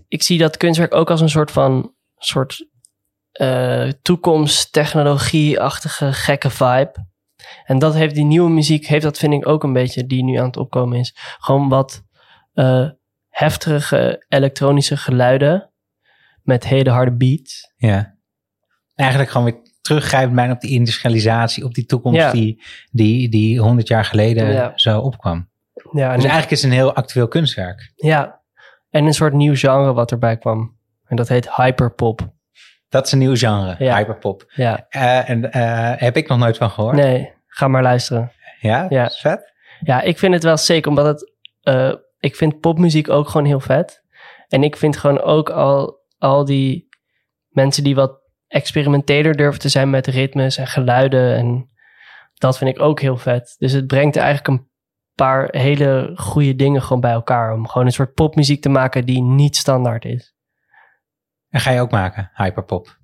ik 0.07 0.23
zie 0.23 0.37
dat 0.37 0.57
kunstwerk 0.57 0.93
ook 0.93 1.09
als 1.09 1.21
een 1.21 1.29
soort 1.29 1.51
van. 1.51 1.93
soort 2.17 2.67
eh 3.31 3.89
toekomst, 4.01 4.71
technologie-achtige 4.73 6.13
gekke 6.13 6.49
vibe. 6.49 6.91
En 7.65 7.79
dat 7.79 7.93
heeft 7.93 8.15
die 8.15 8.23
nieuwe 8.25 8.49
muziek, 8.49 8.87
heeft 8.87 9.03
dat 9.03 9.17
vind 9.17 9.33
ik 9.33 9.47
ook 9.47 9.63
een 9.63 9.73
beetje, 9.73 10.05
die 10.05 10.23
nu 10.23 10.35
aan 10.37 10.45
het 10.45 10.57
opkomen 10.57 10.99
is. 10.99 11.15
Gewoon 11.39 11.69
wat 11.69 12.03
eh, 12.57 12.89
heftige 13.29 14.25
elektronische 14.29 14.97
geluiden 14.97 15.71
met 16.43 16.63
hele 16.67 16.89
harde 16.89 17.11
beats. 17.15 17.73
Ja. 17.75 18.15
Eigenlijk 18.95 19.29
gewoon 19.29 19.51
weer 19.51 19.61
teruggrijpen 19.81 20.35
bijna 20.35 20.53
op 20.53 20.61
die 20.61 20.71
industrialisatie, 20.71 21.63
op 21.65 21.73
die 21.73 21.85
toekomst 21.85 22.19
Ja. 22.19 22.31
die, 22.31 22.63
die, 22.91 23.29
die 23.29 23.59
100 23.59 23.87
jaar 23.87 24.05
geleden 24.05 24.51
Ja. 24.51 24.71
zo 24.75 24.99
opkwam. 24.99 25.49
Ja, 25.91 26.13
Dus 26.13 26.23
eigenlijk 26.23 26.51
is 26.51 26.61
het 26.61 26.71
een 26.71 26.77
heel 26.77 26.93
actueel 26.93 27.27
kunstwerk. 27.27 27.91
ja, 27.95 28.41
en 28.89 29.05
een 29.05 29.13
soort 29.13 29.33
nieuw 29.33 29.55
genre 29.55 29.93
wat 29.93 30.11
erbij 30.11 30.37
kwam. 30.37 30.77
En 31.05 31.15
dat 31.15 31.27
heet 31.27 31.55
hyperpop. 31.55 32.33
Dat 32.89 33.05
is 33.05 33.11
een 33.11 33.19
nieuw 33.19 33.35
genre, 33.35 33.75
Ja. 33.79 33.95
hyperpop. 33.95 34.51
Ja, 34.55 34.85
Eh, 34.89 35.29
en 35.29 35.51
eh, 35.51 35.91
heb 35.95 36.17
ik 36.17 36.27
nog 36.27 36.37
nooit 36.37 36.57
van 36.57 36.69
gehoord. 36.69 36.95
nee, 36.95 37.33
ga 37.47 37.67
maar 37.67 37.81
luisteren. 37.83 38.31
Ja? 38.59 38.85
Ja. 38.89 39.09
Vet? 39.09 39.53
Ja, 39.79 40.01
ik 40.01 40.17
vind 40.17 40.33
het 40.33 40.43
wel 40.43 40.57
zeker, 40.57 40.89
omdat 40.89 41.05
het. 41.05 41.35
Ik 42.19 42.35
vind 42.35 42.59
popmuziek 42.59 43.09
ook 43.09 43.29
gewoon 43.29 43.47
heel 43.47 43.59
vet. 43.59 44.03
En 44.47 44.63
ik 44.63 44.77
vind 44.77 44.97
gewoon 44.97 45.21
ook 45.21 45.49
al, 45.49 45.99
al 46.17 46.45
die 46.45 46.87
mensen 47.47 47.83
die 47.83 47.95
wat 47.95 48.19
experimenteler 48.47 49.35
durven 49.35 49.61
te 49.61 49.69
zijn 49.69 49.89
met 49.89 50.07
ritmes 50.07 50.57
en 50.57 50.67
geluiden. 50.67 51.35
En 51.35 51.69
dat 52.33 52.57
vind 52.57 52.69
ik 52.75 52.81
ook 52.81 52.99
heel 52.99 53.17
vet. 53.17 53.55
Dus 53.57 53.71
het 53.71 53.87
brengt 53.87 54.15
eigenlijk 54.15 54.47
een 54.47 54.69
paar 55.15 55.47
hele 55.49 56.11
goede 56.15 56.55
dingen 56.55 56.81
gewoon 56.81 57.01
bij 57.01 57.11
elkaar. 57.11 57.53
Om 57.53 57.67
gewoon 57.67 57.87
een 57.87 57.93
soort 57.93 58.13
popmuziek 58.13 58.61
te 58.61 58.69
maken 58.69 59.05
die 59.05 59.21
niet 59.21 59.55
standaard 59.55 60.05
is. 60.05 60.35
En 61.49 61.59
ga 61.59 61.71
je 61.71 61.81
ook 61.81 61.91
maken, 61.91 62.31
hyperpop? 62.33 62.97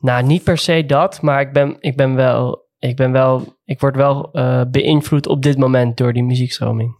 Nou, 0.00 0.24
niet 0.24 0.44
per 0.44 0.58
se 0.58 0.86
dat, 0.86 1.22
maar 1.22 1.40
ik 1.40 1.52
ben, 1.52 1.76
ik 1.80 1.96
ben 1.96 2.14
wel. 2.14 2.66
Ik 2.78 2.96
ben 2.96 3.12
wel. 3.12 3.58
Ik 3.64 3.80
word 3.80 3.96
wel 3.96 4.32
eh, 4.32 4.62
beïnvloed 4.70 5.26
op 5.26 5.42
dit 5.42 5.58
moment 5.58 5.96
door 5.96 6.12
die 6.12 6.24
muziekstroming. 6.24 6.96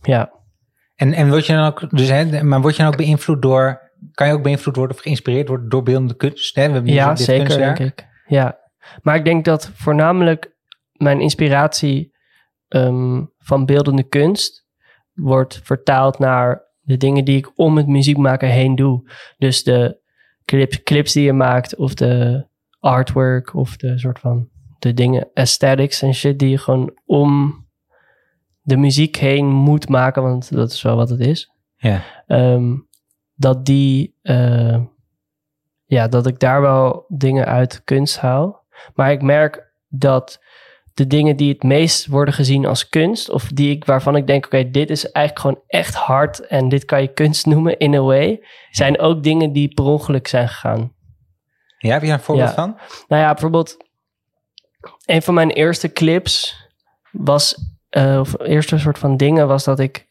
Ja. 0.00 0.32
En, 0.96 1.12
en 1.12 1.28
word 1.28 1.46
je 1.46 1.52
dan 1.52 1.66
ook, 1.66 1.90
dus, 1.90 2.08
hè, 2.08 2.42
maar 2.42 2.60
word 2.60 2.76
je 2.76 2.82
dan 2.82 2.92
ook 2.92 2.98
beïnvloed 2.98 3.42
door, 3.42 3.80
kan 4.12 4.26
je 4.26 4.32
ook 4.32 4.42
beïnvloed 4.42 4.76
worden 4.76 4.96
of 4.96 5.02
geïnspireerd 5.02 5.48
worden 5.48 5.68
door 5.68 5.82
beeldende 5.82 6.16
kunst? 6.16 6.54
Hè? 6.54 6.66
We 6.66 6.72
hebben 6.72 6.92
Ja, 6.92 7.08
dit 7.08 7.24
zeker, 7.24 7.44
kunstwerk. 7.44 7.76
denk 7.76 7.90
ik. 7.90 8.06
Ja, 8.26 8.58
maar 9.02 9.16
ik 9.16 9.24
denk 9.24 9.44
dat 9.44 9.70
voornamelijk 9.74 10.56
mijn 10.92 11.20
inspiratie 11.20 12.14
ehm, 12.68 13.24
van 13.38 13.66
beeldende 13.66 14.02
kunst 14.02 14.66
wordt 15.12 15.60
vertaald 15.62 16.18
naar 16.18 16.64
de 16.80 16.96
dingen 16.96 17.24
die 17.24 17.36
ik 17.36 17.58
om 17.58 17.76
het 17.76 17.86
muziek 17.86 18.16
maken 18.16 18.48
heen 18.48 18.74
doe. 18.74 19.10
Dus 19.36 19.62
de 19.62 20.00
clips, 20.44 20.82
clips 20.82 21.12
die 21.12 21.24
je 21.24 21.32
maakt, 21.32 21.76
of 21.76 21.94
de 21.94 22.46
artwork, 22.78 23.54
of 23.54 23.76
de 23.76 23.98
soort 23.98 24.18
van 24.18 24.48
de 24.78 24.94
dingen, 24.94 25.30
aesthetics 25.34 26.02
en 26.02 26.14
shit 26.14 26.38
die 26.38 26.48
je 26.48 26.58
gewoon 26.58 26.98
om 27.04 27.64
de 28.66 28.76
muziek 28.76 29.16
heen 29.16 29.46
moet 29.46 29.88
maken, 29.88 30.22
want 30.22 30.52
dat 30.54 30.72
is 30.72 30.82
wel 30.82 30.96
wat 30.96 31.08
het 31.08 31.20
is 31.20 31.50
Ja. 31.76 32.02
ehm, 32.26 32.74
dat 33.34 33.64
die, 33.66 34.14
eh, 34.22 34.80
ja, 35.84 36.08
dat 36.08 36.26
ik 36.26 36.38
daar 36.38 36.60
wel 36.60 37.04
dingen 37.08 37.46
uit 37.46 37.84
kunst 37.84 38.18
haal. 38.18 38.64
Maar 38.94 39.12
ik 39.12 39.22
merk 39.22 39.72
dat 39.88 40.40
de 40.94 41.06
dingen 41.06 41.36
die 41.36 41.52
het 41.52 41.62
meest 41.62 42.06
worden 42.06 42.34
gezien 42.34 42.66
als 42.66 42.88
kunst, 42.88 43.30
of 43.30 43.44
die 43.44 43.70
ik, 43.70 43.84
waarvan 43.84 44.16
ik 44.16 44.26
denk, 44.26 44.44
oké, 44.46 44.70
dit 44.70 44.90
is 44.90 45.10
eigenlijk 45.10 45.38
gewoon 45.46 45.62
echt 45.66 45.94
hard 45.94 46.40
en 46.46 46.68
dit 46.68 46.84
kan 46.84 47.02
je 47.02 47.12
kunst 47.12 47.46
noemen 47.46 47.78
in 47.78 47.94
a 47.94 48.00
way, 48.00 48.44
zijn 48.70 48.98
ook 48.98 49.22
dingen 49.22 49.52
die 49.52 49.74
per 49.74 49.84
ongeluk 49.84 50.26
zijn 50.28 50.48
gegaan. 50.48 50.92
Ja, 51.78 51.92
heb 51.92 52.00
je 52.00 52.06
daar 52.08 52.16
een 52.16 52.22
voorbeeld 52.24 52.48
Ja. 52.48 52.54
van? 52.54 52.76
Nou 53.08 53.22
ja, 53.22 53.30
bijvoorbeeld, 53.32 53.76
een 55.06 55.22
van 55.22 55.34
mijn 55.34 55.50
eerste 55.50 55.92
clips 55.92 56.66
was, 57.12 57.74
eh, 57.96 58.18
of 58.20 58.34
eerste 58.40 58.78
soort 58.78 58.98
van 58.98 59.16
dingen 59.16 59.46
was 59.48 59.64
dat 59.64 59.78
ik, 59.80 60.08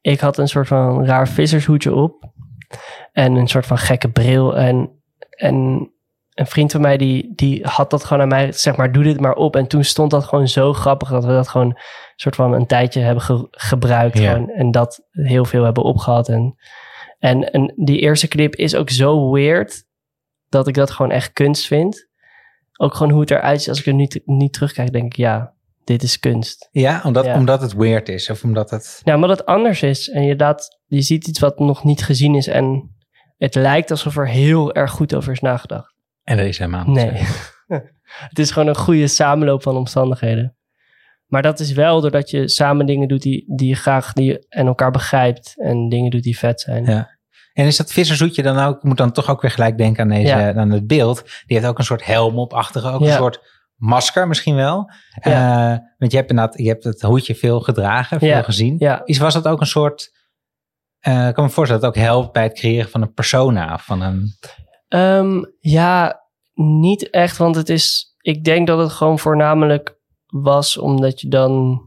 ik 0.00 0.20
had 0.20 0.38
een 0.38 0.48
soort 0.48 0.66
van 0.68 1.04
raar 1.06 1.28
vissershoedje 1.28 1.94
op 1.94 2.32
en 3.12 3.34
een 3.34 3.48
soort 3.48 3.66
van 3.66 3.78
gekke 3.78 4.10
bril 4.10 4.56
en, 4.56 5.02
en 5.30 5.54
een 6.34 6.46
vriend 6.46 6.72
van 6.72 6.80
mij 6.80 6.96
die, 6.96 7.32
die 7.34 7.66
had 7.66 7.90
dat 7.90 8.04
gewoon 8.04 8.22
aan 8.22 8.28
mij, 8.28 8.52
zeg 8.52 8.76
maar, 8.76 8.92
doe 8.92 9.02
dit 9.02 9.20
maar 9.20 9.34
op. 9.34 9.56
En 9.56 9.66
toen 9.66 9.84
stond 9.84 10.10
dat 10.10 10.24
gewoon 10.24 10.48
zo 10.48 10.72
grappig 10.72 11.08
dat 11.08 11.24
we 11.24 11.30
dat 11.32 11.48
gewoon 11.48 11.66
een 11.66 11.78
soort 12.16 12.34
van 12.36 12.52
een 12.52 12.66
tijdje 12.66 13.00
hebben 13.00 13.22
ge- 13.24 13.48
gebruikt 13.50 14.18
Ja. 14.18 14.32
gewoon, 14.32 14.48
en 14.48 14.70
dat 14.70 15.06
heel 15.10 15.44
veel 15.44 15.64
hebben 15.64 15.82
opgehad. 15.82 16.28
En, 16.28 16.54
en, 17.18 17.52
en 17.52 17.72
die 17.76 17.98
eerste 17.98 18.28
clip 18.28 18.54
is 18.54 18.74
ook 18.74 18.90
zo 18.90 19.30
weird 19.32 19.84
dat 20.48 20.68
ik 20.68 20.74
dat 20.74 20.90
gewoon 20.90 21.10
echt 21.10 21.32
kunst 21.32 21.66
vind. 21.66 22.08
Ook 22.76 22.94
gewoon 22.94 23.12
hoe 23.12 23.20
het 23.20 23.30
eruit 23.30 23.58
ziet. 23.60 23.68
Als 23.68 23.78
ik 23.80 23.86
er 23.86 23.94
nu, 23.94 24.06
t- 24.06 24.20
nu 24.26 24.48
terugkijk, 24.48 24.92
denk 24.92 25.04
ik, 25.04 25.16
ja, 25.16 25.53
dit 25.84 26.02
is 26.02 26.18
kunst. 26.18 26.68
Ja, 26.70 27.00
omdat, 27.04 27.24
Ja. 27.24 27.34
omdat 27.34 27.60
het 27.60 27.72
weird 27.74 28.08
is 28.08 28.30
of 28.30 28.44
omdat 28.44 28.70
het... 28.70 29.00
Nou, 29.04 29.20
omdat 29.22 29.38
het 29.38 29.46
anders 29.46 29.82
is. 29.82 30.08
En 30.08 30.22
je, 30.24 30.36
laat, 30.36 30.80
je 30.86 31.02
ziet 31.02 31.26
iets 31.26 31.38
wat 31.40 31.58
nog 31.58 31.84
niet 31.84 32.02
gezien 32.02 32.34
is. 32.34 32.46
En 32.46 32.94
het 33.36 33.54
lijkt 33.54 33.90
alsof 33.90 34.16
er 34.16 34.28
heel 34.28 34.74
erg 34.74 34.90
goed 34.90 35.14
over 35.14 35.32
is 35.32 35.40
nagedacht. 35.40 35.94
En 36.22 36.38
er 36.38 36.46
is 36.46 36.58
helemaal 36.58 36.84
niet 36.86 36.94
Nee. 36.94 37.22
het 38.28 38.38
is 38.38 38.50
gewoon 38.50 38.68
een 38.68 38.76
goede 38.76 39.06
samenloop 39.06 39.62
van 39.62 39.76
omstandigheden. 39.76 40.56
Maar 41.26 41.42
dat 41.42 41.60
is 41.60 41.72
wel 41.72 42.00
doordat 42.00 42.30
je 42.30 42.48
samen 42.48 42.86
dingen 42.86 43.08
doet 43.08 43.22
die, 43.22 43.44
die 43.56 43.68
je 43.68 43.74
graag 43.74 44.12
die 44.12 44.24
je, 44.24 44.46
en 44.48 44.66
elkaar 44.66 44.90
begrijpt. 44.90 45.52
En 45.56 45.88
dingen 45.88 46.10
doet 46.10 46.22
die 46.22 46.38
vet 46.38 46.60
zijn. 46.60 46.84
Ja. 46.84 47.12
En 47.52 47.66
is 47.66 47.76
dat 47.76 47.92
visserzoetje 47.92 48.42
dan 48.42 48.58
ook, 48.58 48.76
ik 48.76 48.82
moet 48.82 48.96
dan 48.96 49.12
toch 49.12 49.30
ook 49.30 49.42
weer 49.42 49.50
gelijk 49.50 49.78
denken 49.78 50.02
aan, 50.02 50.08
deze, 50.08 50.26
Ja. 50.26 50.54
aan 50.54 50.70
het 50.70 50.86
beeld. 50.86 51.22
Die 51.46 51.56
heeft 51.56 51.66
ook 51.68 51.78
een 51.78 51.84
soort 51.84 52.04
helm 52.06 52.38
op 52.38 52.52
achter, 52.52 52.92
ook 52.92 53.00
een 53.00 53.06
Ja. 53.06 53.16
soort 53.16 53.53
masker 53.76 54.28
misschien 54.28 54.54
wel. 54.54 54.90
Ja. 55.22 55.72
Eh, 55.72 55.78
want 55.98 56.10
je 56.12 56.16
hebt, 56.18 56.30
inderdaad, 56.30 56.58
je 56.58 56.68
hebt 56.68 56.84
het 56.84 57.02
hoedje 57.02 57.34
veel 57.34 57.60
gedragen, 57.60 58.18
veel 58.18 58.28
Ja. 58.28 58.42
gezien. 58.42 58.76
Ja, 58.78 59.02
Is, 59.04 59.18
was 59.18 59.34
dat 59.34 59.46
ook 59.48 59.60
een 59.60 59.66
soort, 59.66 60.10
eh, 60.98 61.28
ik 61.28 61.34
kan 61.34 61.44
me 61.44 61.50
voorstellen 61.50 61.82
dat 61.82 61.94
het 61.94 62.04
ook 62.04 62.10
helpt 62.10 62.32
bij 62.32 62.42
het 62.42 62.54
creëren 62.54 62.90
van 62.90 63.02
een 63.02 63.12
persona 63.12 63.78
van 63.78 64.00
een... 64.00 64.28
Ehm, 64.88 65.42
ja, 65.60 66.20
niet 66.54 67.10
echt, 67.10 67.36
want 67.36 67.56
het 67.56 67.68
is. 67.68 68.14
Ik 68.20 68.44
denk 68.44 68.66
dat 68.66 68.78
het 68.78 68.92
gewoon 68.92 69.18
voornamelijk 69.18 69.98
was 70.26 70.76
omdat 70.78 71.20
je 71.20 71.28
dan 71.28 71.82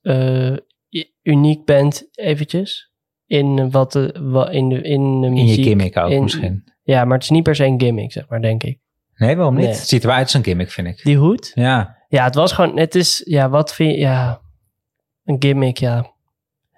eh, 0.00 0.56
uniek 1.22 1.64
bent, 1.64 2.08
eventjes. 2.12 2.90
In 3.26 3.70
wat 3.70 3.92
de, 3.92 4.12
in 4.50 4.68
de, 4.68 4.82
in 4.82 5.20
de 5.20 5.26
In 5.26 5.32
muziek. 5.32 5.56
je 5.56 5.62
gimmick 5.62 5.96
ook 5.96 6.10
in- 6.10 6.22
misschien. 6.22 6.64
Ja, 6.82 7.04
maar 7.04 7.14
het 7.14 7.22
is 7.22 7.30
niet 7.30 7.42
per 7.42 7.54
se 7.54 7.64
een 7.64 7.80
gimmick, 7.80 8.12
zeg 8.12 8.28
maar, 8.28 8.40
denk 8.40 8.62
ik. 8.62 8.80
Nee, 9.22 9.36
waarom 9.36 9.54
niet? 9.54 9.64
Nee. 9.64 9.74
Het 9.74 9.88
ziet 9.88 10.04
eruit 10.04 10.22
als 10.22 10.34
een 10.34 10.44
gimmick, 10.44 10.70
vind 10.70 10.86
ik. 10.88 11.02
Die 11.02 11.16
hoed? 11.16 11.50
Ja, 11.54 11.96
Ja, 12.08 12.24
het 12.24 12.34
was 12.34 12.52
gewoon. 12.52 12.78
Het 12.78 12.94
is. 12.94 13.22
Ja, 13.24 13.48
wat 13.48 13.74
vind 13.74 13.90
je. 13.90 13.98
Ja, 13.98 14.40
een 15.24 15.36
gimmick, 15.38 15.76
ja. 15.78 16.10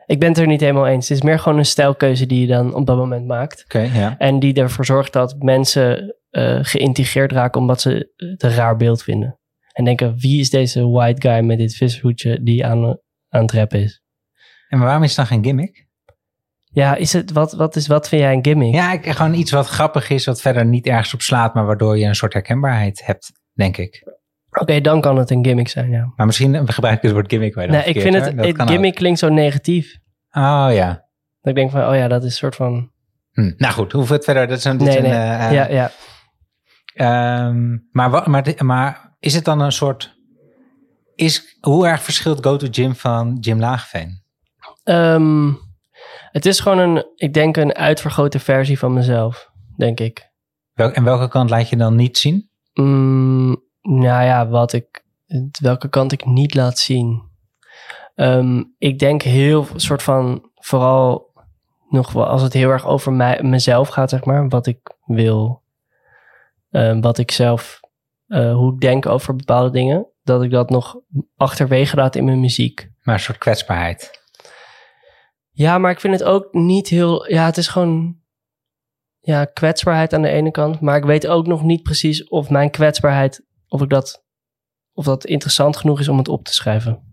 Ik 0.06 0.18
ben 0.20 0.28
het 0.28 0.38
er 0.38 0.46
niet 0.46 0.60
helemaal 0.60 0.86
eens. 0.86 1.08
Het 1.08 1.18
is 1.18 1.24
meer 1.24 1.38
gewoon 1.38 1.58
een 1.58 1.66
stijlkeuze 1.66 2.26
die 2.26 2.40
je 2.40 2.46
dan 2.46 2.74
op 2.74 2.86
dat 2.86 2.96
moment 2.96 3.26
maakt. 3.26 3.64
oké, 3.64 3.78
ja. 3.78 4.18
En 4.18 4.38
die 4.38 4.54
ervoor 4.54 4.84
zorgt 4.84 5.12
dat 5.12 5.36
mensen 5.38 6.16
eh, 6.30 6.58
geïntegreerd 6.62 7.32
raken 7.32 7.60
omdat 7.60 7.80
ze 7.80 8.12
het 8.16 8.42
een 8.42 8.50
raar 8.50 8.76
beeld 8.76 9.02
vinden. 9.02 9.38
En 9.72 9.84
denken, 9.84 10.18
wie 10.18 10.40
is 10.40 10.50
deze 10.50 10.88
white 10.88 11.28
guy 11.28 11.40
met 11.44 11.58
dit 11.58 11.74
vishoedje 11.74 12.42
die 12.42 12.66
aan, 12.66 12.98
aan 13.28 13.42
het 13.42 13.52
rappen 13.52 13.80
is? 13.80 14.02
En 14.68 14.78
waarom 14.78 15.02
is 15.02 15.08
het 15.08 15.16
dan 15.16 15.26
geen 15.26 15.44
gimmick? 15.44 15.83
Ja, 16.74 16.94
is 16.94 17.12
het, 17.12 17.32
wat, 17.32 17.52
wat, 17.52 17.76
is, 17.76 17.86
wat 17.86 18.08
vind 18.08 18.22
jij 18.22 18.32
een 18.32 18.44
gimmick? 18.44 18.74
Ja, 18.74 18.92
ik, 18.92 19.10
gewoon 19.10 19.34
iets 19.34 19.50
wat 19.50 19.66
grappig 19.66 20.10
is, 20.10 20.24
wat 20.26 20.40
verder 20.40 20.64
niet 20.66 20.86
ergens 20.86 21.14
op 21.14 21.20
slaat, 21.20 21.54
maar 21.54 21.66
waardoor 21.66 21.98
je 21.98 22.06
een 22.06 22.14
soort 22.14 22.32
herkenbaarheid 22.32 23.06
hebt, 23.06 23.32
denk 23.52 23.76
ik. 23.76 24.12
Oké, 24.50 24.80
dan 24.80 25.00
kan 25.00 25.16
het 25.16 25.30
een 25.30 25.44
gimmick 25.44 25.68
zijn, 25.68 25.90
ja. 25.90 26.12
Maar 26.16 26.26
misschien 26.26 26.64
we 26.66 26.72
gebruiken 26.72 27.06
het 27.06 27.16
woord 27.16 27.30
gimmick 27.30 27.54
bij 27.54 27.66
Nee, 27.66 27.84
ik 27.84 28.00
vind 28.00 28.14
het, 28.14 28.32
het 28.36 28.70
gimmick 28.70 28.94
klinkt 28.94 29.18
zo 29.18 29.28
negatief. 29.28 29.98
Oh 30.30 30.68
ja. 30.70 30.88
Dat 31.40 31.50
ik 31.50 31.54
denk 31.54 31.70
van, 31.70 31.88
oh 31.88 31.94
ja, 31.94 32.08
dat 32.08 32.22
is 32.22 32.30
een 32.30 32.36
soort 32.36 32.56
van... 32.56 32.90
Hm. 33.32 33.52
Nou 33.56 33.72
goed, 33.72 33.92
hoeven 33.92 34.10
we 34.10 34.16
het 34.16 34.24
verder? 34.24 34.46
Dat 34.48 34.58
is 34.58 34.64
een, 34.64 34.76
dit 34.76 34.88
Nee, 34.88 34.96
een, 34.96 35.02
nee. 35.02 35.12
eh, 35.12 35.52
ja, 35.52 35.68
ja. 35.68 35.90
ehm, 36.94 37.76
maar, 37.90 38.10
wa- 38.10 38.24
maar, 38.28 38.54
maar 38.58 39.16
is 39.20 39.34
het 39.34 39.44
dan 39.44 39.60
een 39.60 39.72
soort... 39.72 40.14
Is, 41.14 41.58
hoe 41.60 41.86
erg 41.86 42.02
verschilt 42.02 42.44
Go 42.46 42.56
to 42.56 42.66
Gym 42.70 42.94
van 42.94 43.36
Jim 43.40 43.60
Laagveen? 43.60 44.22
Ehm, 44.82 45.52
het 46.34 46.46
is 46.46 46.60
gewoon 46.60 46.78
een, 46.78 47.06
ik 47.16 47.34
denk 47.34 47.56
een 47.56 47.74
uitvergrote 47.74 48.38
versie 48.38 48.78
van 48.78 48.92
mezelf, 48.92 49.50
denk 49.76 50.00
ik. 50.00 50.30
Wel, 50.72 50.92
en 50.92 51.04
welke 51.04 51.28
kant 51.28 51.50
laat 51.50 51.68
je 51.68 51.76
dan 51.76 51.94
niet 51.94 52.18
zien? 52.18 52.50
Mm, 52.72 53.62
nou 53.82 54.24
ja, 54.24 54.48
wat 54.48 54.72
ik, 54.72 55.04
welke 55.60 55.88
kant 55.88 56.12
ik 56.12 56.24
niet 56.26 56.54
laat 56.54 56.78
zien. 56.78 57.22
Ehm, 58.14 58.62
ik 58.78 58.98
denk 58.98 59.22
heel 59.22 59.66
soort 59.76 60.02
van, 60.02 60.50
vooral 60.54 61.32
nog 61.88 62.12
wel 62.12 62.26
als 62.26 62.42
het 62.42 62.52
heel 62.52 62.70
erg 62.70 62.86
over 62.86 63.12
mij, 63.12 63.42
mezelf 63.42 63.88
gaat, 63.88 64.10
zeg 64.10 64.24
maar, 64.24 64.48
wat 64.48 64.66
ik 64.66 64.96
wil, 65.04 65.62
ehm, 66.70 67.00
wat 67.00 67.18
ik 67.18 67.30
zelf, 67.30 67.80
eh, 68.26 68.54
hoe 68.54 68.72
ik 68.72 68.80
denk 68.80 69.06
over 69.06 69.36
bepaalde 69.36 69.70
dingen, 69.70 70.06
dat 70.22 70.42
ik 70.42 70.50
dat 70.50 70.70
nog 70.70 70.96
achterwege 71.36 71.96
laat 71.96 72.16
in 72.16 72.24
mijn 72.24 72.40
muziek. 72.40 72.90
Maar 73.02 73.14
een 73.14 73.20
soort 73.20 73.38
kwetsbaarheid. 73.38 74.23
Ja, 75.56 75.78
maar 75.78 75.90
ik 75.90 76.00
vind 76.00 76.12
het 76.12 76.22
ook 76.22 76.52
niet 76.52 76.88
heel. 76.88 77.30
Ja, 77.30 77.44
het 77.44 77.56
is 77.56 77.68
gewoon. 77.68 78.22
Ja, 79.20 79.44
kwetsbaarheid 79.44 80.12
aan 80.12 80.22
de 80.22 80.28
ene 80.28 80.50
kant. 80.50 80.80
Maar 80.80 80.96
ik 80.96 81.04
weet 81.04 81.26
ook 81.26 81.46
nog 81.46 81.62
niet 81.62 81.82
precies 81.82 82.28
of 82.28 82.50
mijn 82.50 82.70
kwetsbaarheid. 82.70 83.46
Of 83.68 83.82
ik 83.82 83.88
dat. 83.88 84.24
Of 84.92 85.04
dat 85.04 85.24
interessant 85.24 85.76
genoeg 85.76 86.00
is 86.00 86.08
om 86.08 86.18
het 86.18 86.28
op 86.28 86.44
te 86.44 86.52
schrijven. 86.52 87.12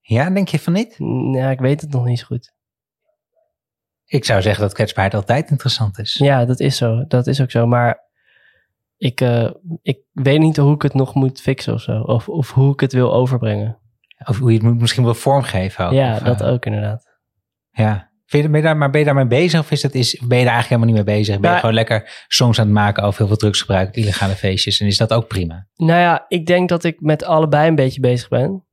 Ja, 0.00 0.30
denk 0.30 0.48
je 0.48 0.58
van 0.58 0.72
niet? 0.72 0.96
Ja, 1.32 1.50
ik 1.50 1.60
weet 1.60 1.80
het 1.80 1.90
nog 1.90 2.04
niet 2.04 2.18
zo 2.18 2.26
goed. 2.26 2.54
Ik 4.04 4.24
zou 4.24 4.42
zeggen 4.42 4.62
dat 4.62 4.72
kwetsbaarheid 4.74 5.14
altijd 5.14 5.50
interessant 5.50 5.98
is. 5.98 6.14
Ja, 6.14 6.44
dat 6.44 6.60
is 6.60 6.76
zo. 6.76 7.04
Dat 7.06 7.26
is 7.26 7.40
ook 7.40 7.50
zo. 7.50 7.66
Maar 7.66 8.10
ik, 8.96 9.20
eh, 9.20 9.50
ik 9.82 9.98
weet 10.12 10.38
niet 10.40 10.56
hoe 10.56 10.74
ik 10.74 10.82
het 10.82 10.94
nog 10.94 11.14
moet 11.14 11.40
fixen 11.40 11.74
of 11.74 11.80
zo. 11.80 12.00
Of, 12.00 12.28
of 12.28 12.50
hoe 12.52 12.72
ik 12.72 12.80
het 12.80 12.92
wil 12.92 13.12
overbrengen. 13.12 13.78
Of 14.24 14.38
hoe 14.38 14.50
je 14.52 14.56
het 14.56 14.66
moet 14.66 14.80
misschien 14.80 15.04
wel 15.04 15.14
vormgeven 15.14 15.86
ook. 15.86 15.92
ja, 15.92 16.12
Of, 16.14 16.22
dat 16.22 16.40
eh, 16.40 16.48
ook 16.48 16.66
inderdaad. 16.66 17.11
Ja. 17.72 18.10
Vind 18.26 18.44
je, 18.44 18.50
ben, 18.50 18.60
je 18.60 18.66
daar, 18.66 18.76
maar 18.76 18.90
ben 18.90 19.00
je 19.00 19.06
daarmee 19.06 19.26
bezig 19.26 19.60
of 19.60 19.70
is 19.70 19.80
dat, 19.80 19.94
is, 19.94 20.18
ben 20.18 20.38
je 20.38 20.44
daar 20.44 20.52
eigenlijk 20.54 20.68
helemaal 20.68 20.86
niet 20.86 21.06
mee 21.06 21.16
bezig? 21.16 21.34
Ben 21.34 21.42
je 21.42 21.46
Nou, 21.46 21.58
gewoon 21.58 21.74
lekker 21.74 22.24
songs 22.28 22.58
aan 22.58 22.64
het 22.64 22.74
maken 22.74 23.02
over 23.02 23.18
heel 23.18 23.26
veel 23.26 23.36
drugsgebruik, 23.36 23.96
illegale 23.96 24.34
feestjes 24.34 24.80
en 24.80 24.86
is 24.86 24.96
dat 24.96 25.12
ook 25.12 25.28
prima? 25.28 25.66
Nou 25.76 26.00
ja, 26.00 26.24
ik 26.28 26.46
denk 26.46 26.68
dat 26.68 26.84
ik 26.84 27.00
met 27.00 27.24
allebei 27.24 27.68
een 27.68 27.74
beetje 27.74 28.00
bezig 28.00 28.28
ben. 28.28 28.66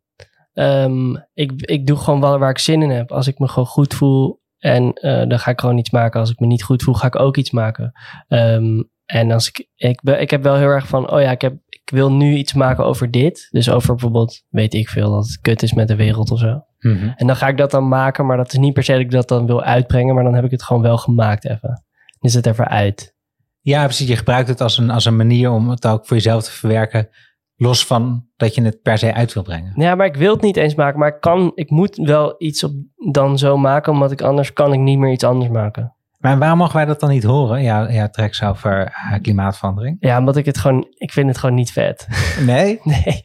Ehm, 0.54 1.16
ik, 1.34 1.52
ik 1.56 1.88
doe 1.88 1.98
gewoon 1.98 2.22
wel 2.22 2.40
waar 2.40 2.50
ik 2.50 2.58
zin 2.58 2.82
in 2.82 2.90
heb. 2.90 3.12
Als 3.12 3.28
ik 3.28 3.40
me 3.40 3.48
gewoon 3.48 3.68
goed 3.68 3.94
voel 3.94 4.42
en 4.58 4.94
eh, 4.94 5.28
dan 5.28 5.40
ga 5.40 5.52
ik 5.52 5.60
gewoon 5.60 5.78
iets 5.78 5.92
maken. 5.92 6.20
Als 6.20 6.32
ik 6.32 6.40
me 6.40 6.48
niet 6.48 6.64
goed 6.64 6.84
voel, 6.84 6.94
ga 6.94 7.08
ik 7.08 7.20
ook 7.20 7.38
iets 7.38 7.52
maken. 7.52 7.92
Ehm, 8.28 8.82
en 9.06 9.32
als 9.32 9.48
ik, 9.48 9.68
ik, 9.76 10.02
ik 10.02 10.30
heb 10.30 10.44
wel 10.44 10.56
heel 10.56 10.68
erg 10.68 10.88
van, 10.88 11.12
oh 11.12 11.22
ja, 11.22 11.32
ik, 11.32 11.42
heb, 11.42 11.54
ik 11.89 11.95
wil 11.95 12.12
nu 12.12 12.36
iets 12.36 12.54
maken 12.54 12.86
over 12.86 13.12
dit. 13.12 13.47
Dus 13.52 13.69
over 13.69 13.89
bijvoorbeeld, 13.89 14.43
weet 14.49 14.73
ik 14.73 14.89
veel, 14.89 15.12
dat 15.12 15.25
het 15.25 15.39
kut 15.41 15.63
is 15.63 15.73
met 15.73 15.88
de 15.88 15.95
wereld 15.95 16.32
of 16.32 16.39
zo. 16.39 16.63
Mhm. 16.80 17.12
En 17.15 17.28
dan 17.28 17.36
ga 17.36 17.47
ik 17.47 17.58
dat 17.58 17.71
dan 17.71 17.88
maken, 17.88 18.25
maar 18.25 18.38
dat 18.38 18.54
is 18.54 18.60
niet 18.60 18.73
per 18.73 18.84
se 18.84 18.91
dat 18.91 19.02
ik 19.02 19.12
dat 19.12 19.28
dan 19.28 19.45
wil 19.45 19.63
uitbrengen. 19.63 20.15
Maar 20.15 20.23
dan 20.23 20.34
heb 20.34 20.43
ik 20.43 20.52
het 20.52 20.63
gewoon 20.63 20.82
wel 20.82 20.97
gemaakt 20.97 21.45
even. 21.45 21.84
Dan 22.19 22.30
is 22.30 22.34
het 22.34 22.45
even 22.45 22.67
uit. 22.67 23.15
Ja, 23.62 23.84
precies. 23.84 24.08
Je 24.08 24.15
gebruikt 24.15 24.47
het 24.47 24.62
als 24.62 24.78
een, 24.78 24.89
als 24.89 25.06
een 25.06 25.15
manier 25.15 25.52
om 25.52 25.69
het 25.69 25.88
ook 25.88 26.06
voor 26.06 26.17
jezelf 26.17 26.43
te 26.43 26.52
verwerken. 26.52 27.10
Los 27.56 27.86
van 27.86 28.25
dat 28.36 28.56
je 28.56 28.62
het 28.62 28.82
per 28.82 28.97
se 28.97 29.13
uit 29.13 29.34
wil 29.34 29.43
brengen. 29.43 29.73
Ja, 29.75 29.95
maar 29.95 30.06
ik 30.06 30.15
wil 30.15 30.34
het 30.34 30.41
niet 30.41 30.58
eens 30.58 30.75
maken. 30.75 30.99
Maar 30.99 31.15
ik, 31.15 31.21
kan, 31.21 31.52
ik 31.56 31.69
moet 31.69 31.95
wel 31.95 32.36
iets 32.38 32.63
op, 32.63 32.71
dan 33.12 33.38
zo 33.38 33.58
maken, 33.58 33.91
omdat 33.91 34.12
ik 34.12 34.21
anders 34.21 34.54
kan 34.54 34.73
ik 34.73 34.80
niet 34.80 34.99
meer 34.99 35.12
iets 35.12 35.23
anders 35.23 35.52
maken. 35.52 35.95
Maar 36.19 36.38
waarom 36.38 36.58
mogen 36.58 36.75
wij 36.75 36.86
dat 36.86 36.99
dan 36.99 37.10
niet 37.10 37.23
horen? 37.23 37.62
Ja, 37.62 37.89
ja 37.89 38.10
tracks 38.10 38.43
over 38.43 38.86
eh, 38.86 39.21
klimaatverandering. 39.21 39.97
Ja, 39.99 40.17
omdat 40.17 40.36
ik 40.36 40.45
het 40.45 40.58
gewoon, 40.58 40.88
ik 40.97 41.12
vind 41.12 41.27
het 41.27 41.38
gewoon 41.38 41.55
niet 41.55 41.71
vet. 41.71 42.08
Nee? 42.45 42.79
nee. 42.84 43.21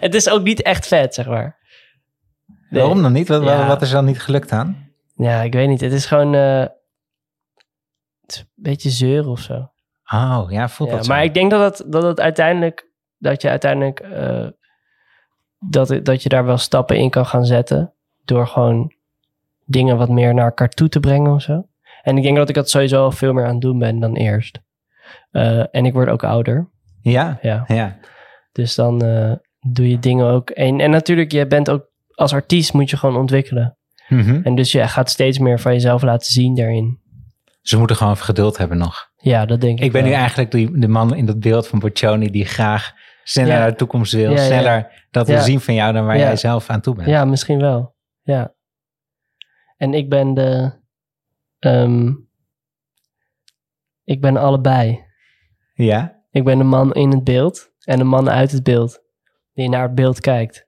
Het 0.00 0.14
is 0.14 0.28
ook 0.30 0.42
niet 0.42 0.62
echt 0.62 0.86
vet, 0.86 1.14
zeg 1.14 1.26
maar. 1.26 1.56
Nee. 2.68 2.80
Waarom 2.82 3.02
dan 3.02 3.12
niet? 3.12 3.28
Wat, 3.28 3.42
Ja. 3.42 3.66
wat 3.66 3.82
is 3.82 3.90
dan 3.90 4.04
niet 4.04 4.20
gelukt 4.20 4.52
aan? 4.52 4.86
Ja, 5.14 5.42
ik 5.42 5.52
weet 5.52 5.68
niet. 5.68 5.80
Het 5.80 5.92
is 5.92 6.06
gewoon 6.06 6.34
eh, 6.34 6.60
het 8.20 8.32
is 8.32 8.38
een 8.38 8.48
beetje 8.54 8.90
zeuren 8.90 9.30
of 9.30 9.40
zo. 9.40 9.70
Oh, 10.12 10.46
ja, 10.48 10.68
voelt 10.68 10.90
Ja, 10.90 10.96
dat 10.96 11.04
zo. 11.04 11.12
maar 11.12 11.24
ik 11.24 11.34
denk 11.34 11.50
dat 11.50 11.78
het, 11.78 11.92
dat 11.92 12.02
het 12.02 12.20
uiteindelijk, 12.20 12.90
dat 13.18 13.42
je 13.42 13.48
uiteindelijk, 13.48 14.00
eh, 14.00 14.46
dat, 15.58 16.00
dat 16.02 16.22
je 16.22 16.28
daar 16.28 16.44
wel 16.44 16.58
stappen 16.58 16.96
in 16.96 17.10
kan 17.10 17.26
gaan 17.26 17.44
zetten. 17.44 17.94
Door 18.24 18.46
gewoon 18.46 18.92
dingen 19.64 19.96
wat 19.96 20.08
meer 20.08 20.34
naar 20.34 20.44
elkaar 20.44 20.68
toe 20.68 20.88
te 20.88 21.00
brengen 21.00 21.32
of 21.32 21.42
zo. 21.42 21.67
En 22.08 22.16
ik 22.16 22.22
denk 22.22 22.36
dat 22.36 22.48
ik 22.48 22.54
dat 22.54 22.70
sowieso 22.70 23.10
veel 23.10 23.32
meer 23.32 23.44
aan 23.44 23.52
het 23.52 23.60
doen 23.60 23.78
ben 23.78 23.98
dan 23.98 24.16
eerst. 24.16 24.60
Eh, 25.30 25.74
en 25.74 25.84
ik 25.86 25.92
word 25.92 26.08
ook 26.08 26.24
ouder. 26.24 26.70
Ja? 27.02 27.38
Ja. 27.42 27.64
Ja. 27.66 27.96
Dus 28.52 28.74
dan 28.74 29.02
eh, 29.02 29.32
doe 29.72 29.88
je 29.88 29.98
dingen 29.98 30.26
ook. 30.26 30.50
En, 30.50 30.80
en 30.80 30.90
natuurlijk, 30.90 31.32
je 31.32 31.46
bent 31.46 31.70
ook 31.70 31.86
als 32.14 32.32
artiest 32.32 32.72
moet 32.72 32.90
je 32.90 32.96
gewoon 32.96 33.16
ontwikkelen. 33.16 33.78
Mhm. 34.08 34.40
En 34.42 34.54
dus 34.54 34.72
je 34.72 34.88
gaat 34.88 35.10
steeds 35.10 35.38
meer 35.38 35.60
van 35.60 35.72
jezelf 35.72 36.02
laten 36.02 36.32
zien 36.32 36.54
daarin. 36.54 37.00
Ze 37.60 37.78
moeten 37.78 37.96
gewoon 37.96 38.12
even 38.12 38.24
geduld 38.24 38.56
hebben 38.56 38.78
nog. 38.78 39.10
Ja, 39.16 39.46
dat 39.46 39.60
denk 39.60 39.78
ik. 39.78 39.84
Ik 39.84 39.92
ben 39.92 40.04
nu 40.04 40.12
eigenlijk 40.12 40.50
die, 40.50 40.78
de 40.78 40.88
man 40.88 41.14
in 41.14 41.26
dat 41.26 41.40
beeld 41.40 41.66
van 41.68 41.78
Boccioni 41.78 42.30
die 42.30 42.44
graag 42.44 42.92
sneller 43.22 43.52
Ja. 43.52 43.58
naar 43.58 43.70
de 43.70 43.76
toekomst 43.76 44.12
wil. 44.12 44.30
Ja, 44.30 44.36
ja. 44.36 44.46
sneller 44.46 45.06
dat 45.10 45.26
wil 45.26 45.36
Ja. 45.36 45.42
zien 45.42 45.60
van 45.60 45.74
jou 45.74 45.92
dan 45.92 46.06
waar 46.06 46.18
jij 46.18 46.36
zelf 46.36 46.70
aan 46.70 46.80
toe 46.80 46.94
bent. 46.94 47.08
Ja, 47.08 47.24
misschien 47.24 47.58
wel. 47.60 47.94
Ja. 48.22 48.54
En 49.76 49.94
ik 49.94 50.08
ben 50.08 50.34
de. 50.34 50.76
Ehm, 51.58 52.12
ik 54.04 54.20
ben 54.20 54.36
allebei. 54.36 55.04
Ja? 55.74 56.22
Ik 56.30 56.44
ben 56.44 56.58
de 56.58 56.64
man 56.64 56.92
in 56.92 57.10
het 57.10 57.24
beeld 57.24 57.70
en 57.84 57.98
de 57.98 58.04
man 58.04 58.30
uit 58.30 58.52
het 58.52 58.62
beeld. 58.62 59.00
Die 59.52 59.68
naar 59.68 59.82
het 59.82 59.94
beeld 59.94 60.20
kijkt. 60.20 60.66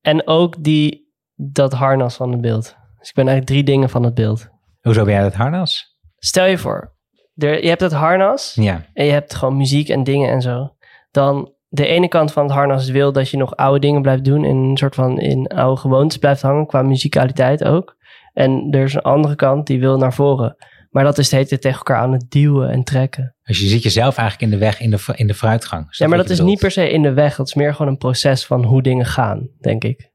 En 0.00 0.26
ook 0.26 0.62
die 0.64 1.12
dat 1.34 1.72
harnas 1.72 2.16
van 2.16 2.32
het 2.32 2.40
beeld. 2.40 2.76
Dus 2.98 3.08
ik 3.08 3.14
ben 3.14 3.28
eigenlijk 3.28 3.46
drie 3.46 3.74
dingen 3.74 3.90
van 3.90 4.02
het 4.02 4.14
beeld. 4.14 4.48
Hoezo 4.80 5.04
ben 5.04 5.12
jij 5.12 5.22
dat 5.22 5.34
harnas? 5.34 5.98
Stel 6.16 6.46
je 6.46 6.58
voor, 6.58 6.94
er, 7.34 7.62
je 7.62 7.68
hebt 7.68 7.80
het 7.80 7.92
harnas 7.92 8.54
Ja. 8.54 8.84
en 8.92 9.04
je 9.04 9.12
hebt 9.12 9.34
gewoon 9.34 9.56
muziek 9.56 9.88
en 9.88 10.04
dingen 10.04 10.30
en 10.30 10.42
zo. 10.42 10.76
Dan 11.10 11.52
de 11.68 11.86
ene 11.86 12.08
kant 12.08 12.32
van 12.32 12.42
het 12.44 12.52
harnas 12.52 12.88
wil 12.88 13.12
dat 13.12 13.28
je 13.28 13.36
nog 13.36 13.56
oude 13.56 13.78
dingen 13.78 14.02
blijft 14.02 14.24
doen 14.24 14.44
en 14.44 14.56
een 14.56 14.76
soort 14.76 14.94
van 14.94 15.18
in 15.18 15.46
oude 15.46 15.80
gewoontes 15.80 16.18
blijft 16.18 16.42
hangen, 16.42 16.66
qua 16.66 16.82
muzikaliteit 16.82 17.64
ook. 17.64 17.96
En 18.36 18.68
er 18.70 18.82
is 18.84 18.94
een 18.94 19.00
andere 19.00 19.34
kant 19.34 19.66
die 19.66 19.80
wil 19.80 19.96
naar 19.98 20.14
voren. 20.14 20.56
Maar 20.90 21.04
dat 21.04 21.18
is 21.18 21.28
de 21.28 21.36
hele 21.36 21.48
tijd 21.48 21.60
tegen 21.60 21.76
elkaar 21.78 21.96
aan 21.98 22.12
het 22.12 22.30
duwen 22.30 22.70
en 22.70 22.84
trekken. 22.84 23.34
Dus 23.42 23.60
je 23.60 23.66
ziet 23.66 23.82
jezelf 23.82 24.16
eigenlijk 24.16 24.52
in 24.52 24.58
de 24.58 24.64
weg, 24.64 24.80
in 24.80 24.90
de, 24.90 24.98
in 25.14 25.26
de 25.26 25.34
vooruitgang. 25.34 25.90
Is 25.90 25.98
Ja, 25.98 26.06
maar 26.08 26.18
dat 26.18 26.30
is 26.30 26.40
niet 26.40 26.58
per 26.58 26.70
se 26.70 26.90
in 26.90 27.02
de 27.02 27.12
weg. 27.12 27.36
Dat 27.36 27.46
is 27.46 27.54
meer 27.54 27.74
gewoon 27.74 27.92
een 27.92 27.98
proces 27.98 28.46
van 28.46 28.64
hoe 28.64 28.82
dingen 28.82 29.06
gaan, 29.06 29.48
denk 29.60 29.84
ik. 29.84 30.10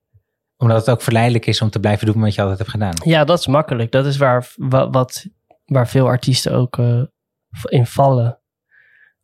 Omdat 0.57 0.77
het 0.77 0.89
ook 0.89 1.01
verleidelijk 1.01 1.45
is 1.45 1.61
om 1.61 1.69
te 1.69 1.79
blijven 1.79 2.05
doen 2.05 2.21
wat 2.21 2.33
je 2.35 2.41
altijd 2.41 2.59
hebt 2.59 2.69
gedaan. 2.71 2.93
Ja, 3.03 3.23
dat 3.23 3.39
is 3.39 3.47
makkelijk. 3.47 3.91
Dat 3.91 4.05
is 4.05 4.17
waar, 4.17 4.47
wa- 4.55 4.89
wat, 4.89 5.25
waar 5.65 5.87
veel 5.87 6.05
artiesten 6.05 6.53
ook 6.53 6.77
eh, 6.77 7.01
in 7.63 7.85
vallen. 7.85 8.39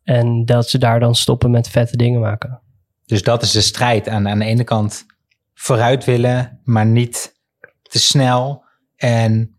En 0.02 0.44
dat 0.44 0.68
ze 0.68 0.78
daar 0.78 1.00
dan 1.00 1.14
stoppen 1.14 1.50
met 1.50 1.68
vette 1.68 1.96
dingen 1.96 2.20
maken. 2.20 2.60
Dus 3.06 3.22
dat 3.22 3.42
is 3.42 3.50
de 3.50 3.60
strijd. 3.60 4.08
Aan, 4.08 4.28
aan 4.28 4.38
de 4.38 4.44
ene 4.44 4.64
kant 4.64 5.06
vooruit 5.54 6.04
willen, 6.04 6.60
maar 6.64 6.86
niet 6.86 7.34
te 7.82 7.98
snel. 7.98 8.66
En 8.98 9.56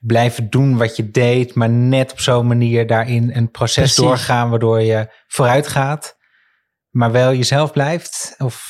blijven 0.00 0.50
doen 0.50 0.76
wat 0.76 0.96
je 0.96 1.10
deed, 1.10 1.54
maar 1.54 1.70
net 1.70 2.12
op 2.12 2.20
zo'n 2.20 2.46
manier 2.46 2.86
daarin 2.86 3.30
een 3.34 3.50
proces 3.50 3.74
Precies. 3.74 3.96
doorgaan 3.96 4.50
waardoor 4.50 4.80
je 4.80 5.08
vooruit 5.26 5.66
gaat. 5.66 6.16
Maar 6.90 7.12
wel 7.12 7.32
jezelf 7.34 7.72
blijft. 7.72 8.34
Of 8.38 8.68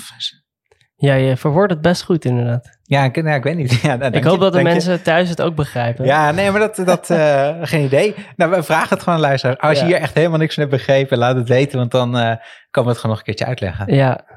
Ja, 0.97 1.15
je 1.15 1.37
verwoordt 1.37 1.73
het 1.73 1.83
best 1.83 2.03
goed 2.03 2.25
inderdaad. 2.25 2.79
ja, 2.83 3.05
ik, 3.05 3.23
nou, 3.23 3.37
ik 3.37 3.43
weet 3.43 3.57
niet. 3.57 3.81
Ja, 3.83 3.97
nou, 3.97 4.13
ik 4.13 4.25
hoop 4.25 4.35
je, 4.35 4.41
dat 4.41 4.53
de 4.53 4.59
je. 4.59 4.65
mensen 4.65 5.03
thuis 5.03 5.29
het 5.29 5.43
ook 5.43 5.55
begrijpen. 5.55 6.05
Ja, 6.05 6.31
nee, 6.31 6.51
maar 6.51 6.61
dat, 6.61 6.77
dat 6.77 7.11
eh, 7.11 7.57
geen 7.63 7.85
idee. 7.85 8.15
Nou, 8.37 8.51
we 8.51 8.63
vragen 8.63 8.89
het 8.89 8.99
gewoon 8.99 9.15
aan 9.15 9.21
luisteraars. 9.25 9.61
Als 9.61 9.79
je 9.79 9.85
hier 9.85 9.97
echt 9.97 10.15
helemaal 10.15 10.39
niks 10.39 10.55
van 10.55 10.63
hebt 10.65 10.77
begrepen, 10.77 11.19
laat 11.19 11.37
het 11.37 11.49
weten, 11.49 11.79
want 11.79 11.91
dan 11.91 12.17
eh 12.19 12.37
kan 12.71 12.83
we 12.85 12.89
het 12.91 12.99
gewoon 12.99 13.11
nog 13.17 13.19
een 13.19 13.25
keertje 13.25 13.47
uitleggen. 13.47 13.95
ja, 13.95 14.32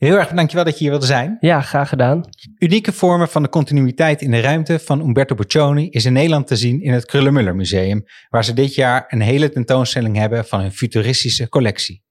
Heel 0.00 0.16
erg 0.16 0.28
dankjewel 0.28 0.64
dat 0.64 0.72
je 0.72 0.80
hier 0.80 0.90
wilde 0.90 1.06
zijn. 1.06 1.36
ja, 1.40 1.60
graag 1.60 1.88
gedaan. 1.88 2.24
Unieke 2.58 2.92
vormen 2.92 3.28
van 3.28 3.42
de 3.42 3.48
continuïteit 3.48 4.22
in 4.22 4.30
de 4.30 4.40
ruimte 4.40 4.78
van 4.78 5.00
Umberto 5.00 5.34
Boccioni 5.34 5.88
is 5.88 6.04
in 6.04 6.12
Nederland 6.12 6.46
te 6.46 6.56
zien 6.56 6.82
in 6.82 6.92
het 6.92 7.04
Krullenmuller 7.04 7.56
Museum, 7.56 8.04
waar 8.28 8.44
ze 8.44 8.52
dit 8.52 8.74
jaar 8.74 9.04
een 9.08 9.20
hele 9.20 9.50
tentoonstelling 9.50 10.16
hebben 10.16 10.44
van 10.44 10.60
hun 10.60 10.72
futuristische 10.72 11.48
collectie. 11.48 12.02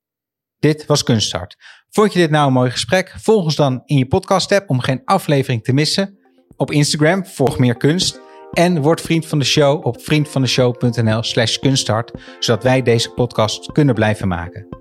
Dit 0.59 0.85
was 0.85 1.03
Kunststart. 1.03 1.55
Vond 1.89 2.13
je 2.13 2.19
dit 2.19 2.29
nou 2.29 2.47
een 2.47 2.53
mooi 2.53 2.71
gesprek? 2.71 3.13
Volg 3.17 3.43
ons 3.43 3.55
dan 3.55 3.81
in 3.85 3.97
je 3.97 4.07
podcast 4.07 4.51
app 4.51 4.69
om 4.69 4.79
geen 4.79 5.01
aflevering 5.05 5.63
te 5.63 5.73
missen. 5.73 6.17
Op 6.55 6.71
Instagram 6.71 7.25
volg 7.25 7.59
meer 7.59 7.77
kunst 7.77 8.19
en 8.51 8.81
word 8.81 9.01
vriend 9.01 9.25
van 9.25 9.39
de 9.39 9.45
show 9.45 9.85
op 9.85 10.01
vriendvandeshow.nl 10.01 11.23
slash 11.23 11.57
kunststart, 11.57 12.11
zodat 12.39 12.63
wij 12.63 12.81
deze 12.81 13.09
podcast 13.09 13.71
kunnen 13.71 13.95
blijven 13.95 14.27
maken. 14.27 14.78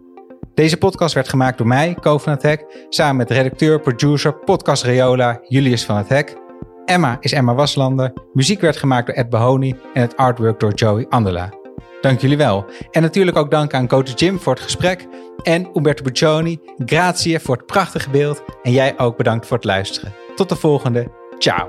Deze 0.58 0.76
podcast 0.76 1.14
werd 1.14 1.28
gemaakt 1.28 1.58
door 1.58 1.66
mij, 1.66 1.94
Ko 2.00 2.18
van 2.18 2.32
het 2.32 2.42
Hek, 2.42 2.86
samen 2.88 3.16
met 3.16 3.30
redacteur, 3.30 3.80
producer, 3.80 4.34
podcast 4.34 4.82
Reola, 4.82 5.40
Julius 5.48 5.84
van 5.84 5.96
het 5.96 6.08
Hek. 6.08 6.36
Emma 6.84 7.16
is 7.20 7.32
Emma 7.32 7.54
Waslander. 7.54 8.12
Muziek 8.32 8.60
werd 8.60 8.76
gemaakt 8.76 9.06
door 9.06 9.16
Ed 9.16 9.30
Bahoni 9.30 9.76
en 9.94 10.00
het 10.02 10.16
artwork 10.16 10.60
door 10.60 10.74
Joey 10.74 11.06
Andela. 11.08 11.52
Dank 12.00 12.20
jullie 12.20 12.36
wel. 12.36 12.64
En 12.90 13.02
natuurlijk 13.02 13.36
ook 13.36 13.50
dank 13.50 13.74
aan 13.74 13.88
Coach 13.88 14.18
Jim 14.18 14.38
voor 14.38 14.54
het 14.54 14.62
gesprek 14.62 15.06
en 15.42 15.68
Umberto 15.74 16.02
Boccioni, 16.02 16.58
grazie 16.84 17.38
voor 17.38 17.56
het 17.56 17.66
prachtige 17.66 18.10
beeld 18.10 18.42
en 18.62 18.72
jij 18.72 18.98
ook 18.98 19.16
bedankt 19.16 19.46
voor 19.46 19.56
het 19.56 19.66
luisteren. 19.66 20.14
Tot 20.34 20.48
de 20.48 20.56
volgende. 20.56 21.10
Ciao. 21.38 21.68